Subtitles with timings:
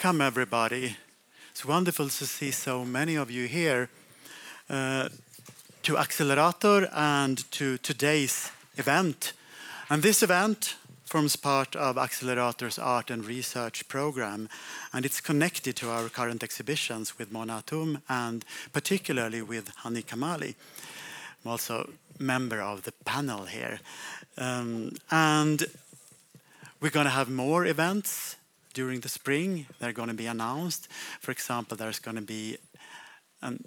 [0.00, 0.96] Welcome everybody.
[1.50, 3.90] It's wonderful to see so many of you here
[4.70, 5.08] uh,
[5.82, 9.32] to Accelerator and to today's event.
[9.90, 14.48] And this event forms part of Accelerator's art and research program,
[14.92, 20.54] and it's connected to our current exhibitions with Mona Hatoum and particularly with Hanni Kamaly.
[21.44, 23.80] I'm also member of the panel here.
[24.36, 25.64] Um, and
[26.80, 28.36] we're going to have more events
[28.78, 29.66] during the spring.
[29.80, 30.86] They're going to be announced.
[31.18, 32.58] For example, there's going to be
[33.42, 33.58] on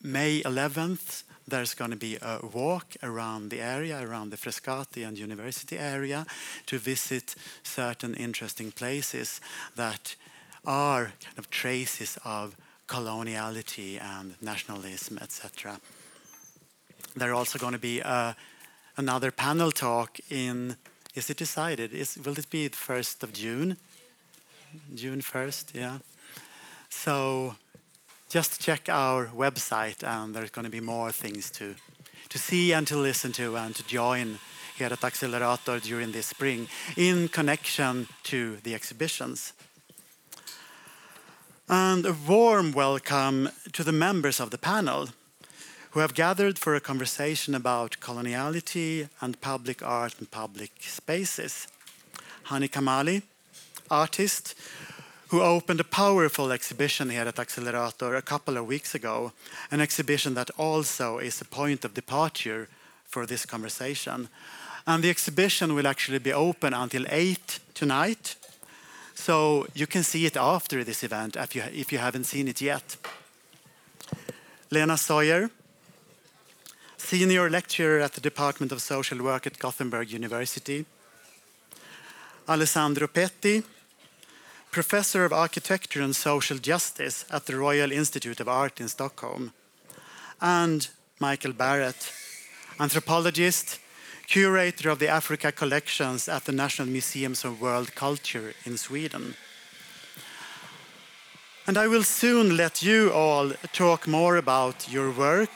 [0.00, 5.18] May 11th, there's going to be a walk around the area, around the Frescati and
[5.18, 6.24] University area,
[6.66, 9.40] to visit certain interesting places
[9.74, 10.14] that
[10.64, 15.80] are kind of traces of coloniality and nationalism, etc.
[17.16, 18.34] There's also going to be uh,
[18.96, 20.76] another panel talk in,
[21.16, 21.92] is it decided?
[21.92, 23.76] Is, will it be the 1st of June?
[24.94, 25.98] June 1st, yeah.
[26.88, 27.56] So
[28.28, 31.74] just check our website and there's going to be more things to,
[32.28, 34.38] to see and to listen to and to join
[34.76, 39.52] here at Accelerator during this spring in connection to the exhibitions.
[41.68, 45.08] And a warm welcome to the members of the panel
[45.90, 51.66] who have gathered for a conversation about coloniality and public art and public spaces.
[52.44, 53.22] Hanni Kamaly,
[53.90, 54.54] artist
[55.28, 59.32] who opened a powerful exhibition here at Accelerator a couple of weeks ago,
[59.70, 62.68] an exhibition that also is a point of departure
[63.04, 64.28] for this conversation.
[64.86, 68.34] And the exhibition will actually be open until 8 tonight,
[69.14, 72.60] so you can see it after this event if you, if you haven't seen it
[72.60, 72.96] yet.
[74.70, 75.50] Lena Sawyer,
[76.96, 80.86] senior lecturer at the Department of Social Work at Gothenburg University.
[82.48, 83.62] Alessandro Petti,
[84.70, 89.52] professor of architecture and social justice at the Royal Institute of Art in Stockholm.
[90.40, 90.88] And
[91.18, 92.12] Michael Barrett,
[92.78, 93.80] anthropologist,
[94.28, 99.34] curator of the Africa collections at the National Museums of World Culture in Sweden.
[101.66, 105.50] And I will soon let you all talk more about your work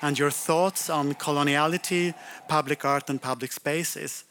[0.00, 2.14] and your thoughts on coloniality,
[2.48, 4.24] public art, and public spaces.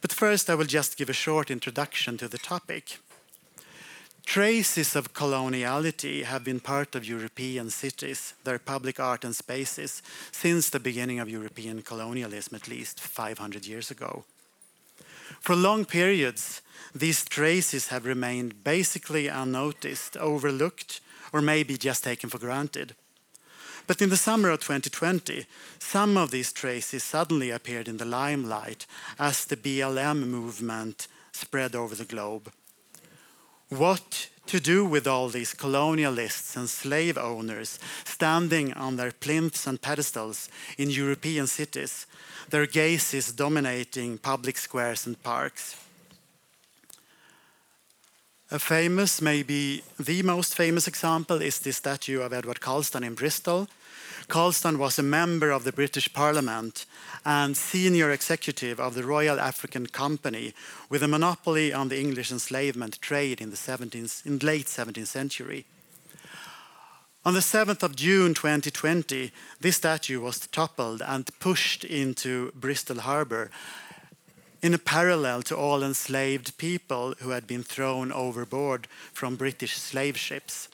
[0.00, 2.98] But first, I will just give a short introduction to the topic.
[4.30, 10.70] Traces of coloniality have been part of European cities, their public art and spaces, since
[10.70, 14.24] the beginning of European colonialism, at least 500 years ago.
[15.40, 16.62] For long periods,
[16.94, 21.00] these traces have remained basically unnoticed, overlooked,
[21.32, 22.94] or maybe just taken for granted.
[23.88, 25.44] But in the summer of 2020,
[25.80, 28.86] some of these traces suddenly appeared in the limelight
[29.18, 32.52] as the BLM movement spread over the globe.
[33.70, 39.80] What to do with all these colonialists and slave owners standing on their plinths and
[39.80, 42.06] pedestals in European cities,
[42.48, 45.76] their gazes dominating public squares and parks?
[48.50, 53.68] A famous, maybe the most famous example is the statue of Edward Colston in Bristol,
[54.30, 56.86] Colston was a member of the British Parliament
[57.24, 60.54] and senior executive of the Royal African Company
[60.88, 65.66] with a monopoly on the English enslavement trade in the 17th, in late 17th century.
[67.22, 69.30] On the 7th of June 2020,
[69.60, 73.50] this statue was toppled and pushed into Bristol Harbour
[74.62, 80.16] in a parallel to all enslaved people who had been thrown overboard from British slave
[80.16, 80.69] ships.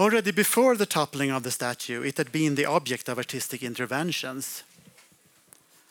[0.00, 4.62] Already before the toppling of the statue, it had been the object of artistic interventions.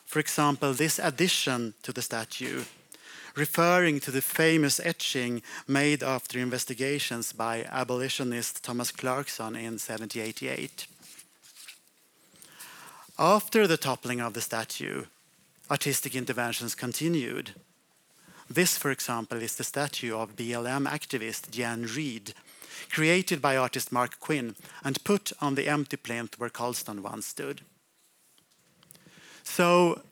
[0.04, 2.64] For example, this addition to the statue,
[3.36, 10.88] referring to the famous etching made after investigations by abolitionist Thomas Clarkson in 1788.
[13.16, 15.04] After the toppling of the statue,
[15.70, 17.54] artistic interventions continued.
[18.50, 22.34] This, for example, is the statue of BLM activist Jen Reid,
[22.88, 27.62] created by artist Marc Quinn and put on the empty plinth where Colston once stood.
[29.42, 30.02] So,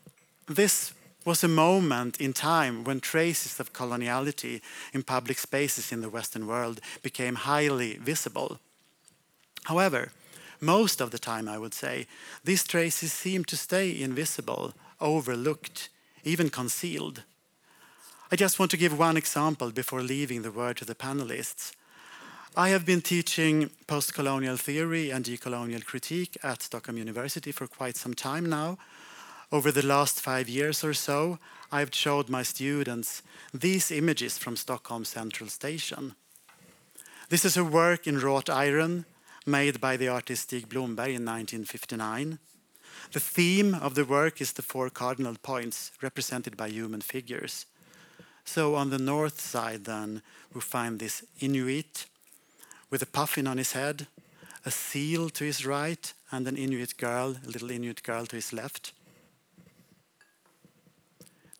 [0.46, 0.92] this
[1.24, 4.60] was a moment in time when traces of coloniality
[4.92, 8.58] in public spaces in the Western world became highly visible.
[9.64, 10.12] However,
[10.60, 12.06] most of the time, I would say,
[12.44, 15.88] these traces seem to stay invisible, overlooked,
[16.24, 17.22] even concealed.
[18.32, 21.72] I just want to give one example before leaving the word to the panelists.
[22.56, 28.14] I have been teaching post-colonial theory and decolonial critique at Stockholm University for quite some
[28.14, 28.78] time now.
[29.52, 31.38] Over the last five years or so,
[31.70, 33.22] I've showed my students
[33.52, 36.14] these images from Stockholm Central Station.
[37.28, 39.04] This is a work in wrought iron
[39.46, 42.38] made by the artist Stig Blomberg in 1959.
[43.12, 47.66] The theme of the work is the four cardinal points represented by human figures.
[48.44, 50.22] So on the north side, then,
[50.54, 52.06] we find this Inuit
[52.90, 54.06] with a puffin on his head,
[54.64, 58.52] a seal to his right, and an Inuit girl, a little Inuit girl to his
[58.52, 58.92] left.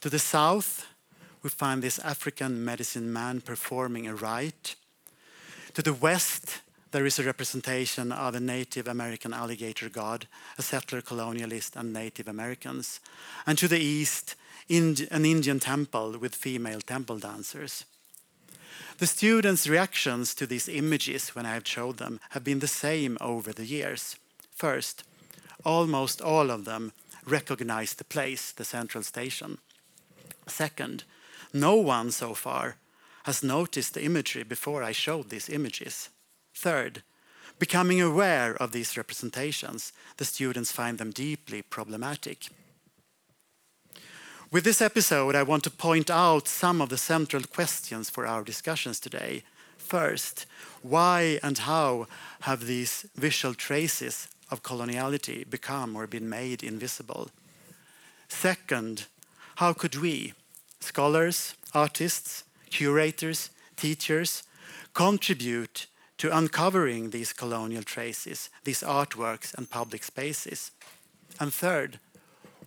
[0.00, 0.86] To the south,
[1.42, 4.76] we find this African medicine man performing a rite.
[5.75, 6.60] To the west,
[6.90, 10.26] there is a representation of a Native American alligator god,
[10.56, 13.00] a settler colonialist, and Native Americans.
[13.46, 14.36] And to the east,
[14.70, 17.84] an Indian temple with female temple dancers.
[18.99, 23.17] The students' reactions to these images when I have showed them have been the same
[23.21, 24.17] over the years.
[24.50, 25.05] First,
[25.65, 26.93] almost all of them
[27.25, 29.59] recognize the place, the central station.
[30.49, 31.05] Second,
[31.53, 32.77] no one so far
[33.23, 36.09] has noticed the imagery before I showed these images.
[36.53, 37.05] Third,
[37.61, 42.49] becoming aware of these representations, the students find them deeply problematic.
[44.50, 48.43] With this episode, I want to point out some of the central questions for our
[48.43, 49.43] discussions today.
[49.77, 50.47] First,
[50.81, 52.06] why and how
[52.41, 57.29] have these visual traces of coloniality become or been made invisible?
[58.29, 59.05] Second,
[59.56, 60.33] how could we,
[60.81, 64.45] scholars, artists, curators, teachers,
[64.95, 65.87] contribute
[66.17, 70.71] to uncovering these colonial traces, these artworks and public spaces?
[71.39, 71.99] And third,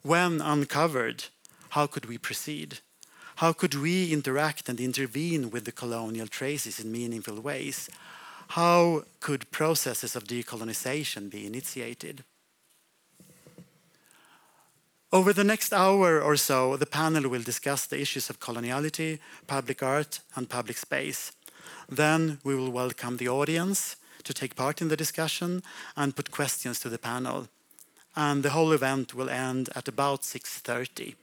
[0.03, 1.23] when uncovered,
[1.71, 2.79] how could we proceed?
[3.37, 7.89] How could we interact and intervene with the colonial traces in meaningful ways?
[8.49, 12.25] How could processes of decolonization be initiated?
[15.13, 19.81] Over the next hour or so, the panel will discuss the issues of coloniality, public
[19.81, 21.31] art, and public space.
[21.87, 25.63] Then we will welcome the audience to take part in the discussion
[25.95, 27.47] and put questions to the panel.
[28.13, 31.15] And the whole event will end at about 6.30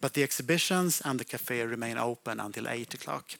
[0.00, 3.32] but the exhibitions and the cafe remain open until 8 o'clock.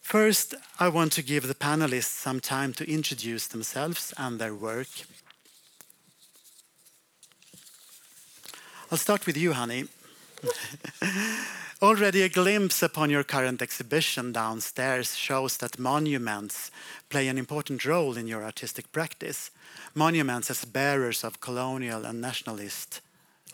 [0.00, 4.88] First, I want to give the panelists some time to introduce themselves and their work.
[8.90, 9.88] I'll start with you, Hanni.
[11.82, 16.70] Already a glimpse upon your current exhibition downstairs shows that monuments
[17.08, 19.50] play an important role in your artistic practice.
[19.94, 23.00] Monuments as bearers of colonial and nationalist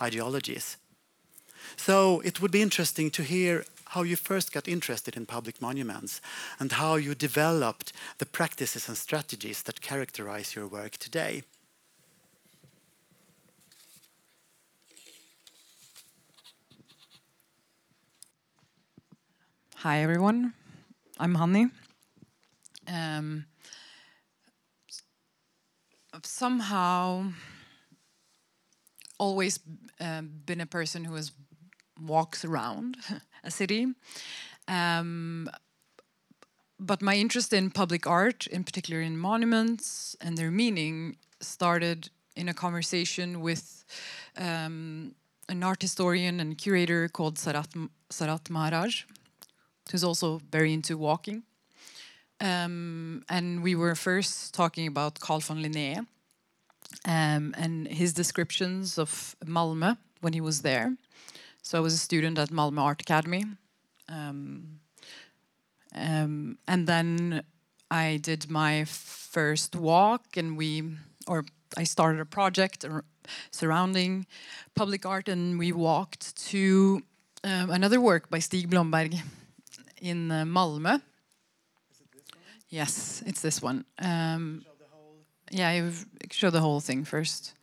[0.00, 0.76] ideologies.
[1.78, 6.20] So it would be interesting to hear how you first got interested in public monuments
[6.58, 11.44] and how you developed the practices and strategies that characterize your work today.
[19.76, 20.54] Hi, everyone.
[21.20, 21.70] I'm Hanni.
[22.88, 23.47] Um,
[26.12, 27.32] I've somehow
[29.18, 29.61] always
[30.00, 31.30] uh, been a person who has
[32.00, 32.97] walks around
[33.45, 33.87] a city.
[34.67, 35.49] Um,
[36.81, 42.49] but my interest in public art, in particular in monuments and their meaning, started in
[42.49, 43.85] a conversation with
[44.37, 45.14] um,
[45.49, 49.05] an art historian and curator called Sarat, Sarat Maharaj,
[49.90, 51.43] who's also very into walking.
[52.40, 56.07] Um, and we were first talking about Carl von Linné
[57.05, 60.97] um, and his descriptions of Malmö when he was there.
[61.62, 63.45] So I was a student at Malmö Art Academy.
[64.09, 64.81] Um,
[65.95, 67.43] um, and then
[67.91, 70.83] I did my first walk, and we,
[71.27, 71.45] or
[71.77, 72.85] I started a project
[73.50, 74.27] surrounding
[74.75, 77.03] public art, and we walked to
[77.45, 79.15] um, another work by Stig Blomberg
[80.00, 81.00] in uh, Malmö.
[82.69, 83.85] Yes, it's this one.
[83.99, 84.65] Um,
[85.50, 85.93] yeah, you
[86.31, 87.55] show the whole thing first.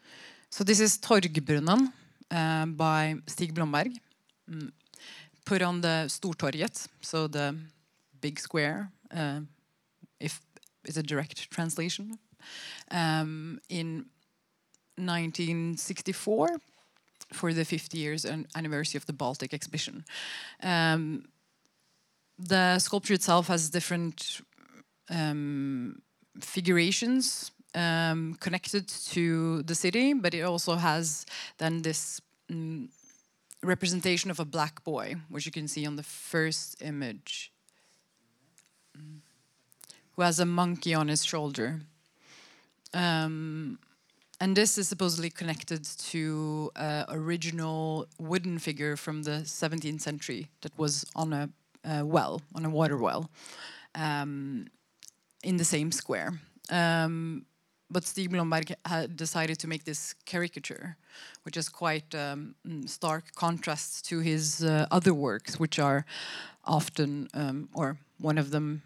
[0.50, 1.92] So this is Torgbrunnen.
[2.32, 3.92] Uh, by Stig Blomberg.
[4.50, 4.72] Mm.
[5.46, 7.56] Put on the Stortorget, so the
[8.20, 9.42] big square, uh,
[10.20, 10.42] if
[10.86, 12.18] it's a direct translation,
[12.90, 14.06] um, in
[14.98, 16.50] 1964
[17.32, 20.04] for the 50 years anniversary of the Baltic exhibition.
[20.64, 21.26] Um,
[22.40, 24.42] the sculpture itself has different
[25.10, 26.02] um,
[26.40, 31.26] figurations um, connected to the city, but it also has
[31.58, 32.88] then this mm,
[33.62, 37.52] representation of a black boy, which you can see on the first image,
[38.98, 39.20] mm,
[40.16, 41.82] who has a monkey on his shoulder.
[42.94, 43.78] Um,
[44.40, 50.78] and this is supposedly connected to uh, original wooden figure from the 17th century that
[50.78, 51.50] was on a
[52.04, 53.30] well, on a water well,
[53.94, 54.66] um,
[55.44, 56.34] in the same square.
[56.72, 57.46] Um,
[57.96, 60.98] but Stig Blomberg had decided to make this caricature,
[61.44, 66.06] which is quite um, mm, stark contrast to his uh, other works, which are
[66.66, 68.82] often, um, or one of them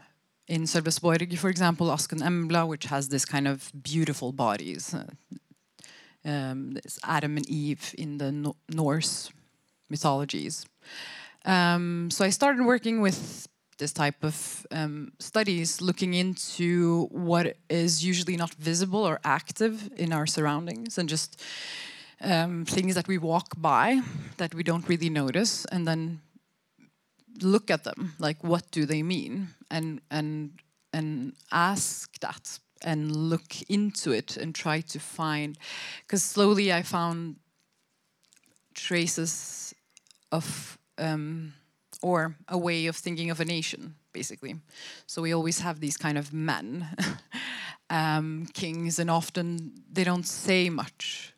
[0.48, 4.94] in Sölvesborg, for example, Asken Embla, which has this kind of beautiful bodies.
[4.94, 5.10] Uh,
[6.24, 9.32] um, Adam and Eve in the no Norse
[9.90, 10.68] mythologies.
[11.46, 13.48] Um, so I started working with
[13.80, 20.14] this type of um, studies, looking into what is usually not visible or active in
[20.14, 21.42] our surroundings, and just
[22.22, 24.02] um, things that we walk by
[24.38, 26.22] that we don't really notice, and then
[27.42, 29.48] look at them like what do they mean?
[29.72, 30.52] And and
[30.94, 35.58] and ask that and look into it and try to find
[36.02, 37.36] because slowly i found
[38.74, 39.74] traces
[40.32, 41.54] of um,
[42.02, 44.56] or a way of thinking of a nation basically.
[45.06, 46.88] So we always have these kind of men.
[47.92, 51.34] Um, kings and often they don't say much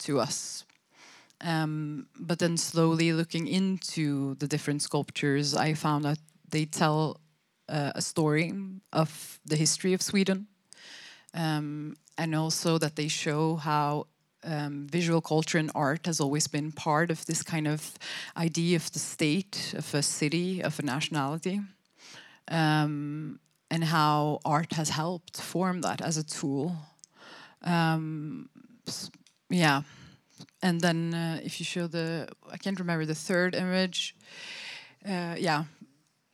[0.00, 0.66] to us.
[1.40, 6.18] Um, but then slowly looking into the different sculptures, I found that
[6.50, 7.20] they tell
[7.70, 8.52] uh, a story
[8.92, 10.48] of the history of Sweden,
[11.32, 14.06] um, and also that they show how
[14.46, 17.98] um, visual culture and art has always been part of this kind of
[18.36, 21.60] idea of the state, of a city, of a nationality,
[22.48, 26.76] um, and how art has helped form that as a tool.
[27.62, 28.48] Um,
[29.50, 29.82] yeah.
[30.62, 34.14] And then uh, if you show the i can't remember the third image.
[35.04, 35.64] Uh, yeah.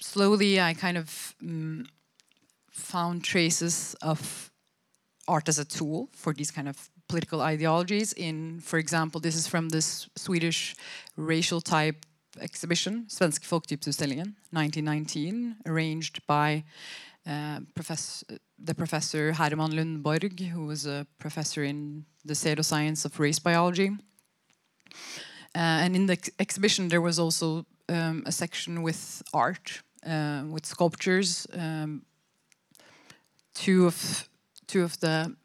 [0.01, 1.87] Slowly i kind of um,
[2.71, 4.51] found traces of
[5.29, 9.47] art as a tool for these kind of political ideologies in for example this is
[9.47, 10.75] from this swedish
[11.17, 11.99] racial type
[12.41, 16.65] exhibition svensk folktypsutställningen 1919 arranged by
[17.27, 17.61] uh,
[18.65, 23.91] the professor Herman Lundborg, who was a professor in the pseudoscience of race biology.
[25.55, 30.43] Uh, and in the ex exhibition, there was also um, a section with art, uh,
[30.49, 31.47] with sculptures.
[31.53, 32.03] Um,
[33.55, 34.29] two of
[34.67, 35.37] two of the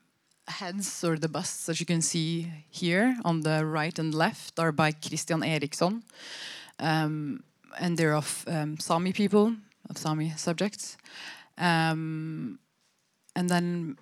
[0.47, 4.71] heads or the busts that you can see here on the right and left are
[4.71, 6.03] by Christian Eriksson,
[6.79, 7.43] um,
[7.79, 9.55] and they're of um, Sami people,
[9.89, 10.97] of Sami subjects.
[11.57, 12.59] Um,
[13.35, 13.97] and then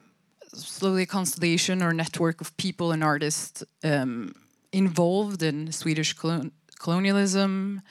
[0.54, 4.34] slowly a constellation or network of people and artists um,
[4.72, 7.82] involved in Swedish colon colonialism,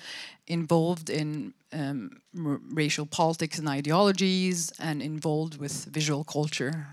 [0.47, 6.87] involved in um, racial politics and ideologies, and involved with visual culture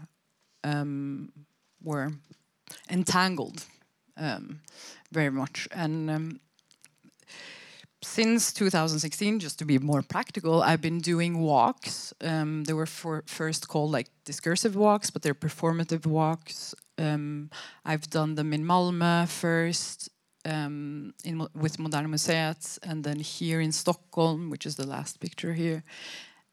[0.64, 1.32] um,
[1.84, 2.12] were
[2.90, 3.66] entangled
[4.18, 4.62] um,
[5.12, 5.68] very much.
[5.72, 6.40] And um,
[8.04, 12.14] since 2016, just to be more practical, I've been doing walks.
[12.22, 16.74] Um, they were first called like discursive walks, but they're performative walks.
[16.98, 17.50] Um,
[17.86, 20.10] I've done them in Malmö first,
[20.46, 25.54] um, in, with Moderna Museet, and then here in Stockholm, which is the last picture
[25.54, 25.84] here.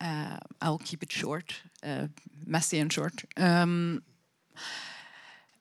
[0.01, 2.07] Uh, I'll keep it short, uh,
[2.47, 3.25] messy and short.
[3.37, 4.03] Um,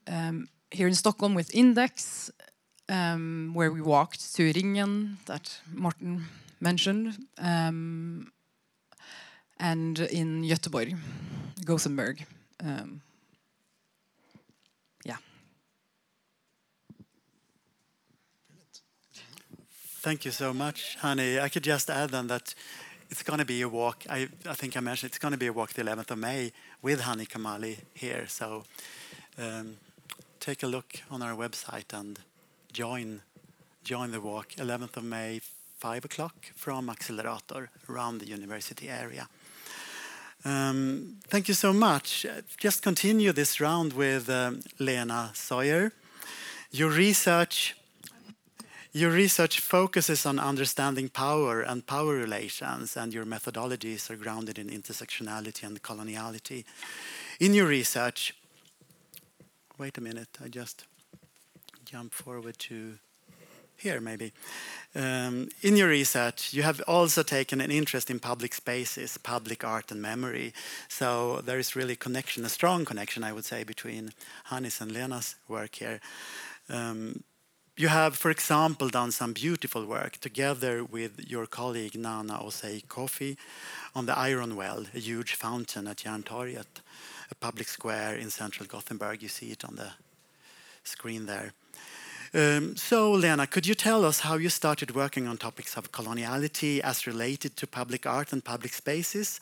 [0.08, 2.32] um, here in Stockholm with Index,
[2.90, 6.26] um, where we walked to Ringen that Morten
[6.60, 8.32] mentioned, um,
[9.60, 10.96] and in Göteborg,
[11.66, 12.26] Gothenburg.
[12.64, 13.02] Um,
[15.06, 15.18] yeah.
[20.02, 21.40] Thank you so much, Hanni.
[21.40, 22.54] I could just add then that
[23.10, 24.04] it's going to be a walk.
[24.10, 26.52] I, I think I mentioned it's going to be a walk the 11th of May
[26.82, 28.26] with Hanni Kamaly here.
[28.28, 28.64] So
[29.38, 29.78] um,
[30.40, 32.20] take a look on our website and
[32.72, 33.22] join
[33.84, 35.40] join the walk 11th of May
[35.78, 39.30] 5 o'clock from Accelerator around the university area.
[40.44, 42.26] Um, thank you so much.
[42.58, 45.94] Just continue this round with um, Lena Sawyer.
[46.72, 47.76] Your research
[48.94, 54.70] your research focuses on understanding power and power relations, and your methodologies are grounded in
[54.70, 56.66] intersectionality and coloniality.
[57.40, 58.34] In your research,
[59.78, 60.86] wait a minute, I just
[61.86, 62.98] jump forward to
[63.76, 64.34] here maybe.
[64.96, 69.92] Um, in your research, you have also taken an interest in public spaces, public art
[69.92, 70.54] and memory.
[70.88, 74.14] So there is really connection, a strong connection, I would say, between
[74.46, 76.00] Hannes and Lena's work here.
[76.70, 77.24] Um,
[77.78, 83.38] you have, for example, done some beautiful work together with your colleague Nana Osei Kofi
[83.94, 86.82] on the Iron Well, a huge fountain at Järntorget,
[87.32, 89.22] a public square in central Gothenburg.
[89.22, 89.92] You see it on the
[90.84, 91.54] screen there.
[92.34, 96.80] Um, so, Lena, could you tell us how you started working on topics of coloniality
[96.82, 99.40] as related to public art and public spaces,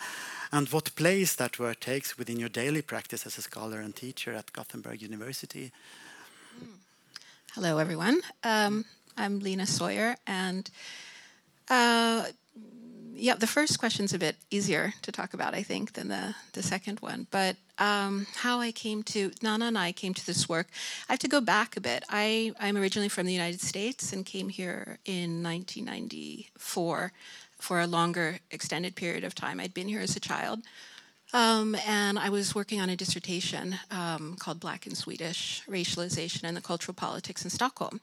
[0.51, 4.33] and what place that work takes within your daily practice as a scholar and teacher
[4.33, 5.71] at Gothenburg University?
[7.53, 8.21] Hello, everyone.
[8.43, 8.85] Um,
[9.17, 10.69] I'm Lena Sawyer, and
[11.69, 12.25] uh,
[13.15, 16.61] yeah, the first question's a bit easier to talk about, I think, than the, the
[16.61, 17.27] second one.
[17.31, 20.67] But um, how I came to, Nana and I came to this work,
[21.09, 22.03] I have to go back a bit.
[22.09, 27.11] I, I'm originally from the United States and came here in 1994
[27.57, 29.59] for a longer extended period of time.
[29.59, 30.61] I'd been here as a child.
[31.33, 36.55] Um, and I was working on a dissertation um, called Black and Swedish Racialization and
[36.55, 37.99] the Cultural Politics in Stockholm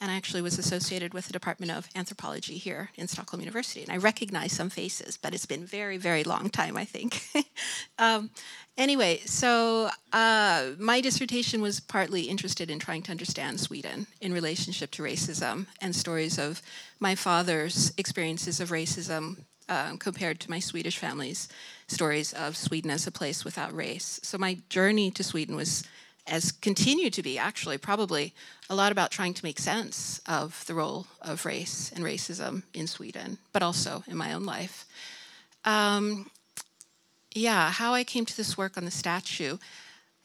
[0.00, 3.82] and I actually was associated with the Department of Anthropology here in Stockholm University.
[3.82, 7.22] And I recognize some faces, but it's been very, very long time, I think.
[7.98, 8.30] um,
[8.76, 14.90] anyway, so uh, my dissertation was partly interested in trying to understand Sweden in relationship
[14.92, 16.60] to racism and stories of
[16.98, 21.48] my father's experiences of racism uh, compared to my Swedish family's
[21.86, 24.20] stories of Sweden as a place without race.
[24.22, 25.84] So my journey to Sweden was
[26.26, 28.32] as continued to be actually probably
[28.70, 32.86] a lot about trying to make sense of the role of race and racism in
[32.86, 34.86] Sweden, but also in my own life.
[35.64, 36.30] Um,
[37.34, 39.58] yeah, how I came to this work on the statue.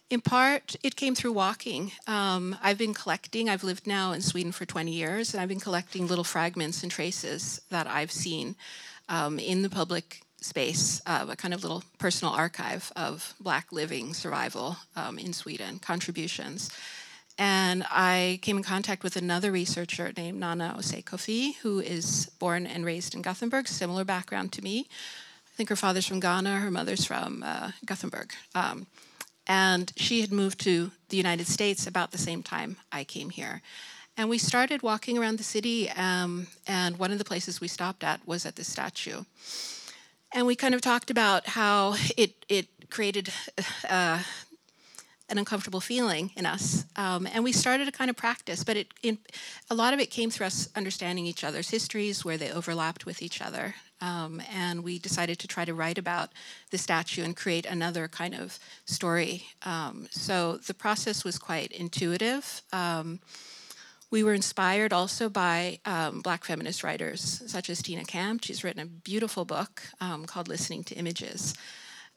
[0.10, 1.92] In part, it came through walking.
[2.08, 5.60] Um, I've been collecting, I've lived now in Sweden for 20 years, and I've been
[5.60, 8.56] collecting little fragments and traces that I've seen
[9.08, 14.14] um, in the public space, uh, a kind of little personal archive of Black living
[14.14, 16.70] survival um, in Sweden, contributions.
[17.38, 22.68] And I came in contact with another researcher named Nana Osei Kofi, who is born
[22.68, 24.88] and raised in Gothenburg, similar background to me.
[24.90, 28.34] I think her father's from Ghana, her mother's from uh, Gothenburg.
[28.56, 28.88] Um,
[29.48, 33.62] and she had moved to the United States about the same time I came here.
[34.18, 38.04] And we started walking around the city, um, and one of the places we stopped
[38.04, 39.24] at was at this statue
[40.34, 43.30] and we kind of talked about how it it created
[43.90, 44.22] uh,
[45.30, 48.64] an uncomfortable feeling in us, um, and we started a kind of practice.
[48.64, 49.20] But it,
[49.70, 53.22] a lot of it came through us understanding each other's histories, where they overlapped with
[53.22, 56.30] each other, um, and we decided to try to write about
[56.72, 59.44] the statue and create another kind of story.
[59.64, 62.62] Um, so the process was quite intuitive.
[64.12, 68.46] We were inspired also by um, black feminist writers such as Tina Campt.
[68.46, 71.54] She's written a beautiful book um, called Listening to Images.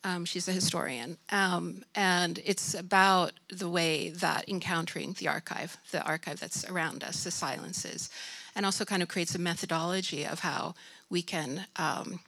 [0.05, 1.19] Um, she's a historian.
[1.31, 7.25] Um, and it's about the way that encountering the archive, the archive that's around us,
[7.25, 8.09] the silences,
[8.57, 10.75] and also kind of creates a methodology of how
[11.11, 12.21] we can um,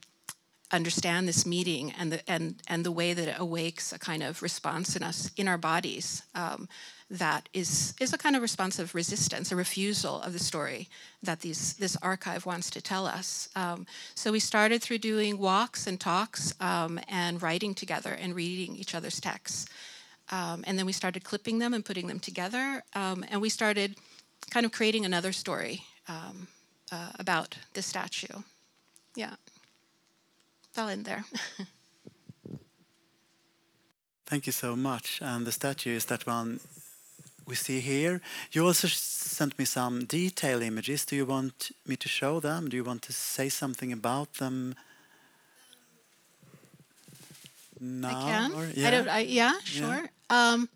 [0.71, 4.41] understand this meeting and the, and, and the way that it awakes a kind of
[4.41, 6.69] response in us, in our bodies, um,
[7.09, 10.89] that is, is a kind of response of resistance, a refusal of the story
[11.21, 13.47] that these, this archive wants to tell us.
[13.55, 18.75] Um, so we started through doing walks and talks um, and writing together and reading
[18.75, 19.67] each other's texts.
[20.31, 22.81] Um, and then we started clipping them and putting them together.
[22.95, 23.95] Um, and we started
[24.49, 26.47] kind of creating another story um,
[26.91, 28.41] uh, about the statue.
[29.15, 29.35] Yeah.
[30.73, 31.25] Fell in there.
[34.25, 35.19] Thank you so much.
[35.21, 36.59] And the statue is that one
[37.47, 38.21] we see here.
[38.51, 41.05] You also sent me some detail images.
[41.05, 42.69] Do you want me to show them?
[42.69, 44.75] Do you want to say something about them?
[47.79, 48.53] No, I can.
[48.53, 48.87] Or, yeah.
[48.87, 49.09] I don't.
[49.09, 49.87] I, yeah, sure.
[49.87, 50.07] Yeah.
[50.29, 50.69] Um,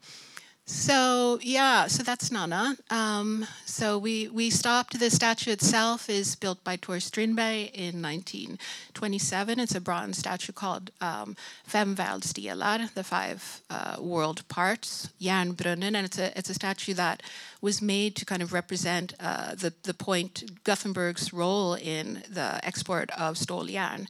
[0.69, 2.77] so yeah, so that's Nana.
[2.91, 4.99] Um, so we we stopped.
[4.99, 9.59] The statue itself is built by Tore Strindberg in 1927.
[9.59, 16.19] It's a bronze statue called um, Fem the five uh, world parts, Järnbrunnen, and it's
[16.19, 17.23] a it's a statue that
[17.61, 23.09] was made to kind of represent uh, the the point Gothenburg's role in the export
[23.17, 24.05] of stångjärn,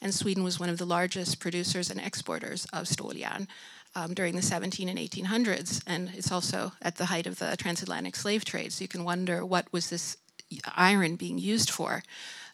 [0.00, 3.48] and Sweden was one of the largest producers and exporters of stångjärn
[3.94, 8.16] um, during the 17 and 1800s, and it's also at the height of the transatlantic
[8.16, 8.72] slave trade.
[8.72, 10.16] So you can wonder what was this
[10.76, 12.02] iron being used for.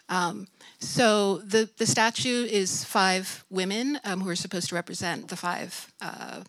[0.08, 0.48] Um,
[0.80, 5.92] so the, the statue is five women um, who are supposed to represent the five
[6.00, 6.42] uh,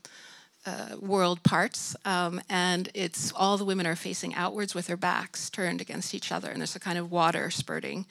[0.66, 5.50] uh, world parts, um, and it's all the women are facing outwards with their backs
[5.50, 8.06] turned against each other, and there's a kind of water spurting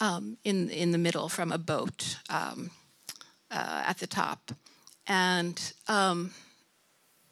[0.00, 2.70] um, in in the middle from a boat um,
[3.50, 4.52] uh, at the top.
[5.06, 6.32] And um,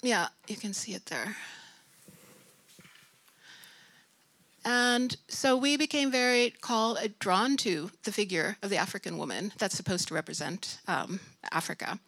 [0.02, 1.36] yeah, you can see it there.
[4.64, 9.52] And so we became very called, uh, drawn to the figure of the African woman
[9.58, 11.18] that's supposed to represent um,
[11.50, 11.98] Africa.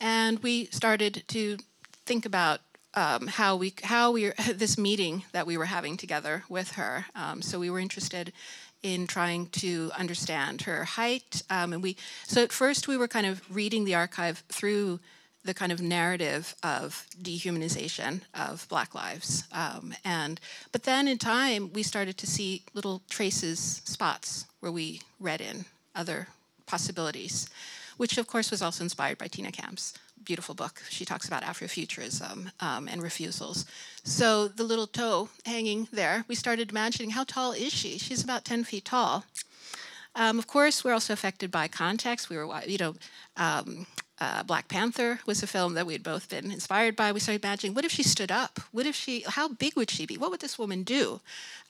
[0.00, 1.56] And we started to
[2.04, 2.60] think about
[2.94, 7.06] um, how we how we this meeting that we were having together with her.
[7.14, 8.32] Um, so we were interested
[8.82, 13.26] in trying to understand her height, um, and we so at first we were kind
[13.26, 14.98] of reading the archive through
[15.44, 20.40] the kind of narrative of dehumanization of Black lives, um, and
[20.72, 25.64] but then in time we started to see little traces, spots where we read in
[25.94, 26.28] other
[26.66, 27.48] possibilities,
[27.96, 30.82] which of course was also inspired by Tina Campt's beautiful book.
[30.88, 33.66] She talks about Afrofuturism um, and refusals.
[34.04, 37.98] So the little toe hanging there, we started imagining how tall is she?
[37.98, 39.24] She's about 10 feet tall.
[40.14, 42.28] Um, of course, we're also affected by context.
[42.28, 42.94] We were, you know,
[43.36, 43.86] um,
[44.20, 47.10] uh, Black Panther was a film that we had both been inspired by.
[47.10, 48.60] We started imagining, what if she stood up?
[48.70, 49.24] What if she?
[49.26, 50.16] How big would she be?
[50.16, 51.20] What would this woman do?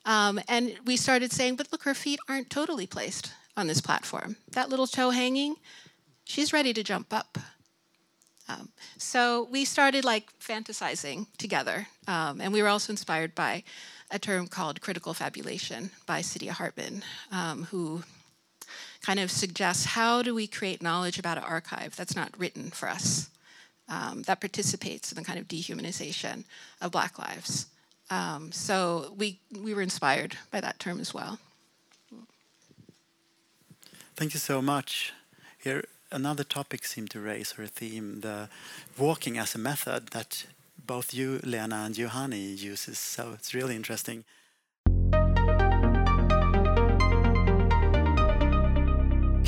[0.04, 4.36] Um, and we started saying, but look, her feet aren't totally placed on this platform.
[4.50, 5.56] That little toe hanging,
[6.24, 7.38] she's ready to jump up.
[8.48, 13.62] Um, so we started like fantasizing together, um, and we were also inspired by
[14.10, 18.02] a term called critical fabulation by Saidiya Hartman, um, who
[19.00, 22.88] kind of suggests how do we create knowledge about an archive that's not written for
[22.88, 23.30] us,
[23.88, 26.44] um, that participates in the kind of dehumanization
[26.80, 27.66] of Black lives.
[28.10, 31.38] Um, so we we were inspired by that term as well.
[34.14, 35.14] Thank you so much.
[35.58, 38.48] Here, another topic seemed to raise or a theme, the
[38.98, 40.46] walking as a method that
[40.86, 42.98] both you, Lena, and Juhani uses.
[42.98, 44.24] So it's really interesting.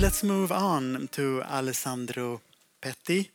[0.01, 2.41] Let's move on to Alessandro
[2.83, 3.29] Petti.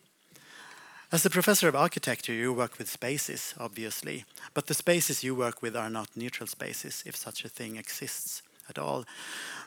[1.12, 5.60] As a professor of architecture, you work with spaces, obviously, but the spaces you work
[5.62, 9.04] with are not neutral spaces, if such a thing exists at all.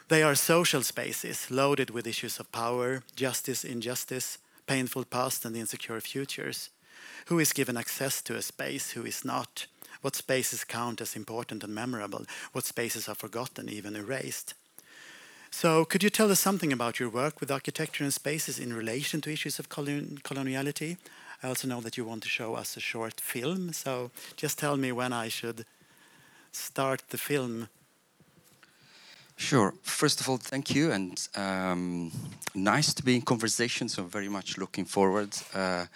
[0.08, 4.36] They are social spaces loaded with issues of power, justice, injustice,
[4.66, 6.68] painful past, and insecure futures.
[7.26, 9.66] Who is given access to a space, who is not?
[10.02, 12.26] What spaces count as important and memorable?
[12.52, 14.52] What spaces are forgotten, even erased?
[15.50, 19.22] So, could you tell us something about your work with architecture and spaces in relation
[19.22, 20.98] to issues of colon coloniality?
[21.42, 24.76] I also know that you want to show us a short film, so just tell
[24.76, 25.64] me when I should
[26.52, 27.68] start the film
[29.36, 29.74] Sure.
[29.82, 32.12] First of all, thank you, and um,
[32.54, 33.88] nice to be in conversation.
[33.88, 35.36] So very much looking forward.
[35.52, 35.86] Uh,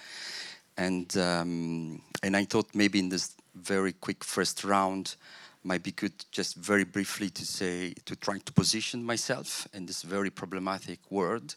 [0.76, 5.16] and um, and I thought maybe in this very quick first round
[5.64, 10.02] might be good just very briefly to say to try to position myself in this
[10.02, 11.56] very problematic world,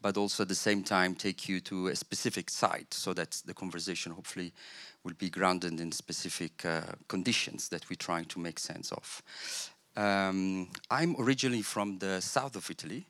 [0.00, 3.54] but also at the same time take you to a specific site so that the
[3.54, 4.52] conversation hopefully
[5.04, 9.22] will be grounded in specific uh, conditions that we're trying to make sense of.
[9.96, 13.06] Um, I'm originally from the south of Italy,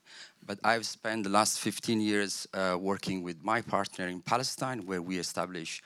[0.47, 5.03] but I've spent the last 15 years uh, working with my partner in Palestine, where
[5.03, 5.83] we established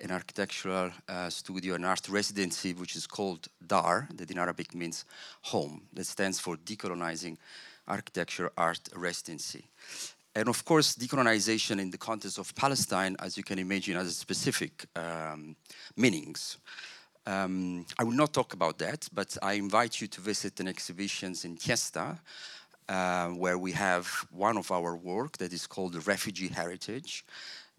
[0.00, 5.04] an architectural uh, studio, an art residency, which is called DAR, that in Arabic means
[5.42, 5.82] home.
[5.92, 7.36] That stands for Decolonizing
[7.86, 9.64] Architecture Art Residency.
[10.34, 14.86] And of course, decolonization in the context of Palestine, as you can imagine, has specific
[14.94, 15.56] um,
[15.96, 16.58] meanings.
[17.28, 21.44] Um, I will not talk about that, but I invite you to visit an exhibitions
[21.44, 22.18] in Tensta,
[22.88, 27.26] uh, where we have one of our work that is called the Refugee Heritage,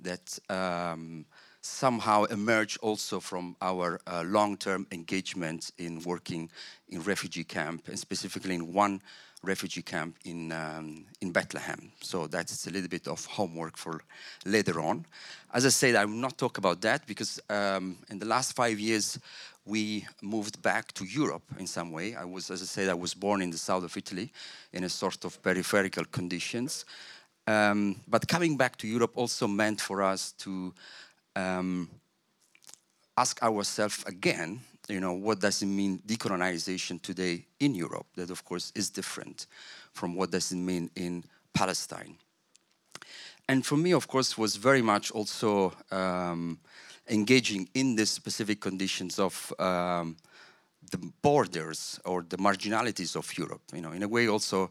[0.01, 1.25] that um,
[1.61, 6.51] somehow emerged also from our uh, long-term engagement in working
[6.89, 9.01] in refugee camp, and specifically in one
[9.43, 11.91] refugee camp in, um, in Bethlehem.
[12.01, 14.01] So that's a little bit of homework for
[14.45, 15.05] later on.
[15.53, 18.79] As I said, I will not talk about that because um, in the last five
[18.79, 19.19] years,
[19.65, 22.15] we moved back to Europe in some way.
[22.15, 24.31] I was, as I said, I was born in the south of Italy
[24.73, 26.85] in a sort of peripheral conditions.
[27.47, 30.73] Um, but coming back to Europe also meant for us to
[31.35, 31.89] um,
[33.17, 38.07] ask ourselves again you know, what does it mean decolonization today in Europe?
[38.15, 39.45] That, of course, is different
[39.93, 41.23] from what does it mean in
[41.53, 42.17] Palestine.
[43.47, 46.59] And for me, of course, was very much also um,
[47.07, 50.17] engaging in the specific conditions of um,
[50.91, 53.61] the borders or the marginalities of Europe.
[53.73, 54.69] You know, in a way, also,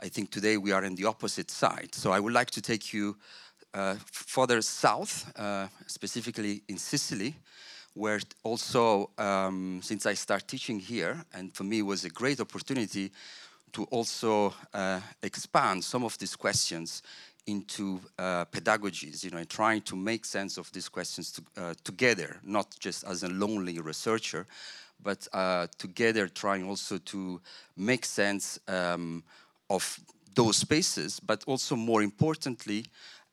[0.00, 1.94] I think today we are in the opposite side.
[1.94, 3.16] So I would like to take you
[3.74, 7.36] uh, further south, uh, specifically in Sicily,
[7.98, 13.10] where also, um, since I start teaching here, and for me was a great opportunity
[13.72, 17.02] to also uh, expand some of these questions
[17.48, 22.36] into uh, pedagogies, you know, trying to make sense of these questions to, uh, together,
[22.44, 24.46] not just as a lonely researcher,
[25.02, 27.40] but uh, together trying also to
[27.76, 29.24] make sense um,
[29.70, 29.98] of
[30.34, 32.84] those spaces, but also more importantly,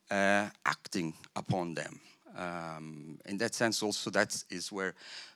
[0.10, 2.00] uh, acting upon them
[2.36, 4.94] Um, in that sense, also that is where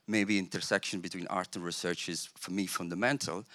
[0.08, 3.46] maybe intersection between art and research is for me fundamental,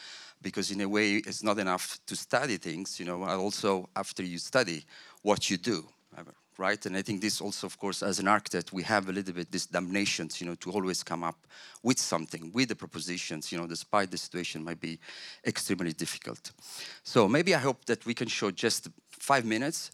[0.41, 2.99] because in a way it's not enough to study things.
[2.99, 4.85] You know, also after you study,
[5.23, 5.85] what you do
[6.59, 6.85] right?
[6.87, 9.51] And I think this also, of course, as an architect, we have a little bit
[9.51, 11.39] this damnation, you know, to always come up
[11.83, 14.99] with something, with the propositions, you know, despite the situation might be
[15.47, 16.53] extremely difficult.
[17.03, 19.91] So maybe I hope that we can show just five minutes,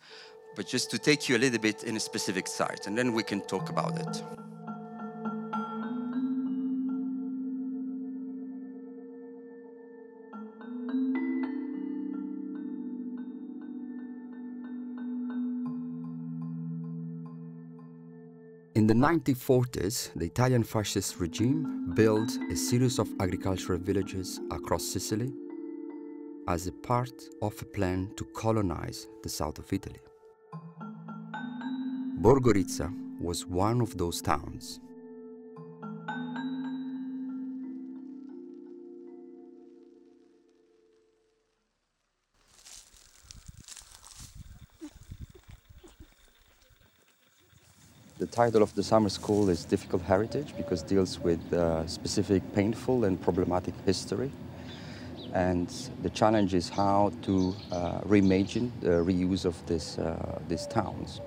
[0.56, 3.22] but just to take you a little bit in a specific site, and then we
[3.22, 4.22] can talk about it.
[18.76, 25.32] In the 1940s, the Italian fascist regime built a series of agricultural villages across Sicily
[26.48, 30.00] as a part of a plan to colonize the south of Italy.
[32.20, 34.78] Borgo Rizza was one of those towns.
[48.18, 52.42] The title of the summer school is Difficult Heritage because it deals with uh, specific
[52.54, 54.30] painful and problematic history.
[55.32, 61.22] And the challenge is how to uh, reimagine the reuse of this, uh, these towns.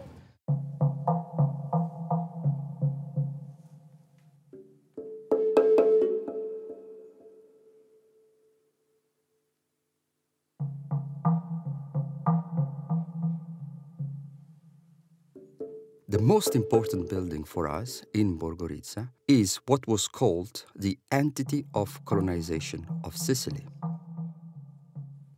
[16.43, 22.03] Most important building for us in Borgo Rizza is what was called the entity of
[22.03, 23.65] colonization of Sicily.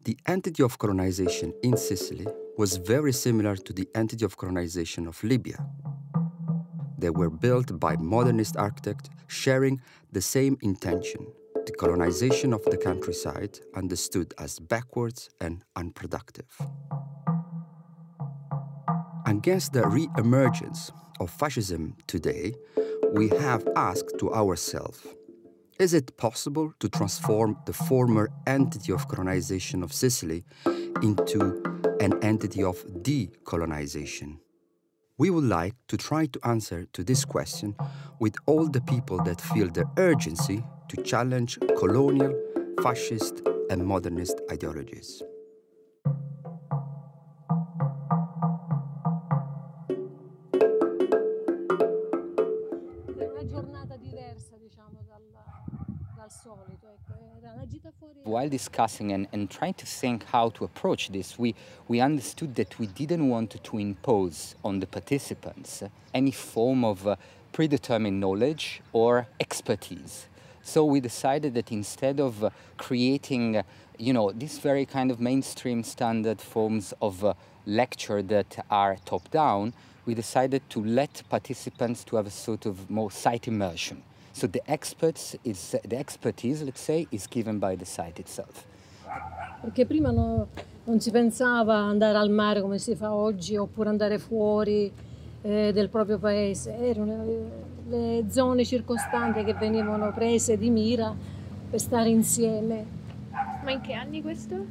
[0.03, 2.25] The entity of colonization in Sicily
[2.57, 5.63] was very similar to the entity of colonization of Libya.
[6.97, 11.27] They were built by modernist architects sharing the same intention
[11.67, 16.49] the colonization of the countryside understood as backwards and unproductive.
[19.27, 22.53] Against the re emergence of fascism today,
[23.13, 25.05] we have asked to ourselves
[25.79, 30.45] is it possible to transform the former entity of colonization of Sicily
[31.01, 31.61] into
[31.99, 34.37] an entity of decolonization?
[35.17, 37.75] We would like to try to answer to this question
[38.19, 42.33] with all the people that feel the urgency to challenge colonial,
[42.81, 45.21] fascist, and modernist ideologies.
[58.23, 61.53] While discussing and, and trying to think how to approach this, we,
[61.87, 67.15] we understood that we didn't want to impose on the participants any form of uh,
[67.51, 70.27] predetermined knowledge or expertise.
[70.63, 73.63] So we decided that instead of uh, creating, uh,
[73.97, 77.33] you know, these very kind of mainstream standard forms of uh,
[77.65, 79.73] lecture that are top down,
[80.05, 84.01] we decided to let participants to have a sort of more site immersion.
[84.33, 88.65] So the experts is the expertise, let's say, is given by the site itself.
[89.61, 90.47] Perché prima no,
[90.83, 94.91] non si pensava andare al mare come si fa oggi oppure andare fuori
[95.41, 97.49] eh, del proprio paese, erano le,
[97.87, 101.15] le zone circostanti che venivano prese di mira
[101.69, 103.03] per stare insieme.
[103.65, 104.63] Ma in che anni questo?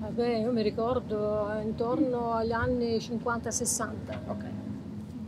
[0.00, 3.86] Vabbè, io mi ricordo intorno agli anni 50-60.
[4.26, 4.44] Ok.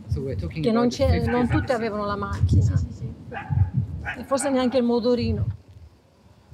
[0.07, 0.89] So che non,
[1.25, 2.61] non tutti avevano la macchina.
[2.61, 3.13] Sì, sì, sì,
[4.19, 5.45] e forse neanche il motorino.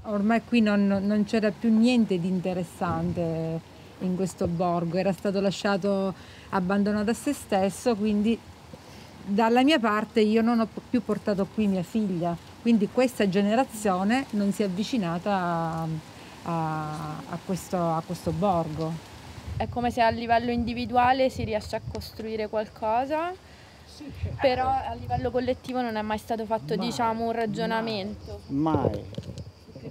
[0.04, 3.60] Ormai qui non, non c'era più niente di interessante
[3.99, 6.13] in questo borgo, era stato lasciato
[6.49, 8.39] abbandonato a se stesso, quindi
[9.26, 14.54] dalla mia parte io non ho più portato qui mia figlia, quindi questa generazione non
[14.54, 15.88] si è avvicinata a,
[16.44, 19.12] a, a, questo, a questo borgo.
[19.58, 23.34] È come se a livello individuale si riesce a costruire qualcosa
[24.40, 28.40] però a livello collettivo non è mai stato fatto mai, diciamo, un ragionamento.
[28.48, 29.04] Mai,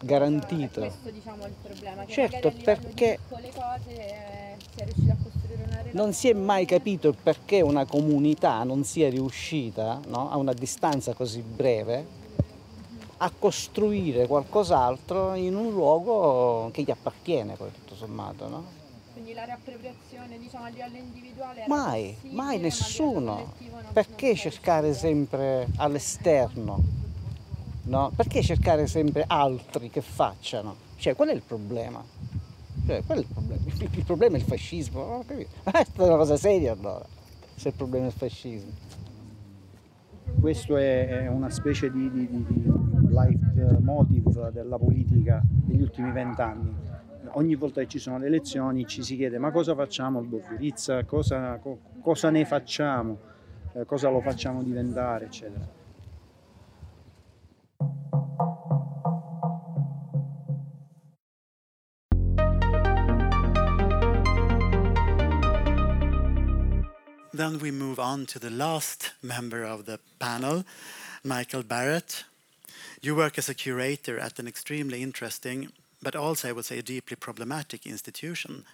[0.03, 0.81] garantito.
[0.81, 2.07] Questo diciamo, è il problema.
[2.07, 5.93] certo, perché cose eh, si è riuscito a costruire una relazione.
[5.93, 11.15] Non si è mai capito perché una comunità non sia riuscita no, a una distanza
[11.15, 12.21] così breve
[13.23, 18.49] a costruire qualcos'altro in un luogo che gli appartiene poi tutto sommato.
[18.49, 18.65] No?
[19.13, 23.53] Quindi la riappropriazione diciamo, a livello individuale mai, mai nessuno.
[23.93, 26.83] Perché cercare sempre all'esterno?
[27.85, 28.11] No?
[28.17, 30.75] Perché cercare sempre altri che facciano?
[30.97, 32.03] Cioè, qual è il problema?
[32.87, 33.61] Cioè, qual è il problema?
[33.79, 35.51] Il problema è il fascismo, non ho capito.
[35.63, 37.05] Ma è una cosa seria allora,
[37.55, 38.71] se il problema è il fascismo.
[40.41, 42.73] Questo è, una specie di, di, di,
[43.09, 46.75] leitmotiv della politica degli ultimi vent'anni.
[47.35, 51.05] Ogni volta che ci sono le elezioni ci si chiede ma cosa facciamo al Borghirizza,
[51.05, 53.19] cosa, co, cosa ne facciamo,
[53.73, 55.81] eh, cosa lo facciamo diventare, eccetera.
[67.43, 70.65] Then we move on to the last member of the panel,
[71.25, 72.23] Michael Barrett.
[73.01, 76.83] You work as a curator at an extremely interesting, but also, I would say, a
[76.83, 78.65] deeply problematic institution,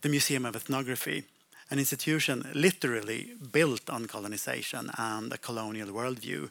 [0.00, 1.24] the Museum of Ethnography,
[1.70, 6.48] an institution literally built on colonization and a colonial worldview.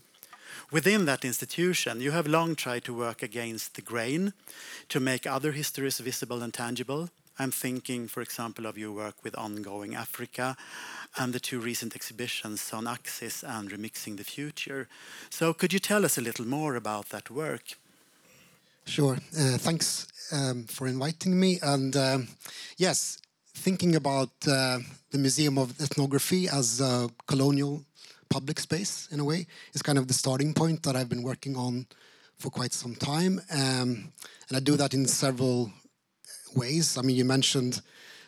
[0.69, 4.33] Within that institution, you have long tried to work against the grain,
[4.89, 7.09] to make other histories visible and tangible.
[7.39, 10.57] I'm thinking, for example, of your work with Ongoing Africa
[11.17, 14.89] and the two recent exhibitions on Axis and Remixing the Future.
[15.29, 17.77] So, could you tell us a little more about that work?
[18.85, 19.17] Sure.
[19.37, 21.59] Uh, thanks um, for inviting me.
[21.61, 22.27] And um,
[22.77, 23.19] yes,
[23.53, 24.79] thinking about uh,
[25.11, 27.83] the Museum of Ethnography as a colonial
[28.29, 31.55] public space, in a way, is kind of the starting point that I've been working
[31.55, 31.87] on
[32.37, 33.39] for quite some time.
[33.51, 34.11] Um,
[34.49, 35.71] and I do that in several
[36.55, 36.97] ways.
[36.97, 37.81] I mean, you mentioned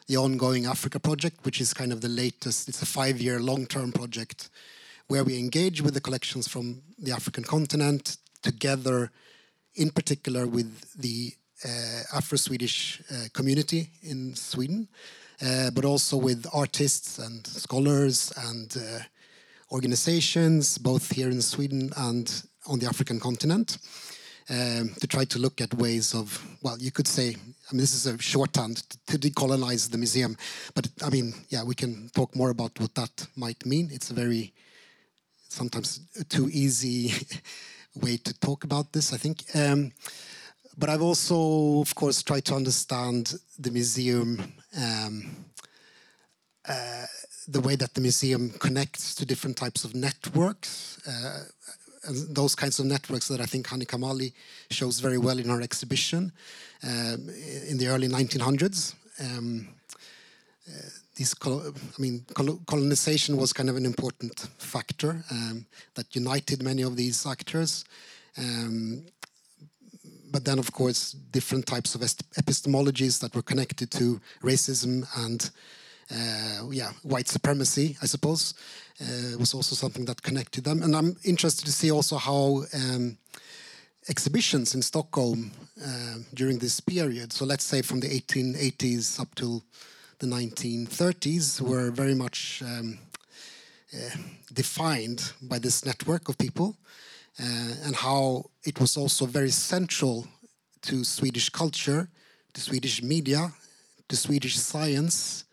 [0.07, 2.67] the ongoing Africa project, which is kind of the latest.
[2.67, 4.49] It's a five-year long-term project
[5.07, 9.12] where we engage with the collections from the African continent together,
[9.75, 14.88] in particular with the uh, Afro-Swedish uh, community in Sweden,
[15.45, 18.99] uh, but also with artists and scholars and uh,
[19.71, 23.77] organizations, both here in Sweden and on the African continent
[24.51, 27.93] um, to try to look at ways of, well, you could say, I mean, this
[27.93, 30.35] is a shorthand to decolonize the museum,
[30.75, 33.89] but I mean, yeah, we can talk more about what that might mean.
[33.93, 34.53] It's a very,
[35.47, 37.13] sometimes too easy
[38.01, 39.43] way to talk about this, I think.
[39.55, 39.93] Um,
[40.77, 45.45] but I've also, of course, tried to understand the museum, um,
[46.67, 47.05] uh,
[47.47, 50.99] the way that the museum connects to different types of networks.
[51.07, 51.43] Uh,
[52.03, 54.33] and those kinds of networks that I think Hanni Kamaly
[54.69, 56.31] shows very well in her exhibition
[56.83, 57.29] um,
[57.69, 58.95] in the early 1900s.
[59.19, 59.67] Um,
[60.67, 60.89] uh,
[61.45, 62.25] I mean,
[62.65, 67.85] colonization was kind of an important factor um, that united many of these actors.
[68.37, 69.03] Um,
[70.31, 75.51] but then, of course, different types of epistemologies that were connected to racism and
[76.69, 78.54] yeah, white supremacy, I suppose,
[79.02, 80.84] uh, was also something that connected them.
[80.84, 83.17] And I'm interested to see also how um,
[84.10, 85.52] exhibitions in Stockholm
[85.84, 89.63] uh, during this period, so let's say from the 1880s up till
[90.19, 93.00] the 1930s, were very much um,
[93.93, 94.17] uh,
[94.54, 96.78] defined by this network of people,
[97.39, 100.28] uh, and how it was also very central
[100.82, 102.10] to Swedish culture,
[102.54, 103.52] to Swedish media,
[104.10, 105.45] to Swedish science,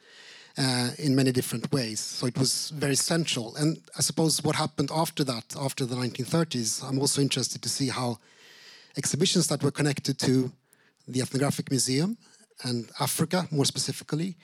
[0.58, 2.00] uh, in many different ways.
[2.00, 3.54] So it was very central.
[3.56, 7.88] And I suppose what happened after that, after the 1930s, I'm also interested to see
[7.88, 8.18] how
[8.96, 10.50] exhibitions that were connected to
[11.06, 12.18] the Ethnographic Museum
[12.64, 14.36] and Africa, more specifically,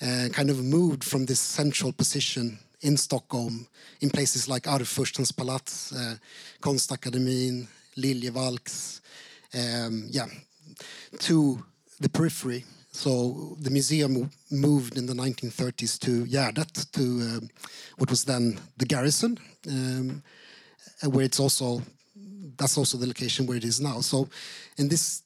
[0.00, 3.66] uh, kind of moved from this central position in Stockholm,
[4.00, 6.14] in places like Arvfurstens palats, uh,
[6.62, 7.66] Konstakademin,
[7.96, 9.00] Liljevalchs,
[9.54, 10.26] um, yeah,
[11.18, 11.64] to
[11.98, 12.64] the periphery
[12.98, 17.48] so the museum moved in the 1930s to Gärdet, to um,
[17.96, 20.20] what was then the garrison, um,
[21.08, 21.80] where it's also
[22.56, 24.00] that's also the location where it is now.
[24.00, 24.28] So
[24.78, 25.22] in this,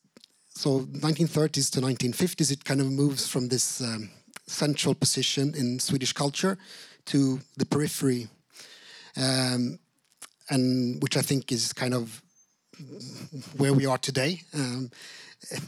[0.51, 4.11] so 1930s to 1950s, it kind of moves from this um,
[4.47, 6.59] central position in Swedish culture
[7.07, 8.29] to the periphery,
[9.17, 9.79] um,
[10.51, 12.21] and which I think is kind of
[13.57, 14.43] where we are today.
[14.53, 14.91] Um,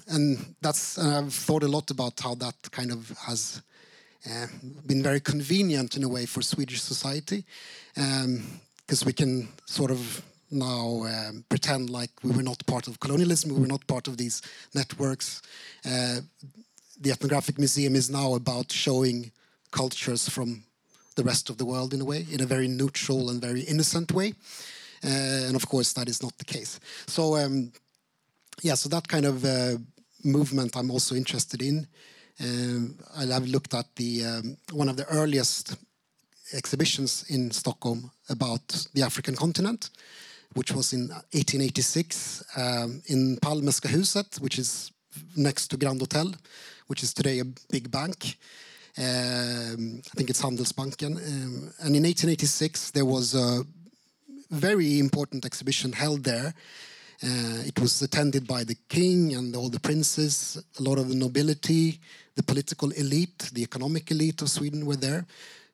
[0.09, 3.63] and that's and I've thought a lot about how that kind of has
[4.31, 4.47] uh,
[4.87, 7.45] been very convenient in a way for Swedish society,
[7.95, 13.01] because um, we can sort of now um, pretend like we were not part of
[13.01, 14.43] colonialism, we were not part of these
[14.75, 15.43] networks.
[15.85, 16.21] Uh,
[17.01, 19.33] the Ethnographic Museum is now about showing
[19.71, 20.63] cultures from
[21.17, 24.13] the rest of the world in a way, in a very neutral and very innocent
[24.13, 24.33] way.
[25.05, 26.81] Uh, and of course, that is not the case.
[27.07, 27.37] So.
[27.37, 27.73] Um,
[28.63, 29.77] yeah, so that kind of uh,
[30.23, 31.87] movement I'm also interested in.
[32.41, 35.77] Um, I've looked at the um, one of the earliest
[36.53, 39.91] exhibitions in Stockholm about the African continent,
[40.55, 44.93] which was in 1886 um, in Palmeska huset, which is
[45.37, 46.33] next to Grand Hotel,
[46.87, 48.37] which is today a big bank.
[48.97, 51.17] Um, I think it's Handelsbanken.
[51.17, 53.65] Um, and in 1886, there was a
[54.51, 56.55] very important exhibition held there.
[57.23, 61.15] Uh, it was attended by the king and all the princes, a lot of the
[61.15, 62.01] nobility,
[62.35, 65.25] the political elite, the economic elite of Sweden were there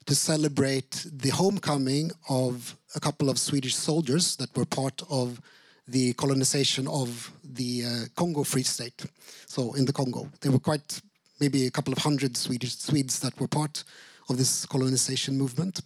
[0.07, 5.41] to celebrate the homecoming of a couple of Swedish soldiers that were part of
[5.89, 9.05] the colonization of the uh, Congo Free State.
[9.47, 11.01] So in the Congo, there were quite
[11.41, 13.85] maybe a couple of hundred Swedish Swedes that were part
[14.29, 15.81] of this colonization movement.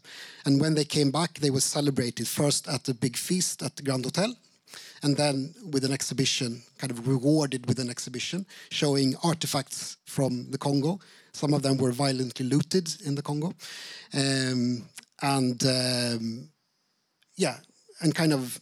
[0.45, 3.83] And when they came back, they were celebrated first at a big feast at the
[3.83, 4.35] Grand Hotel,
[5.05, 10.57] and then with an exhibition, kind of rewarded with an exhibition showing artifacts from the
[10.57, 10.99] Congo.
[11.33, 13.53] Some of them were violently looted in the Congo,
[14.15, 14.89] um,
[15.21, 16.49] and um,
[17.37, 17.57] yeah,
[18.01, 18.59] and kind of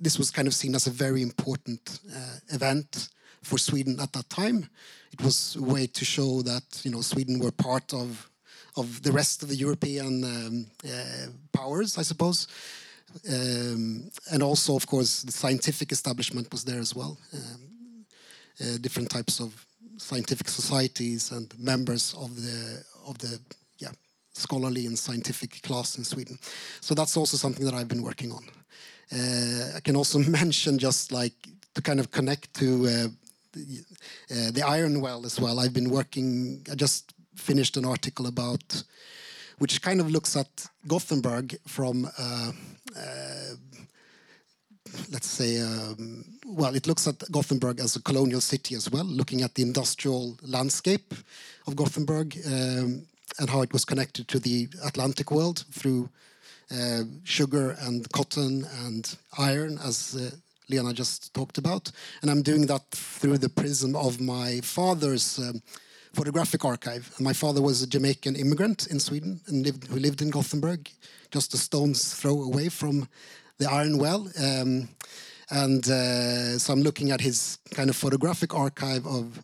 [0.00, 3.08] this was kind of seen as a very important uh, event
[3.42, 4.68] for Sweden at that time.
[5.12, 8.28] It was a way to show that you know Sweden were part of
[8.76, 12.48] of the rest of the European um, uh, powers, I suppose.
[13.28, 17.18] Um, and also, of course, the scientific establishment was there as well.
[17.34, 17.70] Um,
[18.60, 23.38] uh, different types of scientific societies and members of the of the
[23.78, 23.92] yeah
[24.32, 26.38] scholarly and scientific class in Sweden.
[26.80, 28.44] So that's also something that I've been working on.
[29.12, 31.34] Uh, I can also mention just like
[31.74, 33.08] to kind of connect to uh,
[33.52, 33.84] the,
[34.30, 35.58] uh, the iron well as well.
[35.58, 36.66] I've been working.
[36.70, 38.82] I just finished an article about
[39.60, 42.52] which kind of looks at Gothenburg from uh,
[42.96, 43.54] uh,
[45.10, 49.42] let's say, um, well, it looks at Gothenburg as a colonial city as well, looking
[49.42, 51.14] at the industrial landscape
[51.66, 53.06] of Gothenburg um,
[53.38, 56.08] and how it was connected to the Atlantic world through
[56.72, 60.34] uh, sugar and cotton and iron, as uh,
[60.68, 61.90] Lena just talked about.
[62.22, 65.62] And I'm doing that through the prism of my father's um,
[66.12, 67.12] photographic archive.
[67.16, 70.90] And My father was a Jamaican immigrant in Sweden and lived, who lived in Gothenburg,
[71.30, 73.08] just a stone's throw away from
[73.58, 74.28] the iron well.
[74.40, 74.88] Um,
[75.50, 79.42] and uh, so I'm looking at his kind of photographic archive of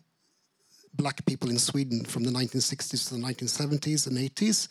[0.93, 4.67] black people in Sweden from the 1960s to the 1970s and 80s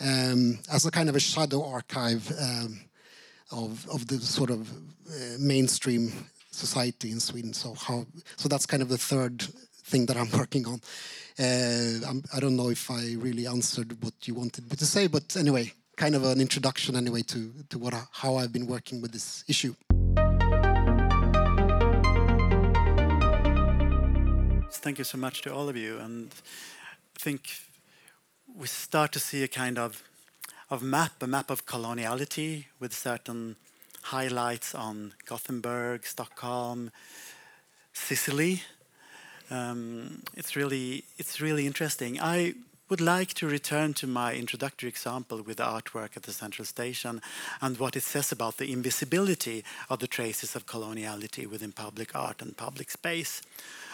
[0.00, 2.80] um, as a kind of a shadow archive um,
[3.50, 6.12] of, of the sort of uh, mainstream
[6.50, 7.52] society in Sweden.
[7.52, 8.06] So how
[8.36, 9.46] so that's kind of the third
[9.86, 10.80] thing that I'm working on.
[11.38, 14.86] Uh, I'm, I do not know if I really answered what you wanted me to
[14.86, 18.66] say, but anyway, kind of an introduction anyway to to what I, how I've been
[18.66, 19.74] working with this issue.
[24.70, 26.30] Thank you so much to all of you, and
[27.16, 27.40] I think
[28.54, 30.02] we start to see a kind of
[30.70, 33.56] of map, a map of coloniality with certain
[34.02, 36.90] highlights on Gothenburg, Stockholm,
[37.92, 38.62] Sicily.
[39.50, 42.20] Um, it's really it's really interesting.
[42.20, 42.54] I
[42.88, 47.20] would like to return to my introductory example with the artwork at the central station
[47.60, 52.40] and what it says about the invisibility of the traces of coloniality within public art
[52.40, 53.42] and public space.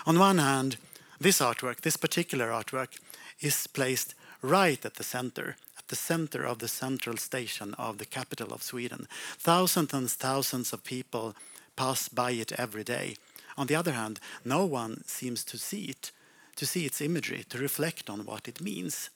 [0.05, 0.77] On one hand,
[1.19, 2.99] this artwork, this particular artwork,
[3.41, 8.05] is placed right at the center, at the center of the central station of the
[8.05, 9.07] capital of Sweden.
[9.39, 11.35] Thousands and thousands of people
[11.77, 13.17] pass by it every day.
[13.57, 16.11] On the other hand, no one seems to see it,
[16.57, 19.11] to see its imagery, to reflect on what it means.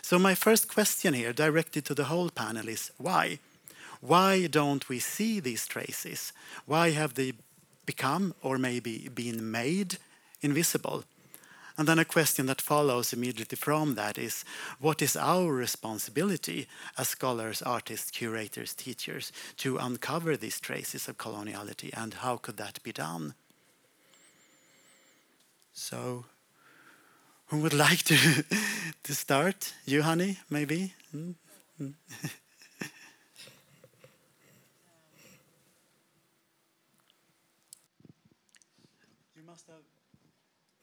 [0.00, 3.38] So my first question here, directed to the whole panel, is why?
[4.00, 6.32] Why don't we see these traces?
[6.66, 7.34] Why have they
[7.86, 9.98] become, or maybe been made,
[10.40, 11.04] invisible?
[11.78, 14.44] And then a question that follows immediately from that is
[14.78, 16.66] what is our responsibility
[16.98, 22.82] as scholars, artists, curators, teachers to uncover these traces of coloniality and how could that
[22.82, 23.34] be done?
[25.72, 26.24] So,
[27.46, 28.16] who would like to,
[29.02, 29.74] to start?
[29.84, 30.94] You, Hanni, maybe?
[31.12, 31.36] Mm
[31.78, 31.94] -hmm.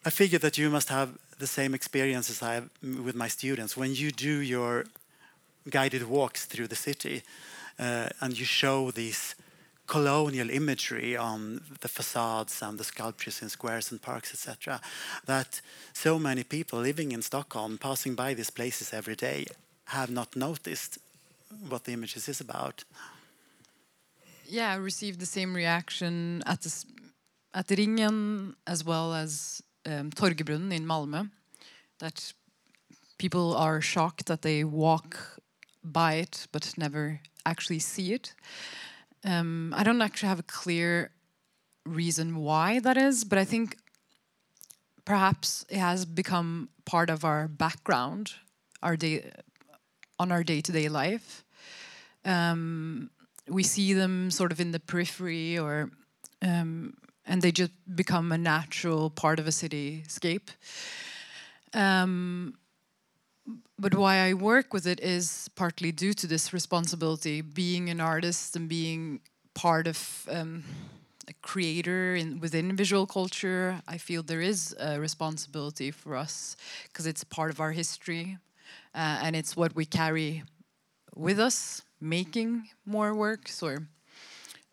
[0.05, 3.75] I figure that you must have the same experience as I have with my students.
[3.75, 4.85] When you do your
[5.69, 7.23] guided walks through the city
[7.77, 9.35] uh, and you show these
[9.89, 14.79] colonial imagery on the facades and the sculptures in squares and parks, etc.,
[15.25, 15.61] that
[15.93, 19.45] so many people living in Stockholm, passing by these places every day,
[19.85, 20.99] have not noticed
[21.69, 22.83] what the images is about.
[24.45, 26.71] Yeah, I received the same reaction at the
[27.53, 30.11] at Ringen as well as um,
[30.71, 31.29] in Malmö
[31.97, 32.33] that
[33.17, 35.41] people are shocked that they walk
[35.83, 38.33] by it but never actually see it.
[39.23, 41.11] Um, I don't actually have a clear
[41.85, 43.77] reason why that is, but I think
[45.05, 48.33] perhaps it has become part of our background,
[48.81, 49.31] our day
[50.19, 51.43] on our day-to-day -day life.
[52.25, 53.09] Um,
[53.47, 55.89] we see them sort of in the periphery or
[56.41, 56.93] um,
[57.25, 60.49] and they just become a natural part of a cityscape.
[61.73, 62.55] Um,
[63.77, 68.55] but why I work with it is partly due to this responsibility, being an artist
[68.55, 69.21] and being
[69.53, 70.63] part of um,
[71.27, 73.81] a creator in, within visual culture.
[73.87, 78.37] I feel there is a responsibility for us because it's part of our history
[78.95, 80.43] uh, and it's what we carry
[81.15, 83.87] with us, making more works or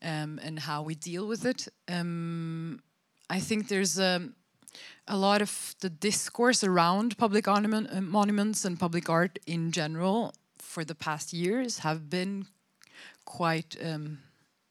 [0.03, 1.69] um, and how we deal with it.
[1.89, 2.81] Um,
[3.29, 4.29] I think there's a,
[5.09, 7.61] a lot of the discourse around public uh,
[8.01, 12.47] monuments and public art in general for the past years have been
[13.25, 14.19] quite um,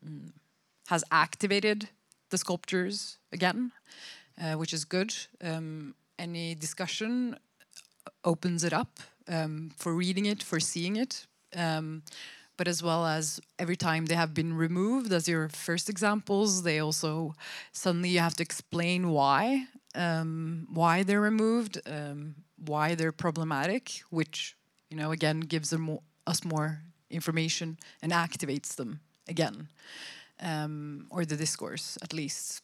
[0.05, 0.31] mm,
[0.87, 1.89] has activated
[2.29, 3.71] the sculptures again,
[4.41, 5.15] uh, which is good.
[5.41, 7.37] Um, any discussion
[8.23, 11.25] opens it up um, for reading it, for seeing it.
[11.55, 12.03] Um,
[12.57, 16.79] but as well as every time they have been removed, as your first examples, they
[16.79, 17.33] also
[17.71, 24.55] suddenly you have to explain why, um, why they're removed, um, why they're problematic, which
[24.89, 29.67] you know again gives them us more information and activates them again,
[30.41, 32.61] um, or the discourse at least.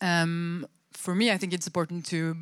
[0.00, 2.36] Um, for me, I think it's important to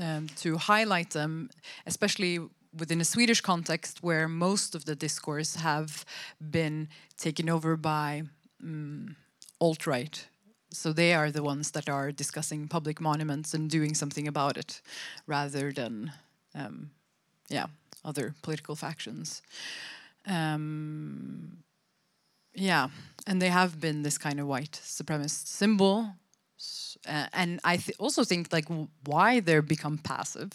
[0.00, 1.50] um, to highlight them,
[1.86, 2.38] especially
[2.78, 6.04] within a Swedish context where most of the discourse have
[6.50, 8.22] been taken over by
[8.62, 9.16] um,
[9.60, 10.28] alt right.
[10.72, 14.80] So they are the ones that are discussing public monuments and doing something about it,
[15.26, 16.12] rather than,
[16.54, 16.90] um,
[17.48, 17.66] yeah,
[18.04, 19.42] other political factions.
[20.26, 21.58] Um,
[22.54, 22.88] yeah,
[23.26, 26.14] and they have been this kind of white supremacist symbol
[27.08, 28.68] uh, and I th also think like
[29.06, 30.50] why they're become passive.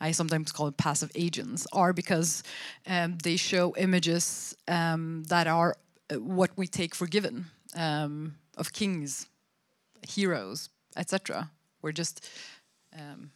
[0.00, 2.42] I sometimes call it passive agents, are because
[2.86, 5.76] um, they show images um, that are
[6.10, 9.26] uh, what we take for given um, of kings,
[10.08, 11.50] heroes, etc.
[11.80, 12.28] We're just,
[12.98, 13.30] um,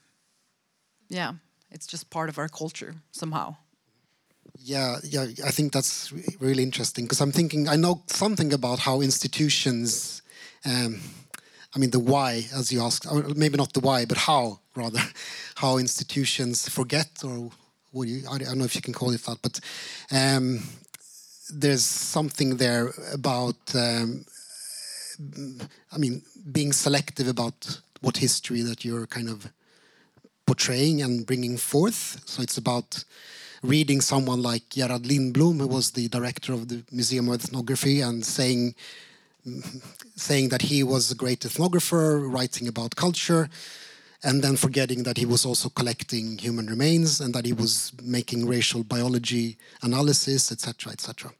[1.09, 1.33] yeah,
[1.71, 3.57] it's just part of our culture somehow.
[4.59, 9.01] Yeah, yeah, I think that's really interesting because I'm thinking I know something about how
[9.03, 10.23] institutions
[10.64, 11.01] um,
[11.77, 15.01] I mean, the why, as you asked, or maybe not the why, but how, rather,
[15.57, 17.51] how institutions forget, or
[17.93, 19.61] what you, I don't know if you can call it that, but
[20.11, 20.62] um,
[21.53, 24.25] there's something there about, um,
[25.93, 29.51] I mean, being selective about what history that you're kind of
[30.47, 32.23] portraying and bringing forth.
[32.27, 33.05] So it's about
[33.62, 38.25] reading someone like Gerhard Lindblom, who was the director of the Museum of Ethnography, and
[38.25, 38.75] saying
[40.17, 43.49] saying that he was a great ethnographer, writing about culture,
[44.27, 48.45] and then forgetting that he was also collecting human remains and that he was making
[48.45, 51.31] racial biology analysis, etc., etc.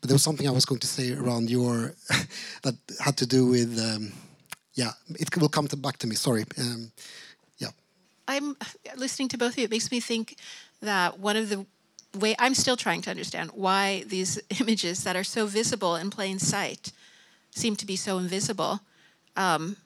[0.00, 1.94] But there was something I was going to say around your
[2.62, 4.12] that had to do with, um,
[4.74, 6.14] yeah, it will come to, back to me.
[6.14, 6.44] Sorry.
[6.56, 6.92] Um,
[7.58, 7.70] yeah.
[8.28, 8.56] I'm
[8.96, 9.64] listening to both of you.
[9.64, 10.36] It makes me think
[10.80, 11.66] that one of the
[12.20, 16.38] way I'm still trying to understand why these images that are so visible in plain
[16.38, 16.92] sight
[17.50, 18.78] seem to be so invisible
[19.36, 19.76] um,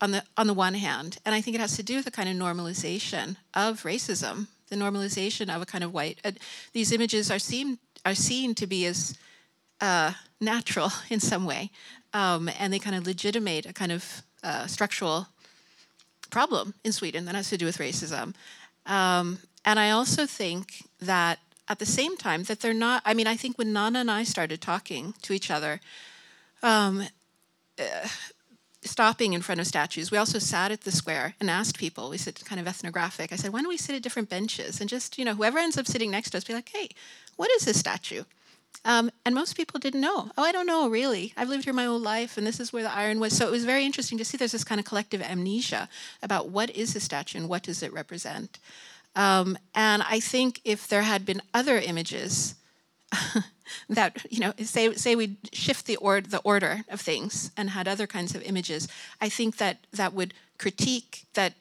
[0.00, 2.10] on the on the one hand, and I think it has to do with the
[2.10, 6.18] kind of normalization of racism, the normalization of a kind of white.
[6.24, 6.32] Uh,
[6.72, 9.16] these images are seen are seen to be as
[9.80, 11.70] uh, natural in some way,
[12.12, 15.28] um, and they kind of legitimate a kind of uh, structural
[16.30, 18.34] problem in Sweden that has to do with racism.
[18.84, 21.38] Um, and I also think that
[21.68, 23.02] at the same time that they're not.
[23.04, 25.80] I mean, I think when Nana and I started talking to each other
[26.62, 27.02] um,
[27.78, 28.08] uh,
[28.86, 30.10] stopping in front of statues.
[30.10, 32.10] We also sat at the square and asked people.
[32.10, 33.32] We said kind of ethnographic.
[33.32, 35.78] I said, why don't we sit at different benches and just you know whoever ends
[35.78, 36.88] up sitting next to us be like, hey,
[37.36, 38.24] what is this statue?
[38.84, 40.30] Um, and most people didn't know.
[40.38, 41.32] Oh, I don't know, really.
[41.36, 43.36] I've lived here my whole life, and this is where the iron was.
[43.36, 45.88] So it was very interesting to see there's this kind of collective amnesia
[46.22, 48.58] about what is a statue and what does it represent.
[49.16, 52.54] Um, and I think if there had been other images
[53.88, 57.88] that you know say say we shift the or the order of things and had
[57.88, 58.88] other kinds of images
[59.20, 61.54] i think that that would critique that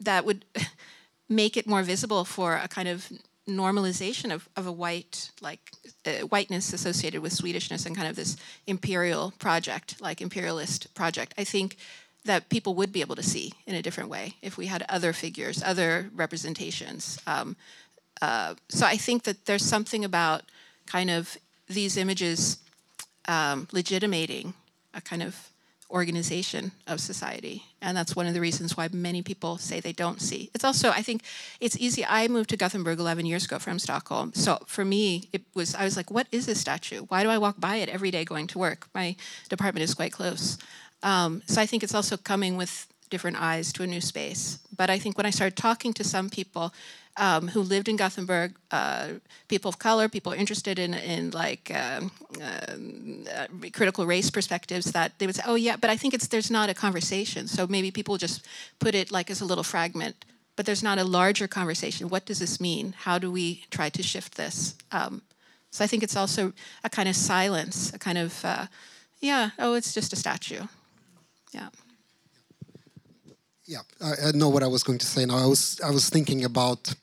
[0.00, 0.44] that would
[1.28, 3.10] make it more visible for a kind of
[3.48, 5.60] normalization of, of a white like
[6.06, 11.34] uh, whiteness associated with swedishness and kind of this imperial project like imperialist project.
[11.36, 11.76] I think
[12.24, 15.12] that people would be able to see in a different way if we had other
[15.12, 17.18] figures other representations.
[17.26, 17.56] Um,
[18.22, 20.42] uh, so i think that there's something about
[20.86, 21.36] kind of
[21.68, 22.58] these images
[23.26, 24.54] um, legitimating
[24.92, 25.50] a kind of
[25.90, 27.62] organization of society.
[27.80, 30.50] And that's one of the reasons why many people say they don't see.
[30.54, 31.22] It's also, I think,
[31.60, 32.04] it's easy.
[32.04, 34.32] I moved to Gothenburg 11 years ago from Stockholm.
[34.34, 37.02] So for me, it was, I was like, what is this statue?
[37.02, 38.88] Why do I walk by it every day going to work?
[38.94, 39.14] My
[39.48, 40.58] department is quite close.
[41.02, 44.58] Um, so I think it's also coming with different eyes to a new space.
[44.74, 46.72] But I think when I started talking to some people,
[47.16, 49.08] um, who lived in Gothenburg, uh,
[49.48, 52.10] people of color, people interested in, in like um,
[52.42, 56.50] uh, critical race perspectives, that they would say, oh yeah, but I think it's there's
[56.50, 57.46] not a conversation.
[57.46, 58.44] So maybe people just
[58.78, 60.24] put it like as a little fragment,
[60.56, 62.08] but there's not a larger conversation.
[62.08, 62.94] What does this mean?
[62.98, 64.74] How do we try to shift this?
[64.90, 65.22] Um,
[65.70, 66.52] so I think it's also
[66.82, 68.66] a kind of silence, a kind of, uh,
[69.20, 70.66] yeah, oh, it's just a statue.
[71.52, 71.68] Yeah.
[73.66, 75.38] Yeah, I, I, know what I was going to say now.
[75.38, 76.94] I was I was thinking about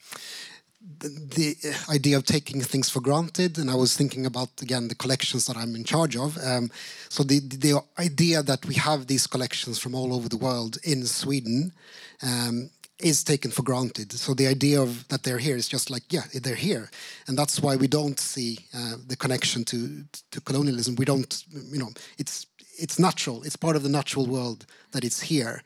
[0.99, 1.55] the, the,
[1.89, 5.57] idea of taking things for granted, and I was thinking about again the collections that
[5.57, 6.37] I'm in charge of.
[6.37, 6.69] Um,
[7.09, 11.05] so the the idea that we have these collections from all over the world in
[11.05, 11.73] Sweden.
[12.21, 14.11] Um, is taken for granted.
[14.13, 16.91] So the idea of that they're here is just like, yeah, they're here,
[17.25, 20.95] and that's why we don't see uh, the connection to to colonialism.
[20.97, 21.89] We don't, you know,
[22.19, 22.45] it's
[22.77, 23.41] it's natural.
[23.41, 25.63] It's part of the natural world that it's here.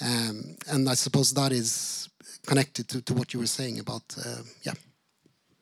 [0.00, 2.08] Um, and I suppose that is
[2.46, 4.74] connected to, to what you were saying about, uh, yeah.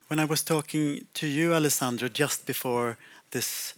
[0.08, 2.96] When I was talking to you, Alessandro, just before
[3.30, 3.74] this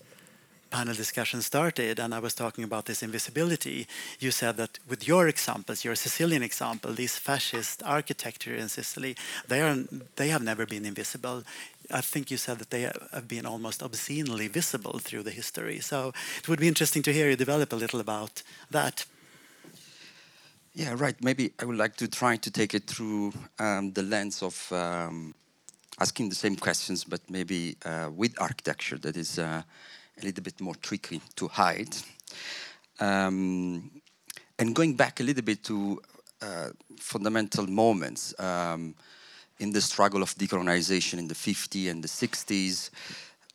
[0.71, 3.87] panel discussion started and I was talking about this invisibility,
[4.21, 9.17] you said that with your examples, your Sicilian example, these fascist architecture in Sicily,
[9.49, 9.77] they are
[10.17, 11.45] they have never been invisible.
[11.91, 15.81] I think you said that they have been almost obscenely visible through the history.
[15.81, 19.07] So it would be interesting to hear you develop a little about that.
[20.79, 21.17] Yeah, right.
[21.21, 25.35] Maybe I would like to try to take it through um, the lens of um,
[25.99, 29.63] asking the same questions, but maybe uh, with architecture that is uh,
[30.23, 31.97] a little bit more tricky to hide.
[33.01, 33.91] Um,
[34.57, 36.01] and going back a little bit to
[36.41, 36.69] uh,
[37.01, 38.95] fundamental moments um,
[39.59, 42.91] in the struggle of decolonization in the 50s and the 60s,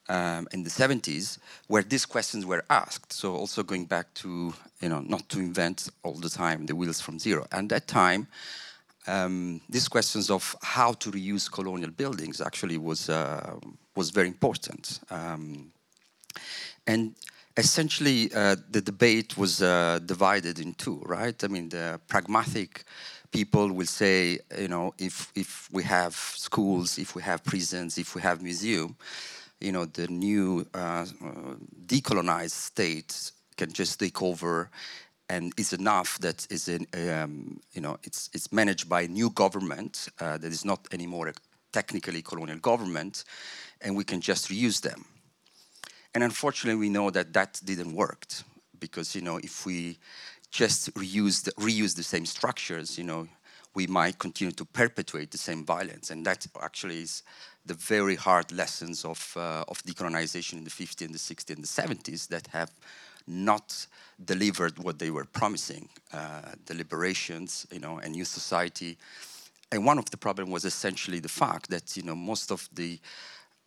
[0.10, 1.38] um, in the 70s
[1.68, 3.14] where these questions were asked.
[3.14, 7.02] So also going back to, you know, not to invent all the time the wheels
[7.02, 7.46] from zero.
[7.52, 8.28] And that time,
[9.08, 13.56] um, these questions of how to reuse colonial buildings actually was, uh,
[13.96, 15.00] was very important.
[15.10, 15.72] Um,
[16.88, 17.16] and
[17.58, 21.42] essentially, uh, the debate was uh, divided in two, right?
[21.44, 22.84] I mean, the pragmatic
[23.32, 28.16] people will say, you know, if, if we have schools, if we have prisons, if
[28.16, 28.94] we have museums,
[29.64, 31.06] you know, the new uh,
[31.86, 34.70] decolonized state can just take over
[35.30, 39.30] and it's enough that is in, um, you know, it's, it's managed by a new
[39.30, 41.34] government uh, that is not anymore a
[41.72, 43.24] technically colonial government,
[43.82, 45.06] and we can just reuse them.
[46.14, 48.28] And unfortunately, we know that that didn't work
[48.80, 49.98] because, you know, if we
[50.52, 53.28] just reuse the, reuse the same structures, you know,
[53.74, 56.12] we might continue to perpetuate the same violence.
[56.12, 57.24] And that actually is
[57.66, 61.64] the very hard lessons of, uh, of decolonization in the 50s and the 60s and
[61.64, 62.72] the 70s that have
[63.26, 63.88] not
[64.24, 68.98] delivered what they were promising, uh, the liberations, you know, a new society.
[69.72, 73.00] And one of the problems was essentially the fact that, you know, most of the,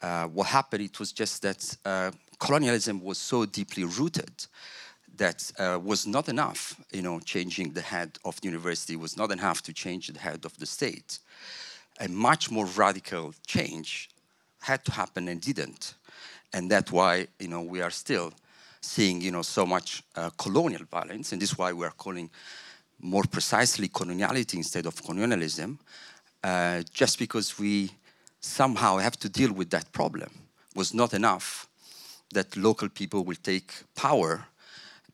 [0.03, 4.47] uh, what happened, it was just that uh, colonialism was so deeply rooted
[5.17, 9.33] that uh, was not enough, you know, changing the head of the university was not
[9.33, 11.19] enough to change the head of the state
[12.01, 14.11] a much more radical change
[14.61, 15.95] had to happen and didn't.
[16.53, 18.33] And that's why, you know, we are still
[18.81, 22.31] seeing, you know, so much uh, colonial violence, and this is why we are calling
[23.01, 25.79] more precisely coloniality instead of colonialism,
[26.43, 27.91] uh, just because we
[28.41, 30.31] somehow have to deal with that problem.
[30.71, 31.69] It was not enough
[32.33, 34.47] that local people will take power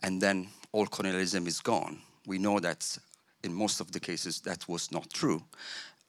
[0.02, 1.98] and then all colonialism is gone.
[2.26, 2.98] We know that
[3.42, 5.42] in most of the cases that was not true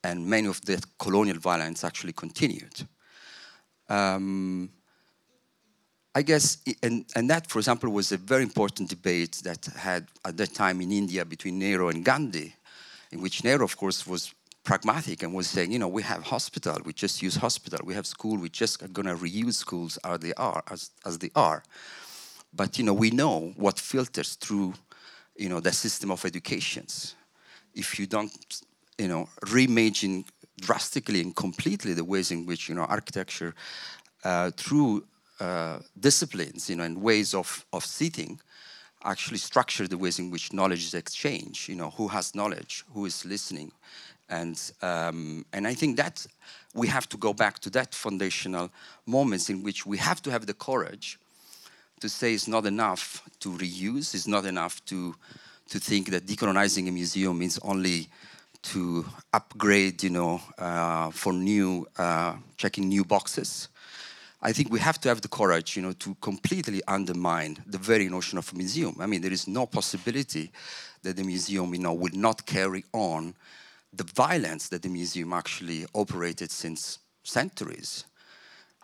[0.04, 2.88] and many of the colonial violence actually continued.
[3.90, 4.70] Um,
[6.16, 10.38] I guess, and, and that, for example, was a very important debate that had at
[10.38, 12.54] that time in India between Nehru and Gandhi,
[13.12, 14.34] in which Nehru, of course, was
[14.64, 18.06] pragmatic and was saying, you know, we have hospital, we just use hospital, we have
[18.06, 21.64] school, we just are going to reuse schools as they are, as, as they are.
[22.54, 24.76] But, you know, we know what filters through,
[25.36, 27.16] you know, the system of educations.
[27.74, 28.32] If you don't
[28.98, 30.26] you know, reimaging
[30.60, 33.54] drastically and completely the ways in which, you know, architecture
[34.24, 35.04] uh, through
[35.40, 38.40] uh, disciplines, you know, and ways of, of sitting
[39.04, 43.06] actually structure the ways in which knowledge is exchanged, you know, who has knowledge, who
[43.06, 43.72] is listening.
[44.30, 46.26] And, um, and I think that
[46.74, 48.72] we have to go back to that foundational
[49.06, 51.20] moments in which we have to have the courage
[52.00, 55.16] to say it's not enough to reuse, it's not enough to,
[55.70, 58.08] to think that decolonizing a museum means only
[58.64, 63.68] to upgrade, you know, uh, for new, uh, checking new boxes.
[64.42, 68.10] I think we have to have the courage, you know, to completely undermine the very
[68.10, 68.96] notion of a museum.
[69.00, 70.52] I mean, there is no possibility
[71.04, 73.36] that the museum, you know, will not carry on
[73.94, 78.06] the violence that the museum actually operated since centuries.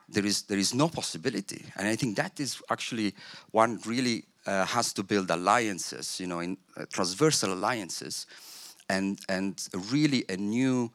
[0.08, 1.66] There is, there is no possibility.
[1.76, 3.14] And I think that is actually
[3.52, 8.26] one really uh, has to build alliances, you know, in uh, transversal alliances
[8.90, 10.92] and, and really a new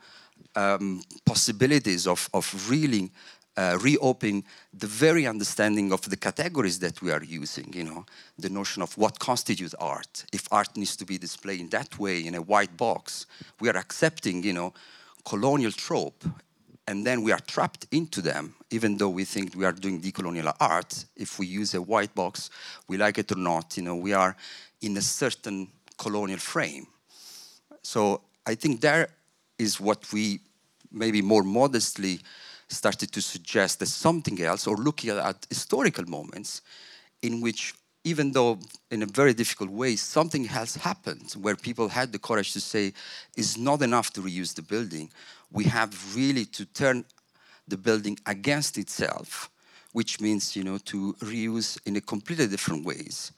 [0.56, 3.10] um, possibilities of, of really
[3.56, 8.04] uh, reopening the very understanding of the categories that we are using, you know,
[8.38, 10.24] the notion of what constitutes art.
[10.32, 13.26] If art needs to be displayed in that way, in a white box,
[13.60, 14.74] we are accepting, you know,
[15.24, 16.24] colonial trope,
[16.86, 20.54] and then we are trapped into them, even though we think we are doing decolonial
[20.60, 21.04] art.
[21.16, 22.50] If we use a white box,
[22.88, 24.36] we like it or not, you know, we are
[24.82, 26.86] in a certain colonial frame.
[27.84, 29.08] So I think there
[29.58, 30.40] is what we
[30.90, 32.20] maybe more modestly
[32.68, 36.62] started to suggest that something else, or looking at historical moments
[37.22, 37.74] in which,
[38.04, 38.58] even though
[38.90, 42.92] in a very difficult way, something has happened where people had the courage to say,
[43.36, 45.10] it's not enough to reuse the building.
[45.52, 47.04] We have really to turn
[47.68, 49.50] the building against itself,
[49.92, 53.32] which means, you know, to reuse in a completely different ways.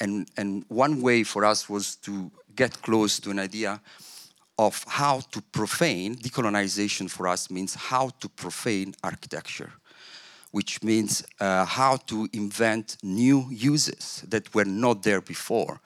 [0.00, 3.80] And, and one way for us was to get close to an idea
[4.58, 9.72] of how to profane, decolonization for us means how to profane architecture,
[10.50, 15.80] which means uh, how to invent new uses that were not there before.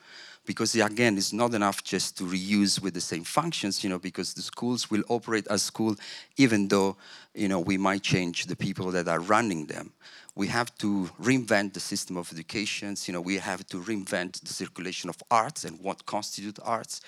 [0.45, 4.33] Because again, it's not enough just to reuse with the same functions, you know, because
[4.33, 5.95] the schools will operate as school
[6.37, 6.97] even though,
[7.33, 9.91] you know, we might change the people that are running them
[10.35, 12.95] we have to reinvent the system of education.
[13.05, 17.01] You know, we have to reinvent the circulation of arts and what constitutes arts.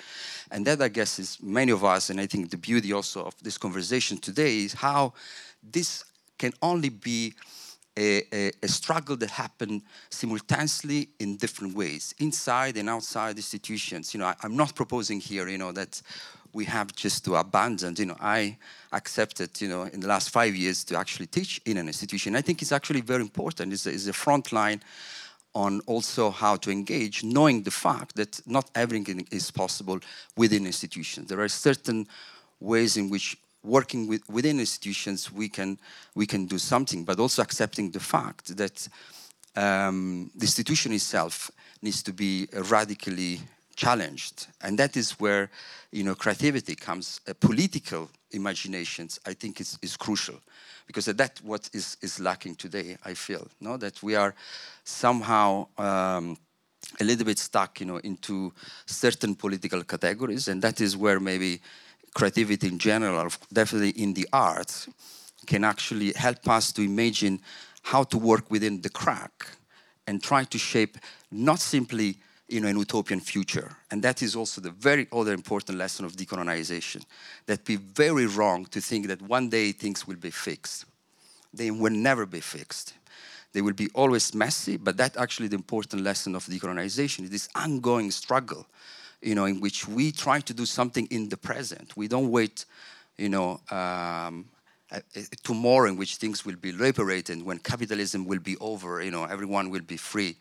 [0.49, 3.35] And that, I guess, is many of us, and I think the beauty also of
[3.43, 5.13] this conversation today is how
[5.61, 6.05] this
[6.38, 7.33] can only be
[7.97, 14.13] a, a, struggle that happened simultaneously in different ways, inside and outside institutions.
[14.13, 16.01] You know, I, am not proposing here, you know, that
[16.53, 17.95] we have just to abandon.
[17.97, 18.57] You know, I
[18.91, 22.35] accepted, you know, in the last five years to actually teach in an institution.
[22.35, 23.73] I think it's actually very important.
[23.73, 24.81] It's a, it's a front line
[25.55, 29.99] on also how to engage, knowing the fact that not everything is possible
[30.35, 31.29] within institutions.
[31.29, 32.07] There are certain
[32.59, 35.79] ways in which working with, within institutions we can
[36.15, 38.87] we can do something, but also accepting the fact that
[39.55, 41.51] um, the institution itself
[41.81, 43.39] needs to be radically
[43.75, 44.47] challenged.
[44.61, 45.49] And that is where,
[45.91, 50.41] you know, creativity comes, uh, political imaginations, I think is, is crucial.
[50.85, 53.77] Because that what is, is lacking today, I feel, no?
[53.77, 54.33] that we are
[54.83, 56.37] somehow um,
[56.99, 58.53] a little bit stuck, you know, into
[58.85, 61.61] certain political categories, and that is where maybe
[62.18, 64.89] creativity in general, definitely in the arts,
[65.45, 67.39] can actually help us to imagine
[67.84, 69.45] how to work within the crack
[70.07, 70.97] and try to shape
[71.32, 72.18] not simply
[72.49, 73.70] you know, an utopian future.
[73.91, 77.03] And that is also the very other important lesson of decolonization,
[77.45, 80.86] that be very wrong to think that one day things will be fixed.
[81.53, 82.93] They will never be fixed.
[83.53, 87.49] They will be always messy, but that's actually the important lesson of decolonization, is this
[87.53, 88.65] ongoing struggle,
[89.22, 91.95] you know, in which we try to do something in the present.
[91.97, 92.65] We don't wait,
[93.18, 94.45] you know, um,
[95.43, 99.70] tomorrow in which things will be liberated, when capitalism will be over, you know, everyone
[99.70, 100.38] will be free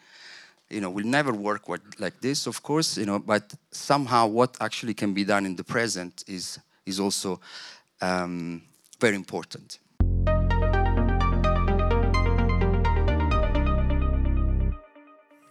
[0.68, 1.68] you know, will never work
[1.98, 5.64] like this, of course, you know, but somehow what actually can be done in the
[5.64, 7.40] present is, is also
[8.00, 8.62] um,
[9.00, 9.78] very important.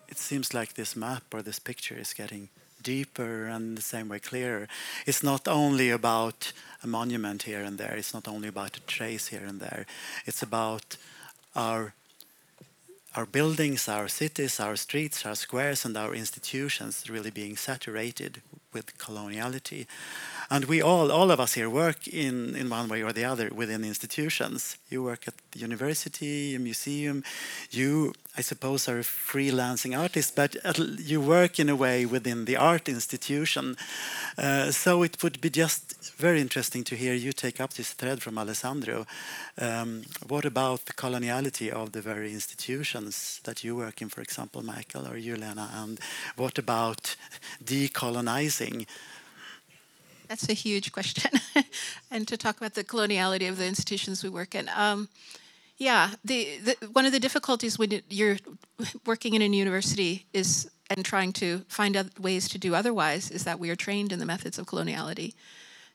[0.07, 2.49] It seems like this map or this picture is getting
[2.85, 4.67] deeper and the same way clearer.
[5.05, 9.27] It's not only about a monument here and there, it's not only about a trace
[9.27, 9.85] here and there,
[10.25, 10.97] it's about
[11.55, 11.93] our
[13.15, 18.41] our buildings, our cities, our streets, our squares, and our institutions really being saturated
[18.75, 19.87] with coloniality.
[20.51, 23.49] And we all, all of us here, work in, in one way or the other
[23.49, 24.77] within institutions.
[24.91, 27.23] You work at the university, a museum.
[27.71, 30.55] You, I suppose, are a freelancing artist, but
[30.99, 33.75] you work in a way within the art institution.
[34.37, 38.21] Uh, so it would be just very interesting to hear you take up this thread
[38.21, 39.07] from Alessandro.
[39.59, 44.63] Um, what about the coloniality of the very institutions that you work in, for example,
[44.63, 45.69] Michael or Juliana?
[45.73, 45.99] And
[46.35, 47.15] what about
[47.63, 48.64] decolonizing?
[50.27, 51.39] That's a huge question.
[52.11, 54.69] and to talk about the coloniality of the institutions we work in.
[54.75, 55.09] Um,
[55.77, 58.37] Yeah, the, the, one of the difficulties when you're
[59.05, 63.59] working in a university is and trying to find ways to do otherwise is that
[63.59, 65.33] we are trained in the methods of coloniality,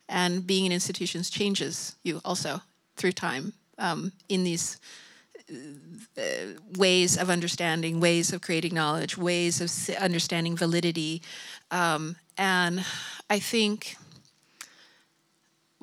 [0.09, 2.61] and being in institutions changes you also
[2.97, 4.79] through time um, in these
[5.51, 6.23] uh,
[6.77, 11.23] ways of understanding, ways of creating knowledge, ways of understanding validity,
[11.71, 12.85] um, and
[13.29, 13.97] I think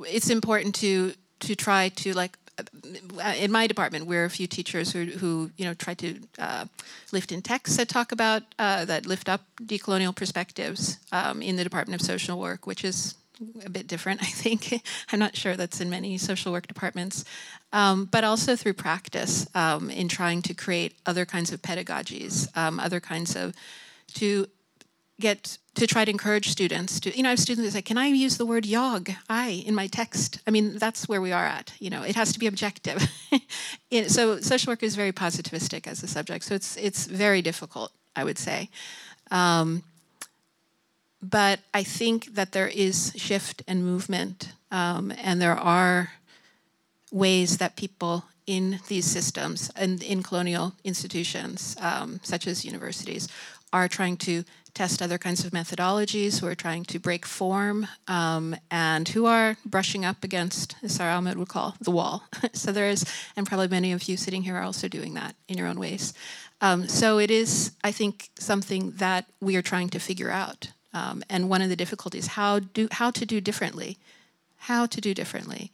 [0.06, 4.92] it's important to to try to like uh, in my department, we're a few teachers
[4.92, 6.66] who, who you know, try to uh,
[7.12, 11.64] lift in texts that talk about uh, that lift up decolonial perspectives um, in the
[11.64, 13.16] Department of Social Work, which is
[13.64, 14.82] a bit different, I think.
[15.12, 17.26] I'm not sure that's in many social work departments,
[17.74, 22.80] um, but also through practice um, in trying to create other kinds of pedagogies, um,
[22.80, 23.54] other kinds of
[24.16, 24.48] to
[25.20, 27.98] get to try to encourage students to you know i have students that say can
[27.98, 30.40] i use the word yog i in my text?
[30.48, 33.04] I mean that's where we are at you know it has to be objective.
[34.08, 38.24] So social work is very positivistic as a subject so it's it's very difficult i
[38.24, 38.70] would say.
[39.32, 39.84] Um,
[41.22, 46.12] but i think that there is shift and movement um, and there are
[47.12, 53.28] ways that people in these systems and in colonial institutions um, such as universities
[53.74, 54.44] are trying to
[54.74, 59.58] test other kinds of methodologies, who are trying to break form, um, and who are
[59.66, 62.24] brushing up against, as Sara Ahmed would call, the wall.
[62.54, 63.04] so there is,
[63.36, 66.14] and probably many of you sitting here are also doing that in your own ways.
[66.62, 70.72] Um, so it is, I think, something that we are trying to figure out.
[70.94, 73.98] Um, and one of the difficulties, how do how to do differently,
[74.58, 75.72] how to do differently.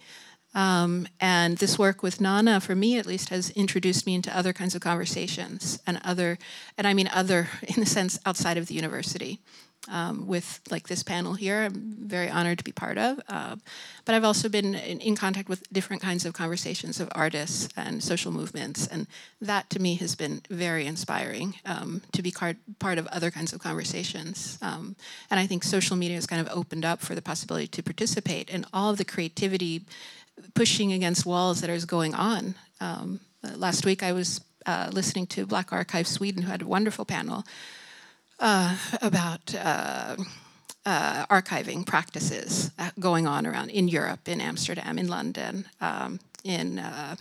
[0.56, 4.54] Um, and this work with Nana, for me at least, has introduced me into other
[4.54, 6.38] kinds of conversations and other,
[6.78, 9.40] and I mean other in the sense outside of the university.
[9.90, 13.20] Um, with like this panel here, I'm very honored to be part of.
[13.28, 13.58] Uh,
[14.06, 18.02] but I've also been in, in, contact with different kinds of conversations of artists and
[18.02, 19.08] social movements, and
[19.42, 23.52] that to me has been very inspiring um, to be part part of other kinds
[23.52, 24.58] of conversations.
[24.62, 24.96] Um,
[25.30, 28.50] and I think social media has kind of opened up for the possibility to participate
[28.50, 29.82] in all of the creativity
[30.54, 32.56] pushing against walls that is going on.
[32.80, 33.20] Um,
[33.56, 37.44] last week I was uh, listening to Black Archive Sweden, who had a wonderful panel
[38.40, 40.16] uh, about uh,
[40.86, 46.80] uh archiving practices uh, going on around in Europe, in Amsterdam, in London, um, in
[46.80, 47.16] uh,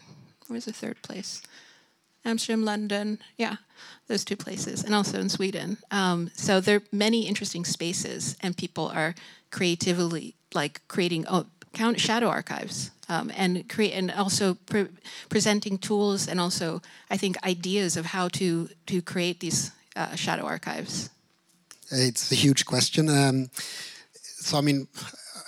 [0.49, 1.43] where's the third place?
[2.25, 3.57] Amsterdam, London, yeah,
[4.07, 5.79] those two places, and also in Sweden.
[5.91, 9.15] Um, so there are many interesting spaces, and people are
[9.51, 11.27] creatively like creating
[11.73, 14.87] count shadow archives um, and create and also pre
[15.29, 20.45] presenting tools and also I think ideas of how to to create these uh, shadow
[20.45, 21.11] archives.
[21.91, 23.09] It's a huge question.
[23.09, 23.51] Um,
[24.23, 24.89] so I mean,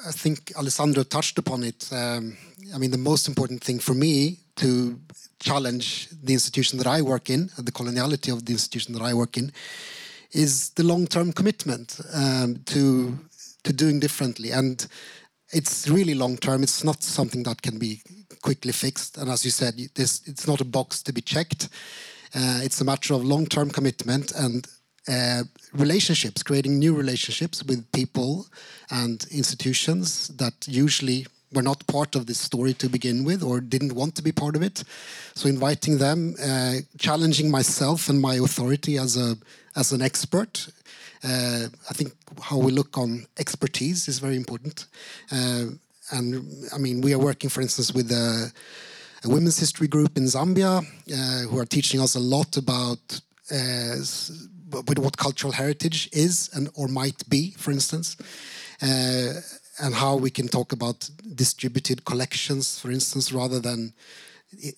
[0.06, 1.88] I think Alessandro touched upon it.
[1.92, 2.36] Um,
[2.74, 4.98] I mean, the most important thing for me to
[5.40, 9.36] challenge the institution that I work in, the coloniality of the institution that I work
[9.36, 9.52] in,
[10.32, 13.18] is the long-term commitment um, to
[13.62, 14.86] to doing differently and
[15.54, 16.62] it's really long term.
[16.62, 18.02] It's not something that can be
[18.42, 19.16] quickly fixed.
[19.16, 21.68] And as you said, this, it's not a box to be checked.
[22.34, 24.66] Uh, it's a matter of long term commitment and
[25.08, 25.42] uh,
[25.72, 28.46] relationships, creating new relationships with people
[28.90, 33.94] and institutions that usually were not part of this story to begin with or didn't
[33.94, 34.82] want to be part of it.
[35.34, 39.36] So inviting them, uh, challenging myself and my authority as a
[39.76, 40.68] as an expert
[41.24, 42.12] I think
[42.42, 44.86] how we look on expertise is very important.
[45.32, 45.66] Uh,
[46.10, 46.44] and
[46.74, 48.52] I mean, we are working, for instance, with a,
[49.24, 53.20] a women's history group in Zambia uh, who are teaching us a lot about
[53.50, 53.96] uh,
[54.88, 58.16] with what cultural heritage is and or might be, for instance,
[58.82, 59.40] uh,
[59.80, 63.94] and how we can talk about distributed collections, for instance, rather than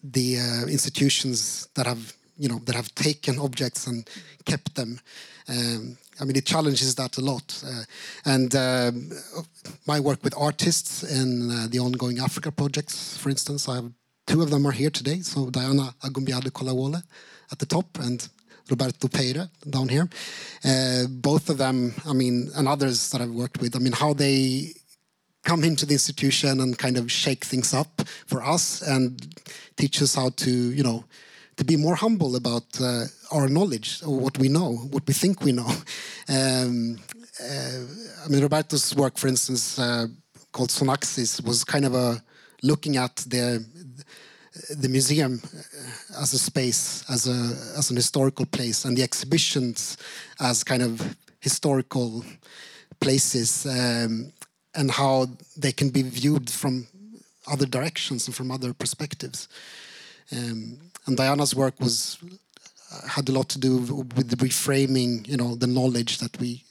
[0.02, 4.08] the uh, institutions that have you know that have taken objects and
[4.44, 5.00] kept them.
[5.48, 7.62] Um, I mean, it challenges that a lot.
[7.66, 7.82] Uh,
[8.24, 9.10] and um,
[9.86, 13.92] my work with artists in uh, the ongoing Africa projects, for instance, I have
[14.26, 15.20] two of them are here today.
[15.20, 17.02] So Diana Agunbiade Kolawole
[17.52, 18.28] at the top and
[18.68, 20.08] Roberto Peire down here.
[20.64, 24.12] Uh, both of them, I mean, and others that I've worked with, I mean, how
[24.12, 24.72] they
[25.44, 29.38] come into the institution and kind of shake things up for us and
[29.76, 31.04] teach us how to, you know,
[31.56, 35.42] to be more humble about uh, our knowledge or what we know, what we think
[35.42, 35.70] we know.
[36.28, 36.98] Um,
[37.40, 40.08] uh, I mean, Roberto's work, for instance, uh,
[40.50, 42.20] called Sonaxis, was kind of a
[42.64, 43.64] looking at the
[44.70, 45.40] the museum
[46.20, 49.96] as a space, as a as an historical place, and the exhibitions
[50.40, 52.24] as kind of historical
[52.98, 54.32] places, um,
[54.74, 55.26] and how
[55.56, 56.88] they can be viewed from
[57.46, 59.48] other directions and from other perspectives.
[60.32, 62.18] Um, and Diana's work was
[63.08, 63.78] had a lot to do
[64.16, 66.62] with the reframing, you know, the knowledge that we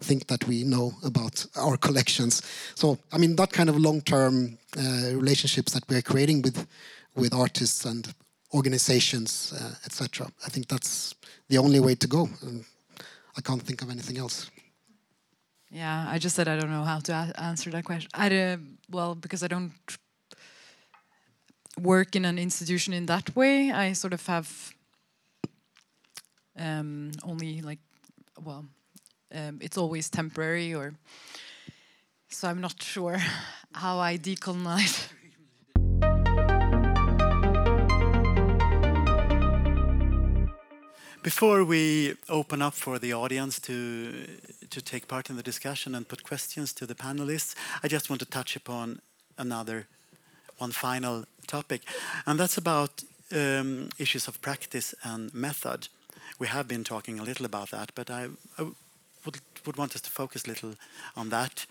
[0.00, 2.42] think that we know about our collections.
[2.74, 6.66] So, I mean, that kind of long-term uh, relationships that we are creating with
[7.14, 8.14] with artists and
[8.52, 10.30] organizations, uh, etc.
[10.44, 11.14] I think that's
[11.48, 12.28] the only way to go.
[12.42, 12.64] And
[13.36, 14.50] I can't think of anything else.
[15.70, 18.10] Yeah, I just said I don't know how to answer that question.
[18.14, 18.56] I uh,
[18.90, 19.72] well because I don't
[21.80, 23.70] work in an institution in that way.
[23.70, 24.72] I sort of have
[26.58, 27.78] um, only like
[28.42, 28.64] well,
[29.34, 30.94] um, it's always temporary or
[32.28, 33.18] so I'm not sure
[33.72, 35.08] how I decolonize.
[41.22, 44.12] Before we open up for the audience to
[44.70, 48.20] to take part in the discussion and put questions to the panelists, I just want
[48.20, 49.00] to touch upon
[49.36, 49.86] another
[50.58, 51.82] one final topic,
[52.26, 55.88] and that's about um, issues of practice and method.
[56.38, 58.28] We have been talking a little about that, but I,
[58.58, 58.62] I
[59.24, 60.74] would, would want us to focus a little
[61.16, 61.66] on that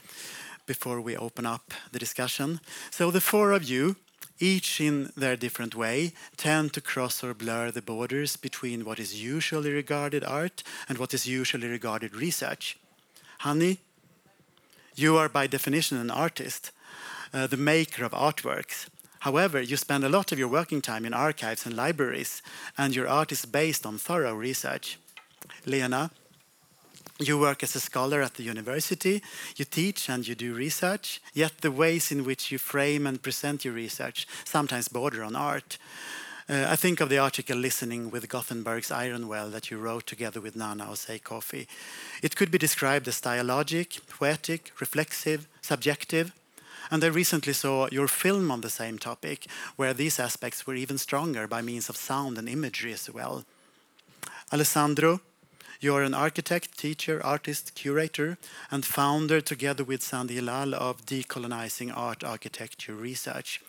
[0.65, 2.59] before we open up the discussion.
[2.91, 3.95] So the four of you,
[4.39, 9.21] each in their different way, tend to cross or blur the borders between what is
[9.23, 12.77] usually regarded art and what is usually regarded research.
[13.39, 13.77] Hanni,
[14.95, 16.71] you are by definition an artist,
[17.33, 18.87] uh, the maker of artworks.
[19.25, 22.43] However, you spend a lot of your working time in archives and libraries,
[22.77, 24.99] and your art is based on thorough research.
[25.65, 26.11] Lena,
[27.17, 29.23] you work as a scholar at the university,
[29.55, 33.65] you teach and you do research, yet the ways in which you frame and present
[33.65, 35.79] your research sometimes border on art.
[36.47, 40.39] Uh, I think of the article Listening with Gothenburg's Iron Well that you wrote together
[40.39, 41.65] with Nana Osei Kofi.
[42.21, 46.31] It could be described as dialogic, poetic, reflexive, subjective.
[46.91, 50.97] And I recently saw your film on the same topic, where these aspects were even
[50.97, 53.45] stronger by means of sound and imagery as well.
[54.53, 55.21] Alessandro,
[55.81, 58.37] you are an architect, teacher, artist, curator,
[58.71, 63.61] and founder, together with Sandi Hilal, of Decolonizing Art Architecture Research.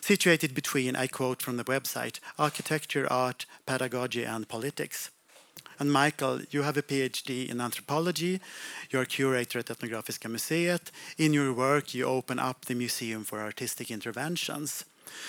[0.00, 5.10] Situated between, I quote from the website, architecture, art, pedagogy, and politics.
[5.78, 8.40] And Michael, you have a PhD in anthropology.
[8.90, 10.90] You're a curator at Etnografiska museet.
[11.18, 14.84] In your work, you open up the Museum for Artistic Interventions.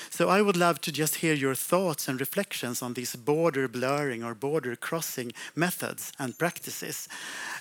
[0.10, 4.24] So I would love to just hear your thoughts and reflections on these border blurring
[4.24, 7.08] or border crossing methods and practices.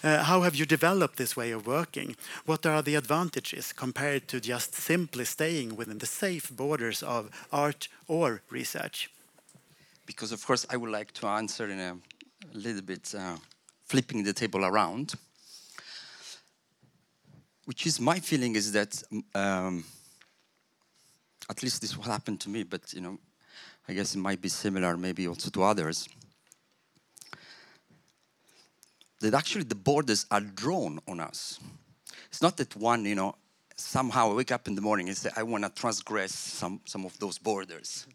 [0.03, 2.17] Uh, how have you developed this way of working?
[2.47, 7.89] What are the advantages compared to just simply staying within the safe borders of art
[8.09, 9.11] or research?
[10.07, 11.97] Because, of course, I would like to answer in a
[12.53, 13.37] little bit uh,
[13.85, 15.15] flipping the table around,
[17.65, 19.03] which is my feeling is that.
[19.35, 19.85] Um,
[21.49, 23.19] at least this will happen to me, but you know,
[23.89, 26.09] I guess it might be similar maybe also to others.
[29.21, 31.59] That actually the borders are drawn on us.
[32.29, 33.37] It's not that one, you know,
[33.77, 37.05] somehow I wake up in the morning and say, I want to transgress some, some
[37.05, 38.07] of those borders.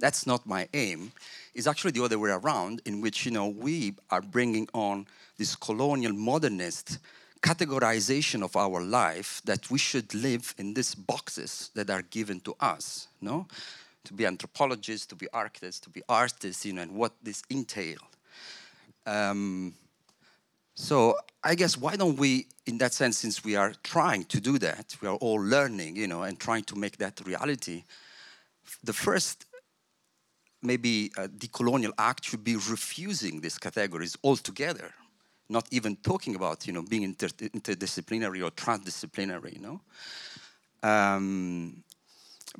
[0.00, 1.12] That's not my aim.
[1.54, 5.54] It's actually the other way around, in which, you know, we are bringing on this
[5.54, 6.98] colonial modernist
[7.42, 12.54] categorization of our life that we should live in these boxes that are given to
[12.58, 13.46] us, no?
[14.04, 17.98] To be anthropologists, to be architects, to be artists, you know, and what this entail.
[19.06, 19.74] Um,
[20.74, 24.58] so I guess why don't we, in that sense, since we are trying to do
[24.58, 27.84] that, we are all learning, you know, and trying to make that reality.
[28.82, 29.46] The first,
[30.62, 34.92] maybe, uh, decolonial act should be refusing these categories altogether
[35.48, 39.80] not even talking about you know being inter interdisciplinary or transdisciplinary you know
[40.82, 41.82] um,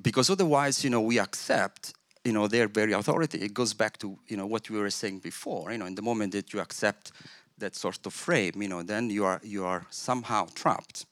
[0.03, 1.95] because otherwise you know we accept
[2.25, 5.19] you know their very authority it goes back to you know what we were saying
[5.19, 7.13] before you know in the moment that you accept
[7.59, 11.07] that sort of frame you know then you are you are somehow trapped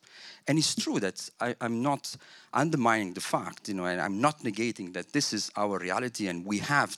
[0.48, 2.16] and it's true that I, am not
[2.52, 6.44] undermining the fact you know and i'm not negating that this is our reality and
[6.44, 6.96] we have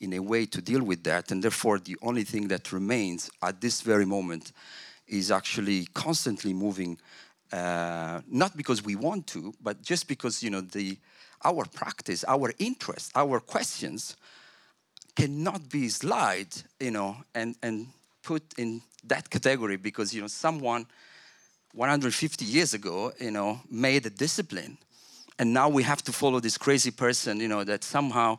[0.00, 1.30] in a way to deal with that.
[1.30, 4.52] And therefore, the only thing that remains at this very moment
[5.06, 6.98] is actually constantly moving,
[7.52, 10.98] uh, not because we want to, but just because you know the
[11.44, 14.16] our practice, our interest, our questions
[15.16, 17.86] cannot be slide, you know, and and
[18.28, 20.86] put in that category because you know someone
[21.72, 24.76] 150 years ago, you know, made a discipline,
[25.38, 28.38] and now we have to follow this crazy person, you know, that somehow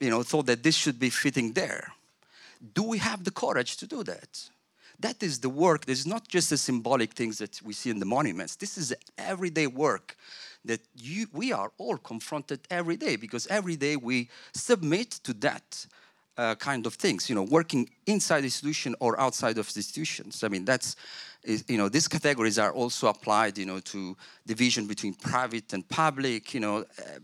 [0.00, 1.92] you know, thought that this should be fitting there.
[2.74, 4.50] Do we have the courage to do that?
[5.00, 5.86] That is the work.
[5.86, 8.56] This is not just the symbolic things that we see in the monuments.
[8.56, 10.16] This is everyday work
[10.64, 15.86] that you, we are all confronted every day because every day we submit to that
[16.36, 20.42] uh, kind of things, you know, working inside the institution or outside of the institutions.
[20.42, 20.96] I mean, that's,
[21.42, 24.16] is, you know, these categories are also applied, you know, to
[24.46, 27.18] division between private and public, you know, uh,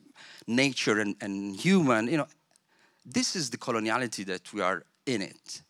[0.46, 2.26] nature and, and human, you know.
[3.04, 5.62] This is the coloniality that we are in it.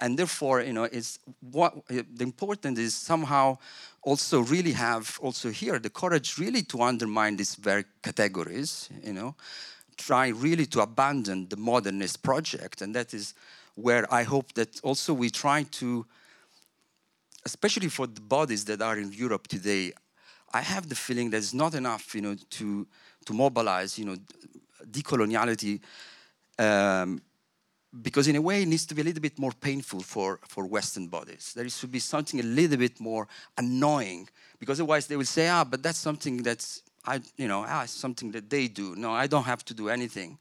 [0.00, 3.58] And therefore, you know, it's what uh, the important is somehow
[4.02, 9.36] also really have also here the courage really to undermine these very categories, you know,
[10.06, 12.82] try really to abandon the modernist project.
[12.82, 13.34] And that is
[13.74, 16.06] where I hope that also we try to,
[17.44, 19.92] especially for the bodies that are in Europe today,
[20.52, 22.86] I have the feeling that it's not enough, you know, to,
[23.24, 24.16] to mobilize, you know,
[24.90, 25.80] decoloniality
[26.58, 27.22] um,
[28.02, 30.66] because in a way it needs to be a little bit more painful for, for
[30.66, 31.52] Western bodies.
[31.54, 34.28] There should be something a little bit more annoying
[34.58, 38.30] because otherwise they will say, ah, but that's something that's I, you know, ah, something
[38.32, 38.94] that they do.
[38.96, 40.38] No, I don't have to do anything.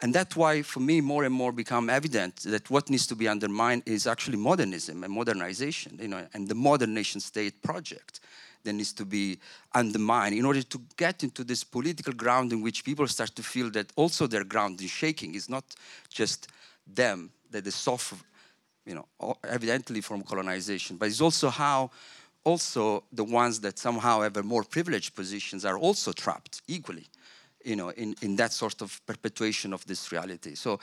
[0.00, 3.28] And that's why, for me, more and more become evident that what needs to be
[3.28, 8.20] undermined is actually modernism and modernization, you know, and the modern nation state project
[8.64, 9.38] that needs to be
[9.74, 13.70] undermined in order to get into this political ground in which people start to feel
[13.70, 15.34] that also their ground is shaking.
[15.34, 15.64] It's not
[16.08, 16.48] just
[16.86, 18.16] them that they suffer,
[18.84, 21.90] you know, evidently from colonization, but it's also how
[22.44, 27.06] also the ones that somehow have a more privileged positions are also trapped equally,
[27.64, 30.54] you know, in, in that sort of perpetuation of this reality.
[30.54, 30.78] So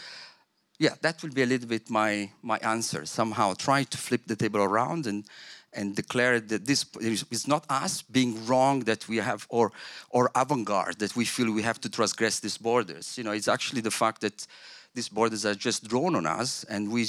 [0.80, 3.06] yeah, that will be a little bit my, my answer.
[3.06, 5.26] Somehow try to flip the table around and,
[5.74, 9.72] and declare that this is not us being wrong that we have, or,
[10.10, 13.16] or avant-garde, that we feel we have to transgress these borders.
[13.16, 14.48] You know, it's actually the fact that
[14.96, 17.08] these borders are just drawn on us and we,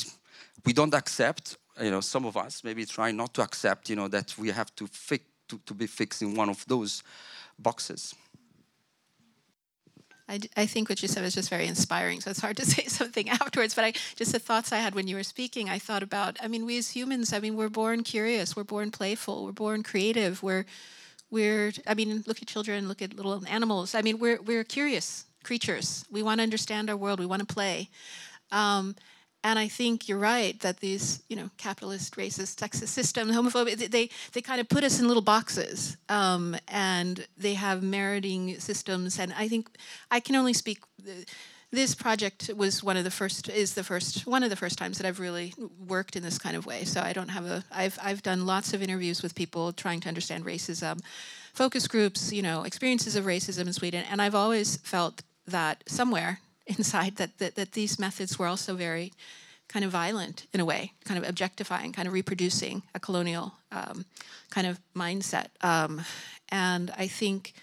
[0.66, 4.08] we don't accept you know, some of us maybe try not to accept, you know,
[4.08, 7.02] that we have to, fi- to, to be fixed in one of those
[7.58, 8.14] boxes.
[10.28, 12.20] I, I think what you said was just very inspiring.
[12.20, 13.74] So it's hard to say something afterwards.
[13.74, 16.38] But I just the thoughts I had when you were speaking, I thought about.
[16.42, 19.82] I mean, we as humans, I mean, we're born curious, we're born playful, we're born
[19.82, 20.42] creative.
[20.42, 20.64] We're
[21.30, 21.72] we're.
[21.86, 23.94] I mean, look at children, look at little animals.
[23.94, 26.04] I mean, we're we're curious creatures.
[26.10, 27.20] We want to understand our world.
[27.20, 27.90] We want to play.
[28.50, 28.94] Um,
[29.44, 34.08] and I think you're right that these, you know, capitalist, racist, sexist system, homophobic, they,
[34.32, 35.96] they kind of put us in little boxes.
[36.08, 39.18] Um, and they have meriting systems.
[39.18, 39.68] And I think
[40.10, 40.78] I can only speak.
[41.72, 44.98] This project was one of the first, is the first, one of the first times
[44.98, 45.54] that I've really
[45.88, 46.84] worked in this kind of way.
[46.84, 50.08] So I don't have a, I've, I've done lots of interviews with people trying to
[50.08, 51.00] understand racism,
[51.52, 54.04] focus groups, you know, experiences of racism in Sweden.
[54.08, 59.12] And I've always felt that somewhere inside that, that, that these methods were also very
[59.68, 64.04] kind of violent in a way, kind of objectifying, kind of reproducing a colonial um,
[64.50, 65.46] kind of mindset.
[65.62, 66.02] Um,
[66.50, 67.54] and I think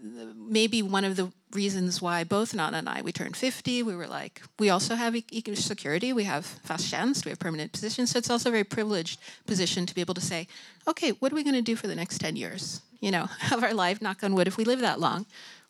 [0.00, 4.06] maybe one of the reasons why both Nana and I, we turned 50, we were
[4.06, 8.10] like, we also have economic security, we have fast chance, we have permanent positions.
[8.10, 10.46] So it's also a very privileged position to be able to say,
[10.86, 12.80] okay, what are we going to do for the next 10 years?
[13.00, 15.26] You know, of our life, knock on wood, if we live that long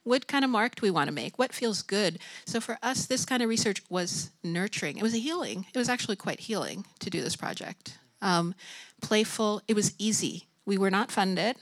[0.09, 1.38] what kind of mark do we want to make?
[1.38, 2.18] What feels good?
[2.46, 4.97] So for us, this kind of research was nurturing.
[4.97, 5.66] It was a healing.
[5.72, 7.98] It was actually quite healing to do this project.
[8.22, 8.55] Um,
[9.02, 9.60] playful.
[9.68, 10.48] It was easy.
[10.64, 11.56] We were not funded.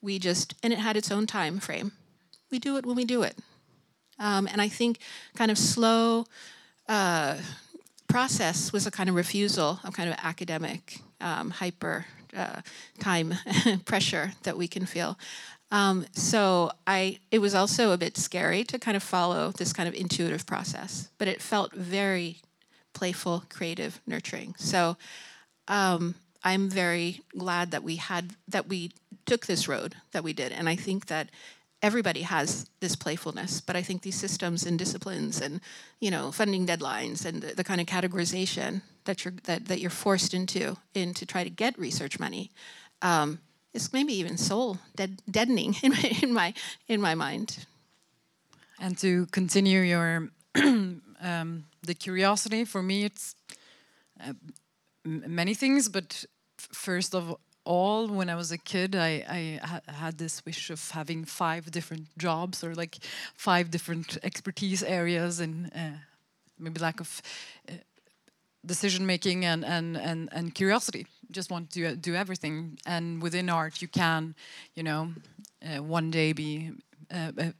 [0.00, 1.92] We just and it had its own time frame.
[2.52, 3.36] We do it when we do it.
[4.18, 4.98] Um, and I think
[5.34, 6.26] kind of slow
[6.88, 7.38] uh,
[8.08, 12.06] process was a kind of refusal of kind of academic um, hyper
[12.36, 12.60] uh,
[13.00, 13.34] time
[13.84, 15.18] pressure that we can feel.
[15.72, 19.88] Um, so I, it was also a bit scary to kind of follow this kind
[19.88, 22.36] of intuitive process, but it felt very
[22.92, 24.54] playful, creative, nurturing.
[24.58, 24.98] So
[25.68, 28.92] um, I'm very glad that we had that we
[29.24, 31.30] took this road that we did, and I think that
[31.80, 35.62] everybody has this playfulness, but I think these systems and disciplines and
[36.00, 39.90] you know funding deadlines and the, the kind of categorization that you're that, that you're
[39.90, 42.50] forced into in to try to get research money.
[43.00, 43.38] Um,
[43.74, 46.54] it's maybe even soul dead, deadening in my, in my
[46.88, 47.66] in my mind.
[48.78, 53.34] And to continue your um, the curiosity for me, it's
[54.20, 54.32] uh,
[55.04, 56.24] many things, but
[56.56, 57.34] first of
[57.64, 61.70] all, when I was a kid, I, I ha had this wish of having five
[61.70, 62.98] different jobs or like
[63.36, 65.98] five different expertise areas and uh,
[66.58, 67.22] maybe lack of
[67.68, 67.74] uh,
[68.64, 72.78] decision making and, and, and, and curiosity just want to do everything.
[72.86, 74.34] And within art, you can,
[74.74, 75.12] you know,
[75.64, 76.70] uh, one day be
[77.10, 77.54] an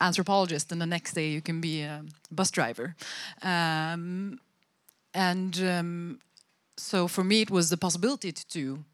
[0.00, 2.96] anthropologist, and the next day you can be a bus driver.
[3.42, 4.40] Um,
[5.14, 6.18] and um,
[6.76, 8.84] so for me, it was the possibility to do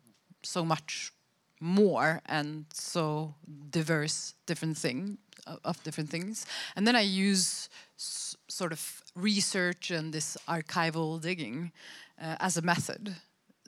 [0.43, 1.13] so much
[1.61, 3.35] more and so
[3.71, 5.19] diverse different thing
[5.65, 6.45] of different things
[6.75, 11.73] and then i use sort of research and this archival digging
[12.21, 13.15] uh, as a method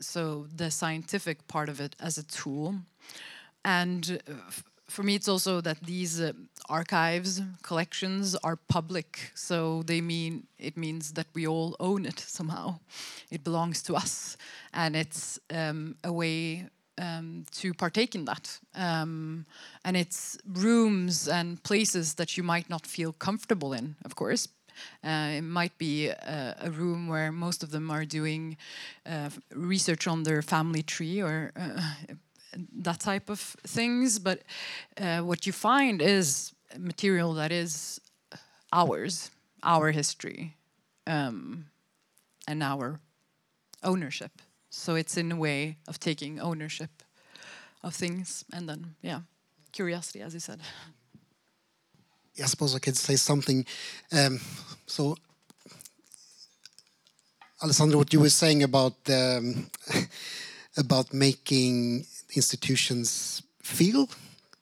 [0.01, 2.77] so the scientific part of it as a tool.
[3.65, 4.33] And uh,
[4.87, 6.33] for me it's also that these uh,
[6.69, 9.33] archives collections are public.
[9.35, 12.79] So they mean it means that we all own it somehow.
[13.31, 14.37] It belongs to us.
[14.73, 16.69] And it's um, a way
[16.99, 18.59] um, to partake in that.
[18.75, 19.47] Um,
[19.85, 24.49] and it's rooms and places that you might not feel comfortable in of course
[25.02, 28.56] it might be a, a, room where most of them are doing
[29.06, 31.82] uh, research on their family tree or uh,
[32.80, 34.18] that type of things.
[34.18, 34.42] But
[35.00, 38.00] uh, what you find is material that is
[38.72, 39.30] ours,
[39.62, 40.56] our history,
[41.06, 41.66] um,
[42.46, 43.00] and our
[43.82, 44.32] ownership.
[44.70, 46.90] So it's in a way of taking ownership
[47.82, 49.20] of things, and then yeah,
[49.72, 50.60] curiosity, as you said.
[52.43, 53.65] I suppose I could say something.
[54.12, 54.40] Um,
[54.86, 55.16] so,
[57.62, 59.70] Alessandro, what you were saying about um,
[60.77, 64.09] about making institutions feel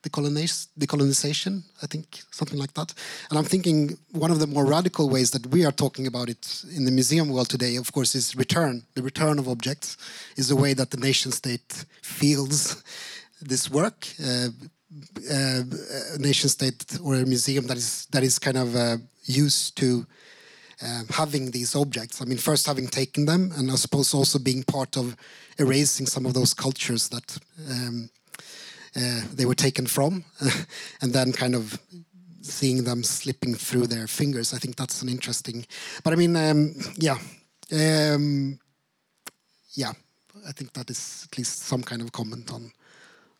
[0.03, 2.93] decolonization, I think, something like that.
[3.29, 6.63] And I'm thinking one of the more radical ways that we are talking about it
[6.75, 8.83] in the museum world today, of course, is return.
[8.95, 9.97] The return of objects
[10.35, 12.83] is the way that the nation state feels
[13.41, 14.07] this work.
[14.23, 14.49] Uh,
[15.31, 15.63] uh,
[16.17, 20.05] nation state or a museum that is that is kind of uh, used to
[20.81, 22.21] uh, having these objects.
[22.21, 25.15] I mean, first having taken them, and I suppose also being part of
[25.57, 27.37] erasing some of those cultures that
[27.69, 28.09] um,
[28.95, 30.23] uh, they were taken from,
[31.01, 31.79] and then kind of
[32.41, 34.53] seeing them slipping through their fingers.
[34.53, 35.65] I think that's an interesting.
[36.03, 37.17] But I mean, um, yeah,
[37.73, 38.59] um,
[39.73, 39.91] yeah.
[40.47, 42.71] I think that is at least some kind of comment on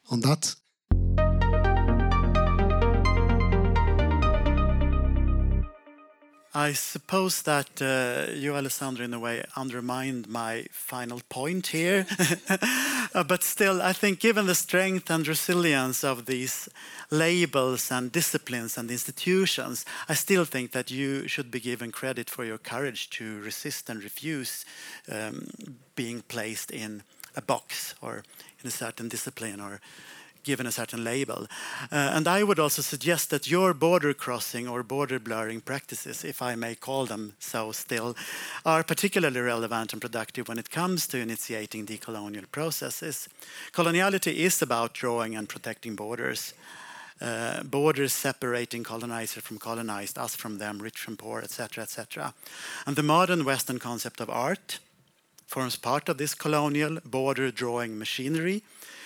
[0.10, 0.56] on that.
[6.57, 12.07] I suppose that uh, you, Alessandro, in a way undermined my final point here.
[13.13, 16.67] uh, but still, I think given the strength and resilience of these
[17.11, 22.43] labels and disciplines and institutions, I still think that you should be given credit for
[22.43, 24.65] your courage to resist and refuse
[25.11, 25.49] um,
[25.95, 27.03] being placed in
[27.35, 28.23] a box or
[28.63, 29.79] in a certain discipline or
[30.48, 31.45] given a certain label.
[31.91, 36.41] Uh, and I would also suggest that your border crossing or border blurring practices, if
[36.41, 38.15] I may call them so still,
[38.64, 43.28] are particularly relevant and productive when it comes to initiating decolonial processes.
[43.74, 46.53] Coloniality is about drawing and protecting borders.
[47.19, 52.34] Uh, borders separating colonizer from colonized, us from them, rich from poor, etc., etc.
[52.86, 54.80] And the modern Western concept of art
[55.48, 58.61] forms part of this colonial border drawing machinery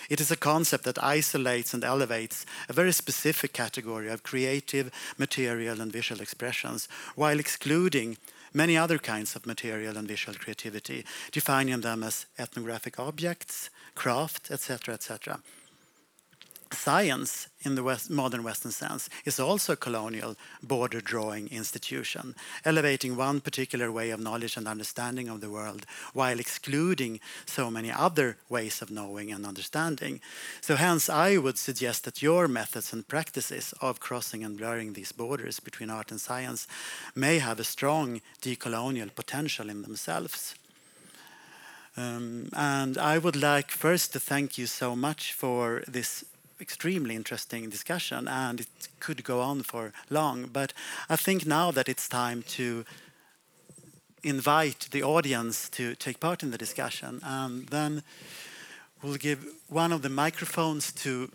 [0.08, 5.80] it is a concept that isolates and elevates a very specific category of creative, material,
[5.80, 8.16] and visual expressions, while excluding
[8.52, 14.94] many other kinds of material and visual creativity, defining them as ethnographic objects, craft, etc.,
[14.94, 15.40] etc
[16.74, 22.34] science in the West, modern Western sense is also a colonial border drawing institution,
[22.64, 27.90] elevating one particular way of knowledge and understanding of the world while excluding so many
[27.90, 30.20] other ways of knowing and understanding.
[30.60, 35.12] So, hence, I would suggest that your methods and practices of crossing and blurring these
[35.12, 36.66] borders between art and science
[37.14, 40.54] may have a strong decolonial potential in themselves.
[41.96, 46.24] Um, and I would like first to thank you so much for this
[46.62, 48.68] extremely interesting discussion and it
[49.00, 50.48] could go on for long.
[50.52, 50.72] But
[51.10, 52.84] I think now that it's time to
[54.22, 57.20] invite the audience to take part in the discussion.
[57.24, 58.02] And then
[59.02, 61.30] we'll give one of the microphones to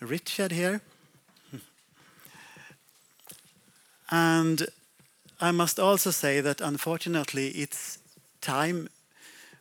[0.00, 0.80] Richard here.
[4.10, 4.66] And
[5.40, 7.98] I must also say that unfortunately it's
[8.40, 8.88] time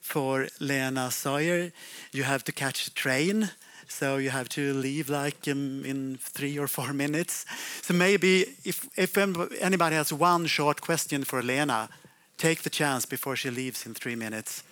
[0.02, 1.72] for Lena Sawyer.
[2.12, 3.52] You have to catch a train
[3.92, 7.46] so you have to leave like um, in three or four minutes.
[7.82, 11.90] So maybe if, if anybody has one short question for Lena,
[12.38, 14.64] take the chance before she leaves in three minutes.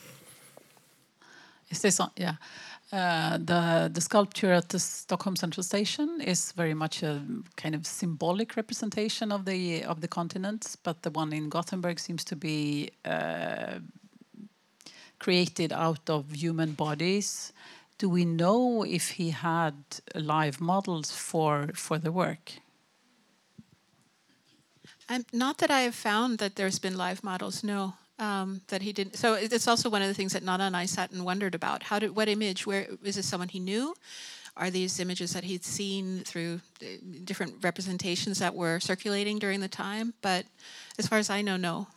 [1.70, 2.12] Is this on?
[2.16, 2.36] Yeah.
[2.92, 7.22] Uh, the the sculpture at the Stockholm Central Station is very much a
[7.56, 12.24] kind of symbolic representation of the of the continent, but the one in Gothenburg seems
[12.24, 13.78] to be uh,
[15.20, 17.54] created out of human bodies
[18.00, 19.76] do we know if he had
[20.16, 22.54] live models for for the work?
[25.10, 27.64] Um, not that I have found that there's been live models.
[27.64, 29.16] No, um, that he didn't.
[29.18, 31.84] So it's also one of the things that Nana and I sat and wondered about.
[31.84, 32.66] How did what image?
[32.66, 33.94] Where is this someone he knew,
[34.56, 36.86] are these images that he'd seen through uh,
[37.24, 40.14] different representations that were circulating during the time.
[40.22, 40.46] But
[40.98, 41.88] as far as I know, no.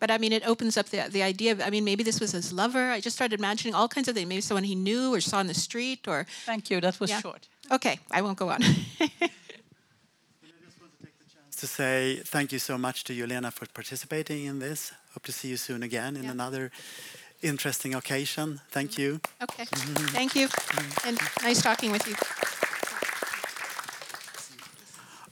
[0.00, 1.60] But I mean, it opens up the the idea of.
[1.60, 2.90] I mean, maybe this was his lover.
[2.90, 4.28] I just started imagining all kinds of things.
[4.28, 6.26] Maybe someone he knew or saw in the street, or.
[6.46, 6.80] Thank you.
[6.80, 7.20] That was Yeah.
[7.20, 7.48] short.
[7.70, 8.60] Okay, I won't go on.
[11.58, 14.92] to say thank you so much to Yelena for participating in this.
[15.14, 16.30] Hope to see you soon again in Yeah.
[16.32, 16.70] another
[17.42, 18.60] interesting occasion.
[18.70, 19.20] Thank you.
[19.42, 20.06] Okay, mm-hmm.
[20.14, 20.48] thank you,
[21.04, 22.14] and nice talking with you.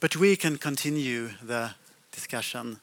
[0.01, 1.75] But we can continue the
[2.13, 2.81] discussion.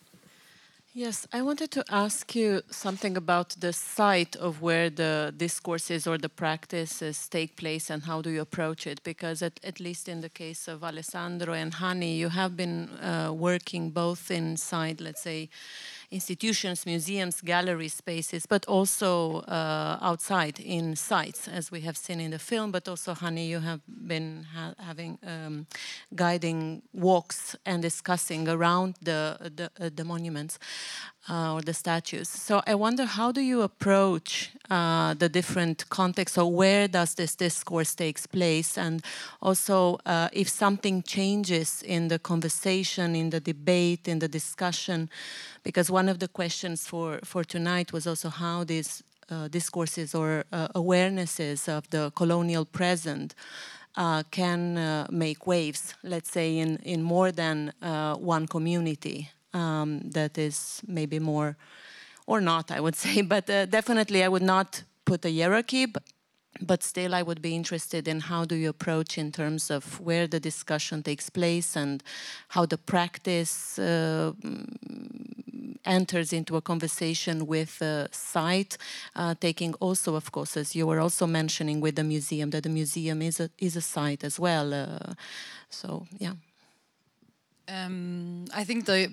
[0.95, 6.19] Yes, I wanted to ask you something about the site of where the discourses or
[6.19, 9.01] the practices take place and how do you approach it?
[9.03, 13.33] Because at, at least in the case of Alessandro and Hanni, you have been uh,
[13.33, 15.49] working both inside, let's say,
[16.13, 22.31] institutions, museums, gallery spaces, but also uh, outside in sites, as we have seen in
[22.31, 22.71] the film.
[22.71, 25.65] But also, Hanni, you have been ha- having um,
[26.15, 30.59] guiding walks and discussing around the the, uh, the monuments
[31.29, 32.29] uh, or the statues.
[32.29, 37.35] So I wonder, how do you approach uh, the different contexts, or where does this
[37.35, 39.01] discourse takes place, and
[39.41, 45.09] also uh, if something changes in the conversation, in the debate, in the discussion,
[45.63, 50.43] because one of the questions for for tonight was also how these uh, discourses or
[50.51, 53.35] uh, awarenesses of the colonial present
[53.95, 57.71] uh, can make waves, let's say, in, in more than
[58.19, 61.55] one community um, that is maybe more,
[62.25, 66.03] or not, I would say, but uh, definitely I would not put a hierarchy, but,
[66.61, 70.27] but still I would be interested in how do you approach in terms of where
[70.27, 72.03] the discussion takes place and
[72.49, 78.77] how the practice uh, mm, enters into a conversation with the site,
[79.15, 82.69] uh, taking also, of course, as you were also mentioning with the museum, that the
[82.69, 84.73] museum is a, is a site as well.
[84.73, 85.13] Uh,
[85.69, 86.33] so, yeah.
[87.67, 89.11] Um, I think the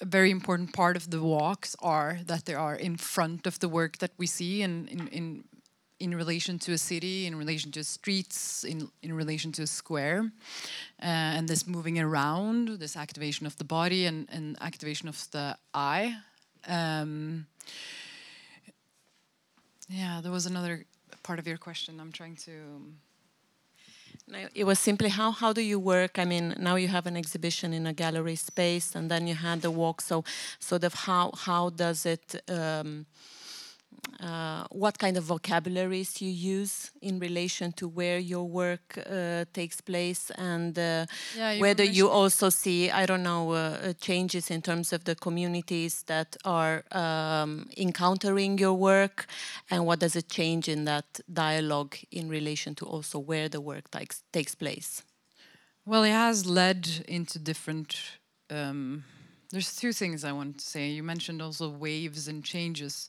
[0.00, 3.68] a very important part of the walks are that they are in front of the
[3.68, 5.44] work that we see in in in,
[5.98, 10.32] in relation to a city, in relation to streets, in in relation to a square,
[11.02, 15.56] uh, and this moving around, this activation of the body and, and activation of the
[15.74, 16.16] eye.
[16.66, 17.46] Um,
[19.88, 20.86] yeah, there was another
[21.22, 22.00] part of your question.
[22.00, 22.52] I'm trying to.
[24.28, 26.18] No, It was simply how how do you work?
[26.18, 29.60] I mean, now you have an exhibition in a gallery space, and then you had
[29.62, 30.00] the walk.
[30.00, 30.24] So,
[30.60, 32.40] sort of how how does it?
[32.48, 33.06] Um,
[34.20, 39.80] uh, what kind of vocabularies you use in relation to where your work uh, takes
[39.80, 41.06] place, and uh,
[41.36, 45.04] Yeah, you whether you also see, I don't know, uh, uh, changes in terms of
[45.04, 49.26] the communities that are um, encountering your work,
[49.70, 53.90] and what does it change in that dialogue in relation to also where the work
[53.90, 55.02] takes takes place?
[55.86, 57.96] Well, it has led into different.
[58.50, 59.04] Um,
[59.50, 60.88] there's two things I want to say.
[60.88, 63.08] You mentioned also waves and changes.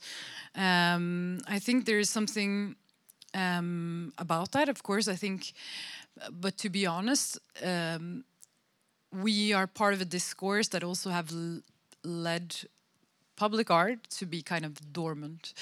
[0.56, 2.76] Um, I think there is something
[3.34, 4.70] um, about that.
[4.70, 5.54] Of course, I think,
[6.32, 8.24] but to be honest, um,
[9.12, 11.32] we are part of a discourse that also have
[12.04, 12.56] led
[13.36, 15.54] public art to be kind of dormant.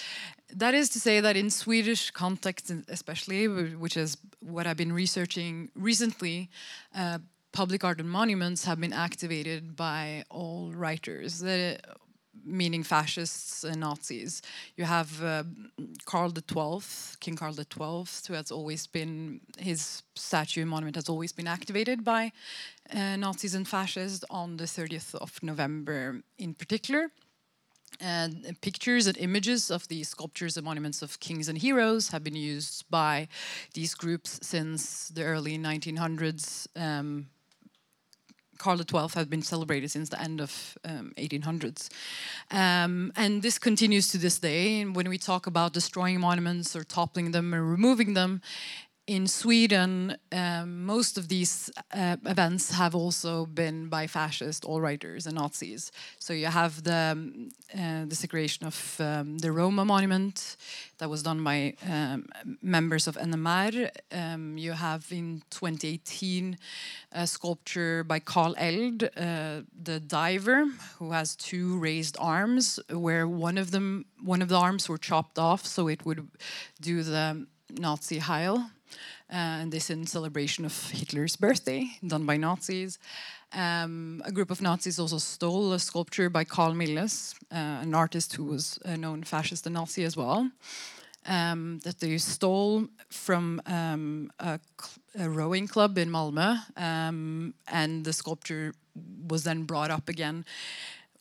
[0.53, 5.69] That is to say that in Swedish context, especially, which is what I've been researching
[5.75, 6.49] recently,
[6.95, 7.19] uh,
[7.51, 11.79] public art and monuments have been activated by alt-righters, the,
[12.45, 14.41] meaning fascists and Nazis.
[14.75, 15.43] You have uh,
[16.05, 21.31] Karl XII, King Karl XII, who has always been, his statue and monument has always
[21.31, 22.31] been activated by
[22.93, 27.11] uh, Nazis and fascists on the 30th of November in particular
[27.99, 32.35] and pictures and images of the sculptures and monuments of kings and heroes have been
[32.35, 33.27] used by
[33.73, 36.67] these groups since the early 1900s.
[36.75, 37.27] Um,
[38.59, 41.89] Karl XII has been celebrated since the end of um, 1800s,
[42.51, 44.81] um, and this continues to this day.
[44.81, 48.41] And when we talk about destroying monuments or toppling them or removing them,
[49.09, 55.35] in Sweden, um, most of these uh, events have also been by fascist alt-righters and
[55.35, 55.91] Nazis.
[56.19, 60.57] So you have the um, uh, desecration of um, the Roma monument
[60.99, 62.27] that was done by um,
[62.61, 63.89] members of NMR.
[64.11, 66.59] Um, you have in 2018
[67.11, 70.65] a sculpture by Carl Eldh, uh, the diver,
[70.99, 75.39] who has two raised arms, where one of them, one of the arms were chopped
[75.39, 76.27] off, so it would
[76.79, 78.69] do the Nazi Heil.
[79.31, 82.99] Uh, and this in celebration of Hitler's birthday, done by Nazis.
[83.53, 88.35] Um, a group of Nazis also stole a sculpture by Carl Milles, uh, an artist
[88.35, 90.49] who was a known fascist and Nazi as well.
[91.25, 94.59] um, that they stole from um, a,
[95.17, 98.73] a, rowing club in Malmö, um, and the sculpture
[99.27, 100.45] was then brought up again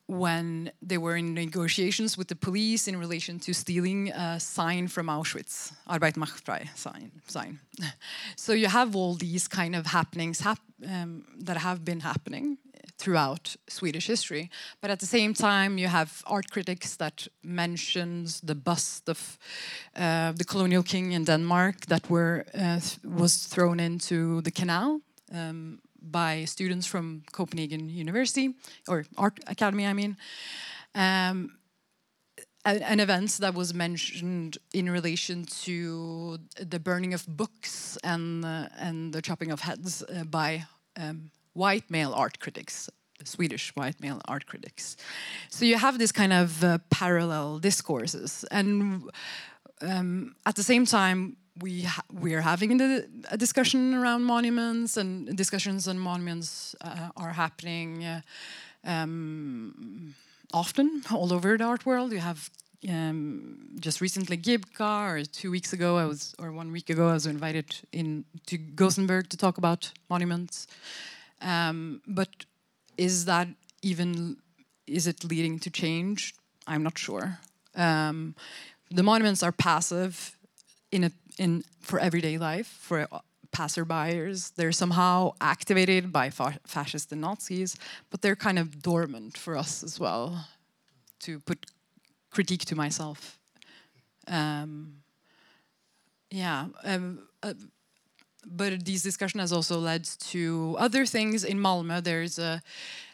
[0.09, 5.09] when they were in negotiations with the police in relation to stealing a sign from
[5.09, 7.13] Auschwitz, Arbeit macht frei sign.
[7.27, 7.61] sign.
[8.37, 12.57] so you have all these kind of happenings hap um, that have been happening
[12.99, 14.51] throughout Swedish history.
[14.81, 19.39] But at the same time, you have art critics that mentions the bust of
[19.95, 25.01] uh, the colonial king in Denmark that were uh, was thrown into the canal.
[25.33, 28.55] Um, by students from Copenhagen University
[28.87, 30.17] or Art Academy, I mean.
[30.95, 31.59] Um,
[32.65, 39.13] an event that was mentioned in relation to the burning of books and uh, and
[39.13, 40.67] the chopping of heads uh, by
[40.97, 42.91] um, white male art critics,
[43.25, 44.97] Swedish white male art critics.
[45.51, 49.11] So you have this kind of uh, parallel discourses, and
[49.81, 54.97] um, at the same time, we ha we are having the, a discussion around monuments,
[54.97, 58.21] and discussions on monuments uh, are happening uh,
[58.85, 60.15] um,
[60.53, 62.13] often all over the art world.
[62.13, 62.51] You have
[62.89, 67.15] um, just recently GIBCA, or two weeks ago, I was, or one week ago, I
[67.15, 70.67] was invited in to Gothenburg to talk about monuments.
[71.41, 72.29] Um, but
[72.97, 73.49] is that
[73.83, 74.37] even
[74.87, 76.35] is it leading to change?
[76.67, 77.39] I'm not sure.
[77.75, 78.35] Um,
[78.91, 80.37] the monuments are passive
[80.91, 83.07] in a in for everyday life for
[83.53, 84.53] passerbyers.
[84.55, 87.77] They're somehow activated by fa fascists and Nazis,
[88.11, 90.47] but they're kind of dormant for us as well.
[91.21, 91.67] To put
[92.31, 93.39] critique to myself.
[94.29, 94.99] Um,
[96.31, 96.67] yeah.
[96.85, 97.55] Um, uh,
[98.47, 102.03] but this discussion has also led to other things in Malmö.
[102.03, 102.63] There's a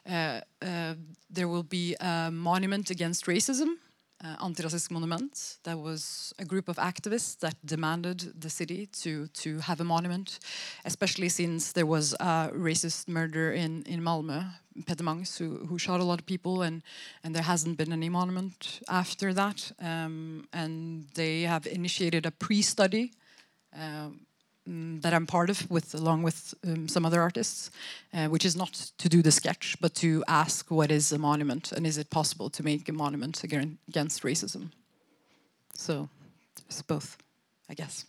[0.08, 0.94] uh, uh,
[1.30, 3.76] there will be a monument against racism
[4.24, 5.58] uh, antirasistisk monument.
[5.62, 10.38] There was a group of activists that demanded the city to to have a monument,
[10.84, 14.44] especially since there was a racist murder in in Malmö,
[14.86, 16.82] Peter Mangs, who who shot a lot of people, and
[17.22, 19.72] and there hasn't been any monument after that.
[19.80, 23.12] Um, and they have initiated a pre-study.
[23.76, 24.20] Um,
[24.66, 27.70] that I'm part of, with along with um, some other artists,
[28.14, 31.72] uh, which is not to do the sketch, but to ask what is a monument
[31.72, 34.70] and is it possible to make a monument against racism.
[35.74, 36.08] So
[36.66, 37.18] it's both,
[37.68, 38.06] I guess.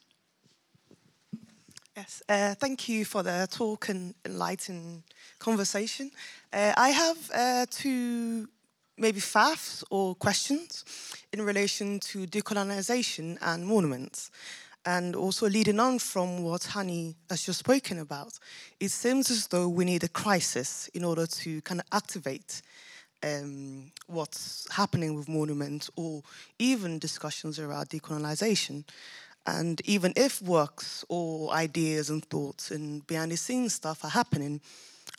[1.97, 5.03] Yes, uh, thank you for the talk and enlightening
[5.39, 6.11] conversation.
[6.51, 8.47] Uh, I have uh, two
[8.97, 10.83] maybe faffs or questions
[11.33, 14.31] in relation to decolonization and monuments
[14.85, 18.37] and also leading on from what Hanni has just spoken about,
[18.79, 22.61] it seems as though we need a crisis in order to kind of activate
[23.23, 26.21] um, what's happening with monuments or
[26.59, 28.83] even discussions around decolonization.
[29.47, 34.61] And even if works or ideas and thoughts and behind the scenes stuff are happening,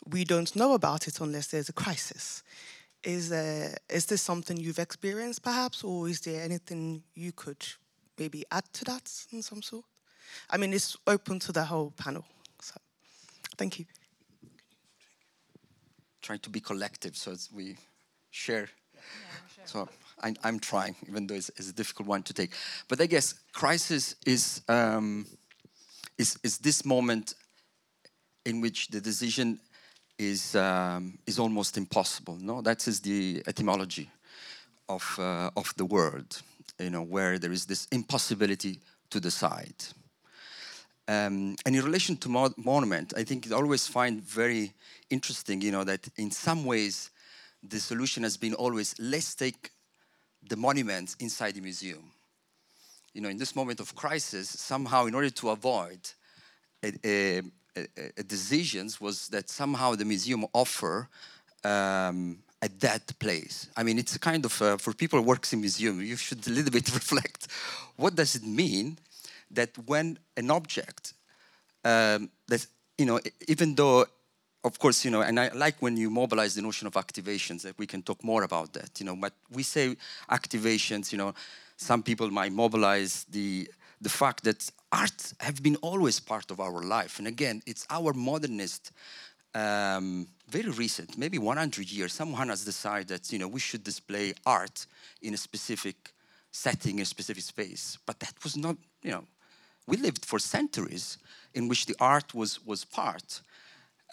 [0.09, 2.43] we don't know about it unless there's a crisis.
[3.03, 7.65] Is, there, is this something you've experienced perhaps, or is there anything you could
[8.17, 9.85] maybe add to that in some sort?
[10.49, 12.25] I mean, it's open to the whole panel.
[12.61, 12.75] So,
[13.57, 13.85] thank you.
[16.21, 17.77] Trying to be collective so we
[18.31, 18.69] share.
[18.93, 19.01] Yeah,
[19.65, 19.89] So
[20.21, 22.51] I, am trying, even though it's, it's, a difficult one to take.
[22.87, 25.25] But I guess crisis is, um,
[26.17, 27.35] is, is this moment
[28.45, 29.59] in which the decision
[30.17, 32.37] is, um, is almost impossible.
[32.41, 34.09] No, that is the etymology
[34.89, 36.35] of, uh, of the word
[36.79, 38.79] you know, where there is this impossibility
[39.09, 39.75] to decide.
[41.07, 44.73] Um, and in relation to mo monument, I think I always find very
[45.09, 47.11] interesting, you know, that in some ways
[47.63, 49.71] the solution has been always let's take
[50.49, 52.11] the monuments inside the museum.
[53.13, 55.99] You know, in this moment of crisis, somehow in order to avoid
[56.83, 57.41] a,
[57.75, 57.87] a,
[58.17, 61.09] a decisions was that somehow the museum offer
[61.63, 63.69] um, at that place.
[63.77, 66.45] I mean, it's a kind of, uh, for people who works in museum, you should
[66.47, 67.47] a little bit reflect.
[67.95, 68.97] What does it mean
[69.51, 71.13] that when an object
[71.83, 72.65] um, that,
[72.97, 74.05] you know, even though,
[74.63, 77.77] of course, you know, and I like when you mobilize the notion of activations, that
[77.77, 79.95] we can talk more about that, you know, but we say
[80.29, 81.33] activations, you know,
[81.77, 83.69] some people might mobilize the,
[84.01, 87.19] the fact that art have been always part of our life.
[87.19, 88.91] And again, it's our modernist
[89.53, 94.33] um, very recent, maybe 100 years, someone has decided that you know we should display
[94.45, 94.85] art
[95.21, 96.13] in a specific
[96.51, 97.97] setting, in a specific space.
[98.05, 99.23] But that was not, you know,
[99.87, 101.17] we lived for centuries
[101.53, 103.41] in which the art was was part,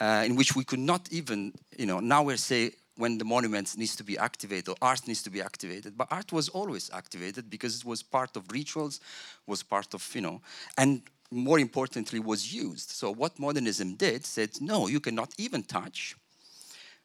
[0.00, 3.76] uh, in which we could not even, you know, now we're say when the monuments
[3.76, 7.50] needs to be activated or art needs to be activated but art was always activated
[7.50, 9.00] because it was part of rituals
[9.46, 10.40] was part of you know
[10.78, 16.14] and more importantly was used so what modernism did said no you cannot even touch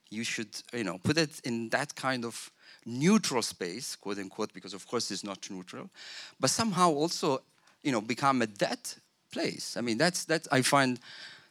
[0.10, 2.52] you should you know put it in that kind of
[2.86, 5.90] neutral space quote unquote because of course it's not neutral
[6.40, 7.42] but somehow also
[7.84, 8.80] you know become a dead
[9.32, 11.00] place i mean that's that i find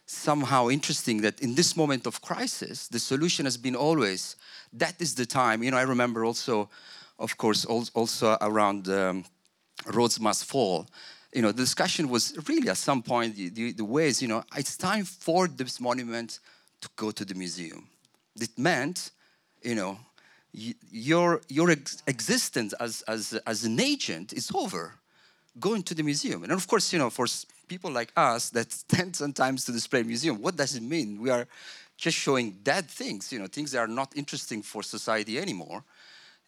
[0.09, 4.35] somehow interesting that in this moment of crisis, the solution has been always
[4.73, 5.61] that is the time.
[5.61, 6.69] You know, I remember also,
[7.19, 9.23] of course, also around um,
[9.85, 10.87] Rhodes Must Fall.
[11.31, 14.43] You know, the discussion was really at some point the, the, the ways, you know,
[14.55, 16.39] it's time for this monument
[16.81, 17.87] to go to the museum.
[18.41, 19.11] It meant,
[19.61, 19.99] you know,
[20.53, 24.95] your, your ex existence as, as, as an agent is over.
[25.59, 26.43] Go into the museum.
[26.43, 27.27] And of course, you know, for
[27.67, 31.21] people like us that tend sometimes to display museum, what does it mean?
[31.21, 31.47] We are
[31.97, 35.83] just showing dead things, you know, things that are not interesting for society anymore,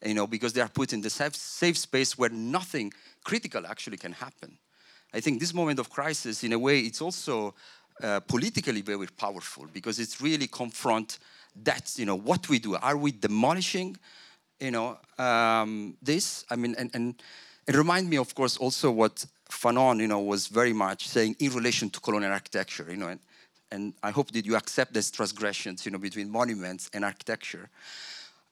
[0.04, 2.92] you know, because they are put in the safe, safe space where nothing
[3.22, 4.58] critical actually can happen.
[5.14, 7.54] I think this moment of crisis, in a way, it's also
[8.02, 11.18] uh, politically very powerful because it's really confront
[11.62, 12.76] that, you know, what we do.
[12.76, 13.96] Are we demolishing,
[14.60, 16.44] you know, um, this?
[16.50, 17.22] I mean, and, and
[17.66, 21.52] it reminds me, of course, also what Fanon, you know, was very much saying in
[21.52, 23.20] relation to colonial architecture, you know, and,
[23.70, 27.68] and I hope that you accept these transgressions, you know, between monuments and architecture,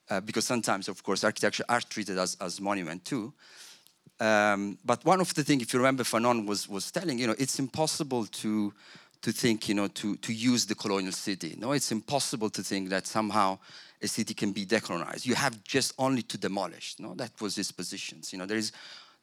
[0.09, 3.33] uh, because sometimes, of course, architecture are treated as, as monument too.
[4.19, 7.35] Um, but one of the things, if you remember, Fanon was, was telling, you know,
[7.39, 8.71] it's impossible to,
[9.21, 11.55] to think, you know, to, to use the colonial city.
[11.57, 13.59] No, it's impossible to think that somehow
[14.01, 15.25] a city can be decolonized.
[15.25, 16.95] You have just only to demolish.
[16.97, 18.33] No, that was his positions.
[18.33, 18.71] You know, there is,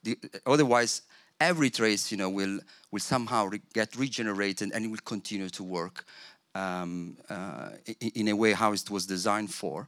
[0.03, 1.01] the, otherwise,
[1.39, 2.59] every trace, you know, will,
[2.91, 6.05] will somehow re get regenerated and it will continue to work
[6.55, 7.69] um, uh,
[8.15, 9.87] in, a way how it was designed for.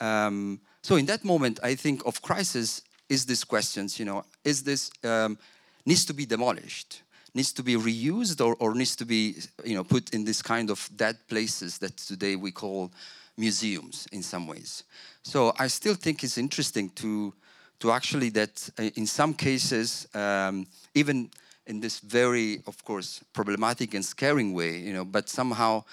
[0.00, 4.62] Um, so in that moment, I think of crisis is this questions, you know, is
[4.62, 5.38] this um,
[5.84, 7.02] needs to be demolished,
[7.36, 10.70] needs to be reused or, or needs to be, you know, put in this kind
[10.70, 12.90] of dead places that today we call
[13.36, 14.84] museums in some ways.
[15.22, 17.32] So I still think it's interesting to
[17.78, 21.30] to actually that uh, in some cases, um, even
[21.66, 25.84] in this very, of course, problematic and scaring way, you know, but somehow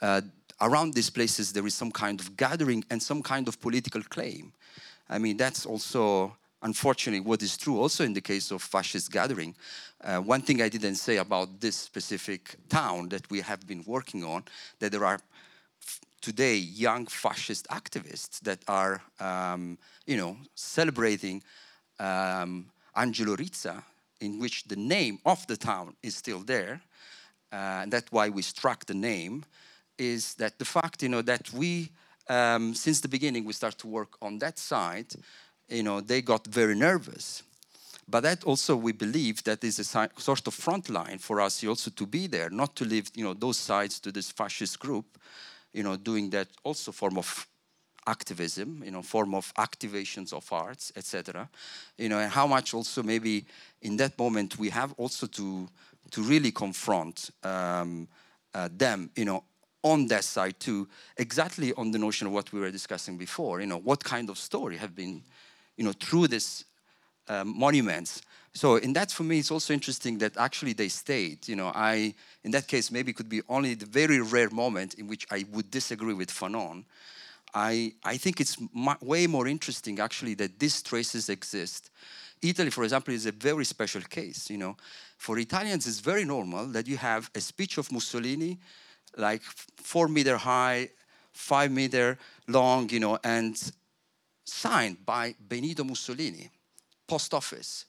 [0.00, 0.20] uh,
[0.60, 4.52] around these places there is some kind of gathering and some kind of political claim.
[5.10, 9.54] I mean, that's also unfortunately what is true also in the case of fascist gathering.
[10.02, 14.24] Uh, one thing I didn't say about this specific town that we have been working
[14.24, 14.44] on,
[14.80, 15.20] that there are
[16.20, 21.42] today young fascist activists that are, um, you know, celebrating
[22.00, 22.66] um,
[22.96, 23.82] Angelo Rizza,
[24.20, 26.80] in which the name of the town is still there.
[27.52, 29.44] Uh, and that's why we struck the name,
[29.98, 31.90] is that the fact, you know, that we,
[32.28, 35.14] um, since the beginning, we start to work on that side,
[35.68, 37.42] you know, they got very nervous.
[38.06, 41.90] But that also, we believe that is a sort of front line for us also
[41.90, 45.18] to be there, not to leave, you know, those sides to this fascist group,
[45.72, 47.46] you know, doing that also form of
[48.06, 51.48] activism, you know, form of activations of arts, etc.
[51.96, 53.46] You know, and how much also maybe
[53.80, 55.68] in that moment we have also to
[56.10, 58.06] to really confront um,
[58.52, 59.42] uh, them, you know,
[59.82, 63.60] on that side too, exactly on the notion of what we were discussing before.
[63.60, 65.22] You know, what kind of story have been,
[65.76, 66.64] you know, through this
[67.28, 68.22] um, monuments
[68.56, 71.48] so in that, for me, it's also interesting that actually they stayed.
[71.48, 72.14] You know, I
[72.44, 75.70] in that case maybe could be only the very rare moment in which I would
[75.70, 76.84] disagree with Fanon.
[77.52, 78.56] I I think it's
[79.00, 81.90] way more interesting actually that these traces exist.
[82.42, 84.48] Italy, for example, is a very special case.
[84.48, 84.76] You know,
[85.18, 88.58] for Italians, it's very normal that you have a speech of Mussolini,
[89.16, 90.90] like four meter high,
[91.32, 93.56] five meter long, you know, and
[94.44, 96.50] signed by Benito Mussolini,
[97.06, 97.86] post office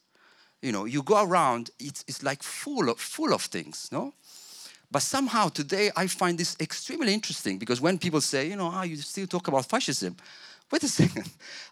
[0.66, 4.14] you know, you go around, it's, it's like full of, full of things, no?
[4.90, 8.82] But somehow today I find this extremely interesting because when people say, you know, ah,
[8.82, 10.16] you still talk about fascism,
[10.72, 11.30] wait a second.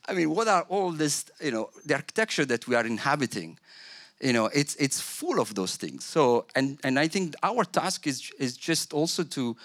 [0.07, 3.57] I mean, what are all this, you know, the architecture that we are inhabiting?
[4.22, 6.05] You know, it's it's full of those things.
[6.05, 9.57] So, and and I think our task is is just also to,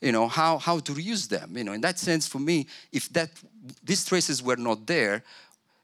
[0.00, 1.56] you know, how how to reuse them.
[1.56, 3.30] You know, in that sense, for me, if that
[3.82, 5.22] these traces were not there,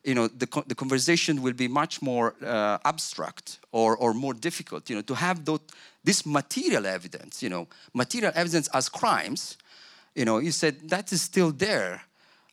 [0.04, 4.90] you know, the, the conversation will be much more uh, abstract or, or more difficult,
[4.90, 5.60] you know, to have those,
[6.02, 9.56] this material evidence, you know, material evidence as crimes,
[10.14, 12.02] you know, you said that is still there.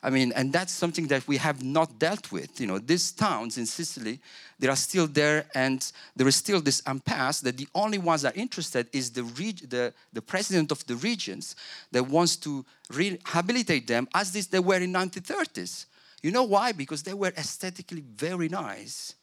[0.01, 2.61] I mean, and that's something that we have not dealt with.
[2.61, 4.19] You know, these towns in Sicily,
[4.57, 8.33] they are still there, and there is still this impasse that the only ones that
[8.33, 11.55] are interested is the, reg- the, the president of the regions
[11.91, 15.85] that wants to rehabilitate them as this they were in 1930s.
[16.21, 16.71] You know why?
[16.71, 19.15] Because they were aesthetically very nice.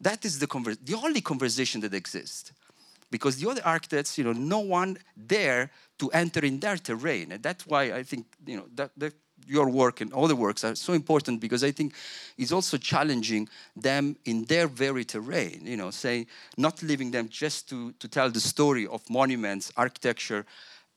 [0.00, 2.52] That is the, conver- the only conversation that exists.
[3.10, 4.96] Because the other architects, you know, no one
[5.26, 7.32] dare to enter in their terrain.
[7.32, 9.14] And that's why I think, you know, that, that
[9.50, 11.94] your work and other works are so important because I think
[12.38, 17.68] it's also challenging them in their very terrain, you know, say, not leaving them just
[17.70, 20.46] to, to tell the story of monuments, architecture,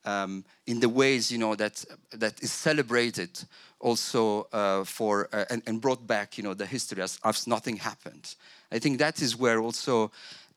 [0.05, 3.39] um, in the ways, you know, that, that is celebrated
[3.79, 7.77] also uh, for, uh, and, and, brought back, you know, the history as, as nothing
[7.77, 8.35] happened.
[8.71, 10.11] I think that is where also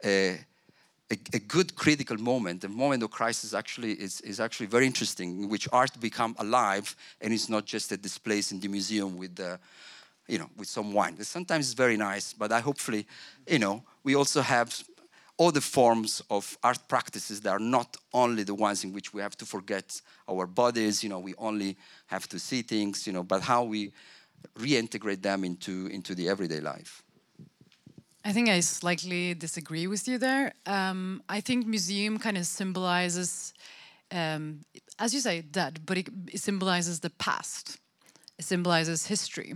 [0.05, 0.32] uh,
[1.10, 5.42] a, a, good critical moment, a moment of crisis actually is, is actually very interesting,
[5.44, 9.36] in which art become alive and it's not just a display in the museum with
[9.36, 9.58] the,
[10.26, 11.16] you know, with some wine.
[11.22, 13.06] Sometimes it's very nice, but I hopefully,
[13.46, 14.82] you know, we also have
[15.38, 19.36] other forms of art practices that are not only the ones in which we have
[19.36, 21.76] to forget our bodies, you know, we only
[22.06, 23.92] have to see things, you know, but how we
[24.58, 27.02] reintegrate them into, into the everyday life.
[28.26, 30.52] I think I slightly disagree with you there.
[30.66, 33.54] Um, I think museum kind of symbolizes,
[34.10, 34.64] um,
[34.98, 37.78] as you say, dead, but it, it, symbolizes the past.
[38.36, 39.54] It symbolizes history.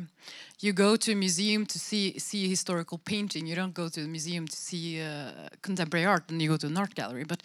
[0.61, 3.45] You go to a museum to see see historical painting.
[3.45, 6.69] You don't go to the museum to see uh, contemporary art, and you go to
[6.69, 7.25] an art gallery.
[7.25, 7.43] But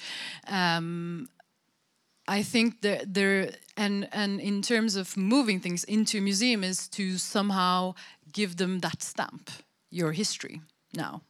[0.47, 1.27] um,
[2.27, 6.87] I think there, there, and and in terms of moving things into a museum is
[6.89, 7.95] to somehow
[8.31, 9.49] give them that stamp,
[9.89, 10.61] your history
[10.95, 11.21] now.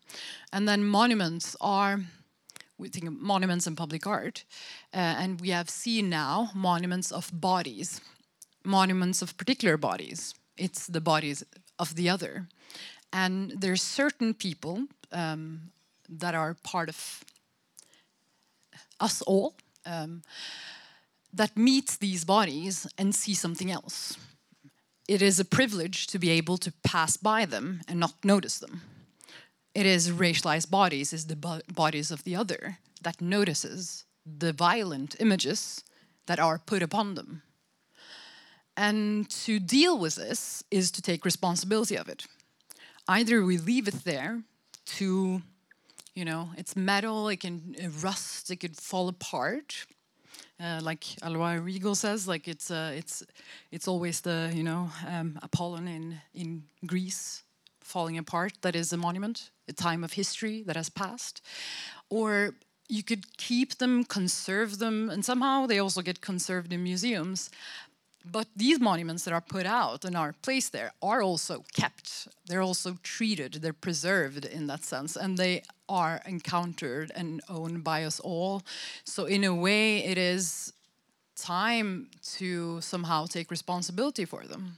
[0.51, 1.99] And then monuments are,
[2.77, 4.45] we think of monuments and public art,
[4.93, 8.01] uh, and we have seen now monuments of bodies,
[8.63, 10.33] monuments of particular bodies.
[10.57, 11.43] It's the bodies
[11.77, 12.47] of the other.
[13.11, 15.71] And there's certain people um,
[16.09, 17.23] that are part of
[18.99, 19.55] us all
[19.85, 20.21] um,
[21.33, 24.17] that meet these bodies and see something else.
[25.07, 28.81] It is a privilege to be able to pass by them and not notice them
[29.75, 35.15] it is racialized bodies, is the bo bodies of the other that notices the violent
[35.19, 35.83] images
[36.25, 37.43] that are put upon them.
[38.77, 42.25] And to deal with this is to take responsibility of it.
[43.07, 44.41] Either we leave it there
[44.97, 45.41] to,
[46.15, 49.85] you know, it's metal, it can rust, it could fall apart.
[50.59, 53.23] Uh, like Alois Riegl says, like it's uh, it's
[53.71, 57.43] it's always the you know um, Apollon in in Greece
[57.81, 61.41] falling apart that is a monument, a time of history that has passed.
[62.09, 62.55] Or
[62.87, 67.49] you could keep them, conserve them, and somehow they also get conserved in museums.
[68.31, 72.27] But these monuments that are put out and are placed there are also kept.
[72.47, 78.03] They're also treated, they're preserved in that sense, and they are encountered and owned by
[78.03, 78.63] us all.
[79.03, 80.73] So, in a way, it is
[81.35, 84.77] time to somehow take responsibility for them.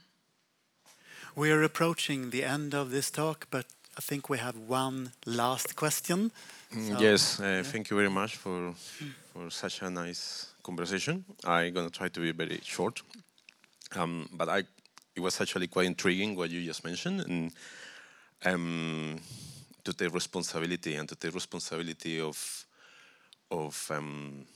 [1.34, 3.66] We are approaching the end of this talk, but
[3.98, 6.30] I think we have one last question.
[6.72, 7.62] Mm, so, yes, uh, yeah.
[7.64, 8.72] thank you very much for
[9.32, 11.24] for such a nice conversation.
[11.44, 13.02] I'm gonna try to be very short,
[13.96, 14.58] um, but I
[15.16, 17.52] it was actually quite intriguing what you just mentioned, and
[18.44, 19.18] um,
[19.82, 22.38] to take responsibility and to take responsibility of
[23.50, 24.46] of um,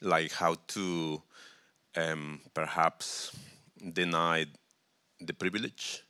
[0.00, 1.20] like how to
[1.96, 3.36] um, perhaps
[3.92, 4.46] deny
[5.20, 6.02] the privilege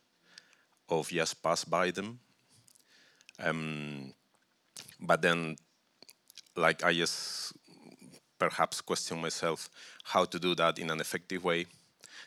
[0.89, 2.19] of just pass by them.
[3.39, 4.13] Um,
[4.99, 5.55] but then,
[6.55, 7.53] like I just
[8.37, 9.69] perhaps question myself
[10.03, 11.65] how to do that in an effective way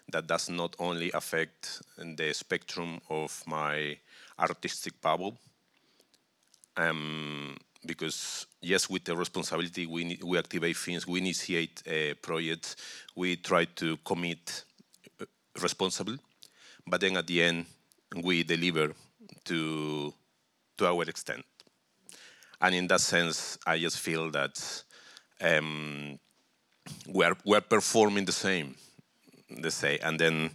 [0.09, 3.97] that does not only affect the spectrum of my
[4.39, 5.37] artistic bubble.
[6.77, 12.77] Um, because yes, with the responsibility, we we activate things, we initiate a project,
[13.15, 14.65] we try to commit
[15.21, 15.25] uh,
[15.61, 16.19] responsibly,
[16.87, 17.67] but then at the end
[18.23, 18.93] we deliver
[19.45, 20.13] to
[20.79, 21.45] to our extent.
[22.61, 24.85] And in that sense, I just feel that
[25.41, 26.19] um,
[27.07, 28.75] we're we're performing the same,
[29.51, 30.51] they say, and then,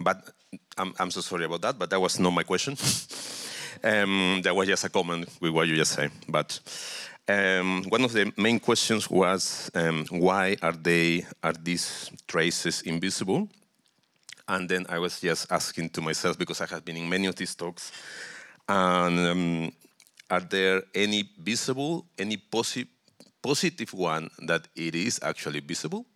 [0.00, 0.30] but
[0.78, 2.72] I'm I'm so sorry about that, but that was not my question.
[3.84, 6.60] um, that was just a comment with what you just said, but.
[7.26, 13.48] Um, one of the main questions was um, why are they are these traces invisible?
[14.46, 17.36] And then I was just asking to myself, because I have been in many of
[17.36, 17.92] these talks,
[18.68, 19.72] and um,
[20.30, 22.86] are there any visible, any posi
[23.42, 26.06] positive one that it is actually visible?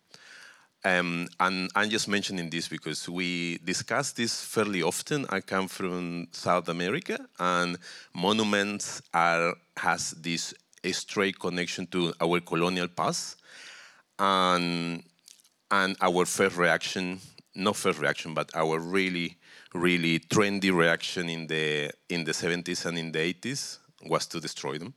[0.85, 5.27] Um, and I'm just mentioning this because we discuss this fairly often.
[5.29, 7.77] I come from South America, and
[8.15, 10.55] monuments are has this
[10.93, 13.37] straight connection to our colonial past,
[14.19, 15.03] and
[15.71, 17.21] and our first reaction,
[17.59, 19.37] not first reaction, but our really
[19.75, 24.79] really trendy reaction in the in the 70s and in the 80s was to destroy
[24.79, 24.95] them.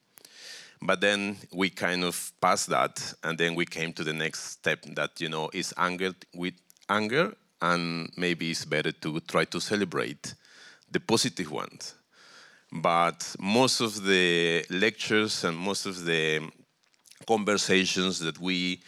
[0.81, 4.81] But then we kind of passed that, and then we came to the next step
[4.95, 6.55] that you know is anger with
[6.89, 10.33] anger, and maybe it's better to try to celebrate
[10.89, 11.95] the positive ones.
[12.71, 16.49] But most of the lectures and most of the
[17.27, 18.81] conversations that we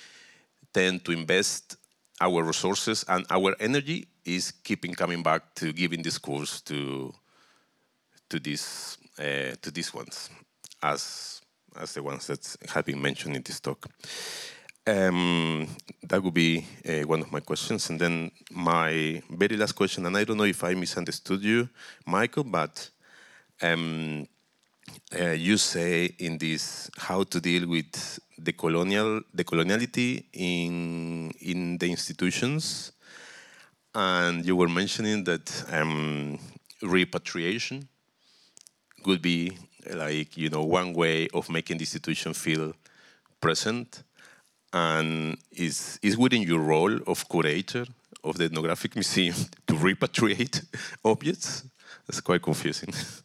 [0.73, 1.77] tend to invest
[2.22, 7.14] our resources and our energy is keeping coming back to giving this course to
[8.30, 10.30] to these uh, to these ones
[10.81, 11.41] as
[11.80, 13.88] as the ones that have been mentioned in this talk.
[14.85, 15.68] Um,
[16.03, 17.90] that would be uh, one of my questions.
[17.90, 21.69] And then my very last question, and I don't know if I misunderstood you,
[22.06, 22.90] Michael, but
[23.61, 24.27] um,
[25.18, 31.77] uh, you say in this how to deal with the colonial the coloniality in in
[31.77, 32.91] the institutions,
[33.93, 36.39] and you were mentioning that um,
[36.81, 37.88] repatriation
[39.03, 39.57] could be
[39.93, 42.73] like you know one way of making the institution feel
[43.41, 44.03] present.
[44.72, 47.85] And is is within your role of curator
[48.23, 49.35] of the ethnographic museum
[49.68, 50.65] to repatriate
[51.05, 51.64] objects?
[52.07, 52.93] That's quite confusing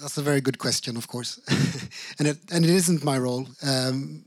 [0.00, 1.40] that's a very good question of course
[2.18, 4.24] and it and it isn't my role um,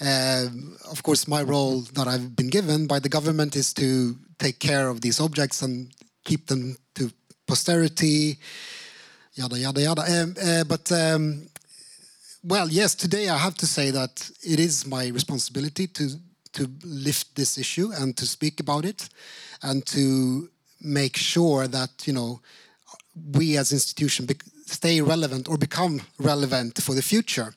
[0.00, 0.46] uh,
[0.90, 4.88] of course my role that i've been given by the government is to take care
[4.88, 5.92] of these objects and
[6.24, 7.10] keep them to
[7.46, 8.38] posterity
[9.38, 10.02] yada yada yada.
[10.02, 11.48] Um, uh, but um,
[12.42, 16.08] well, yes, today I have to say that it is my responsibility to
[16.52, 19.08] to lift this issue and to speak about it,
[19.62, 20.48] and to
[20.80, 22.40] make sure that you know
[23.32, 24.26] we as institution
[24.68, 27.54] stay relevant or become relevant for the future.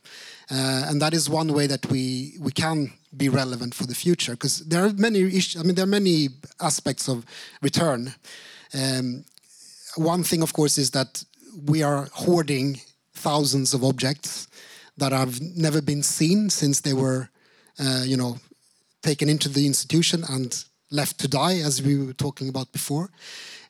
[0.49, 4.33] Uh, and that is one way that we we can be relevant for the future
[4.33, 5.57] because there are many issues.
[5.61, 6.29] I mean, there are many
[6.59, 7.25] aspects of
[7.61, 8.13] return.
[8.73, 9.25] Um,
[9.95, 11.23] one thing, of course, is that
[11.65, 12.79] we are hoarding
[13.13, 14.47] thousands of objects
[14.97, 17.29] that have never been seen since they were,
[17.79, 18.37] uh, you know,
[19.01, 23.09] taken into the institution and left to die, as we were talking about before.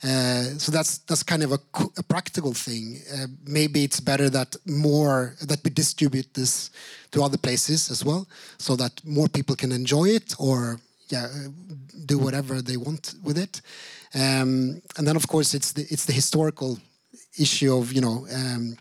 [0.03, 1.59] Uh, so that's that's kind of a,
[1.97, 2.99] a practical thing.
[3.13, 6.71] Uh, maybe it's better that more that we distribute this
[7.11, 10.79] to other places as well, so that more people can enjoy it or
[11.09, 11.27] yeah,
[12.05, 13.61] do whatever they want with it.
[14.15, 16.79] Um, and then of course it's the it's the historical
[17.37, 18.77] issue of you know um,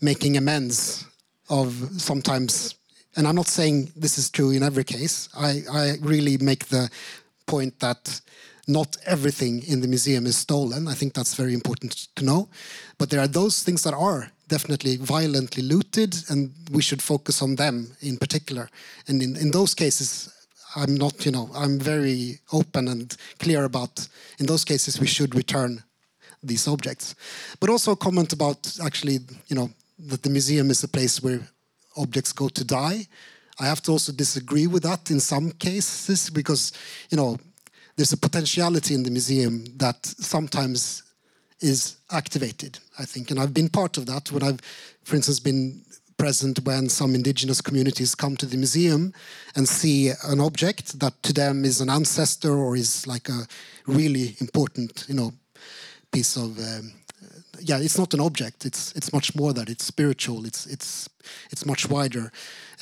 [0.00, 1.06] making amends
[1.48, 2.74] of sometimes
[3.16, 6.90] and i'm not saying this is true in every case i, I really make the
[7.46, 8.20] point that
[8.70, 12.48] not everything in the museum is stolen i think that's very important to know
[12.98, 17.56] but there are those things that are definitely violently looted and we should focus on
[17.56, 18.68] them in particular
[19.08, 20.32] and in, in those cases
[20.76, 25.34] i'm not you know i'm very open and clear about in those cases we should
[25.34, 25.82] return
[26.42, 27.14] these objects.
[27.58, 31.40] But also a comment about actually, you know, that the museum is a place where
[31.96, 33.06] objects go to die.
[33.58, 36.72] I have to also disagree with that in some cases because,
[37.10, 37.38] you know,
[37.96, 41.02] there's a potentiality in the museum that sometimes
[41.60, 43.30] is activated, I think.
[43.30, 44.32] And I've been part of that.
[44.32, 44.60] When I've,
[45.04, 45.82] for instance, been
[46.16, 49.12] present when some indigenous communities come to the museum
[49.56, 53.46] and see an object that to them is an ancestor or is like a
[53.86, 55.32] really important, you know,
[56.12, 56.92] piece of um,
[57.60, 58.64] yeah it's not an object.
[58.64, 60.44] It's it's much more that it's spiritual.
[60.44, 61.08] It's it's
[61.50, 62.32] it's much wider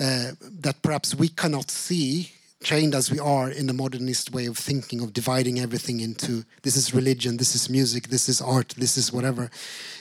[0.01, 2.33] uh, that perhaps we cannot see
[2.63, 6.77] trained as we are in the modernist way of thinking of dividing everything into this
[6.77, 9.49] is religion this is music this is art this is whatever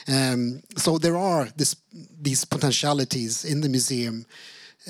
[0.08, 1.76] um, so there are this
[2.20, 4.26] these potentialities in the museum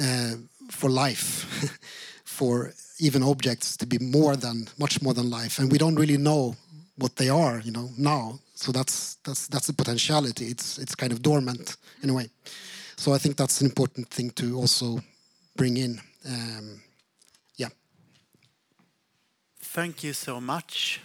[0.00, 0.32] uh,
[0.70, 1.78] for life
[2.24, 6.16] for even objects to be more than much more than life and we don't really
[6.16, 6.56] know
[6.98, 8.38] what they are, you know, now.
[8.54, 10.46] So that's that's that's a potentiality.
[10.46, 12.28] It's it's kind of dormant in a way.
[12.96, 15.00] So I think that's an important thing to also
[15.56, 16.00] bring in.
[16.26, 16.80] Um.
[19.72, 20.98] Thank you so much,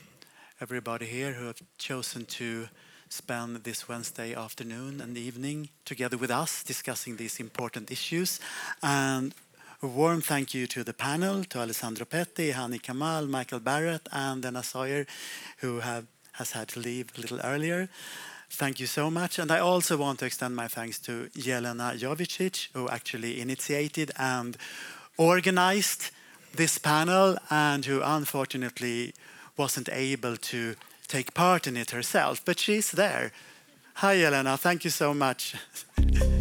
[0.61, 2.69] everybody here who have chosen to
[3.09, 8.39] spend this Wednesday afternoon and evening together with us discussing these important issues.
[8.81, 9.35] And
[9.81, 14.41] a warm thank you to the panel, to Alessandro Petti, Hanni Kamaly, Michael Barrett, and
[14.41, 15.05] Dana Sawyer,
[15.57, 17.89] who have, has had to leave a little earlier.
[18.49, 19.39] Thank you so much.
[19.39, 24.55] And I also want to extend my thanks to Jelena Jovicic, who actually initiated and
[25.17, 26.11] organized
[26.53, 29.13] this panel and who unfortunately
[29.57, 30.75] wasn't able to
[31.07, 33.31] take part in it herself, but she's there.
[33.95, 34.57] Hi, Elena.
[34.57, 35.55] Thank you so much.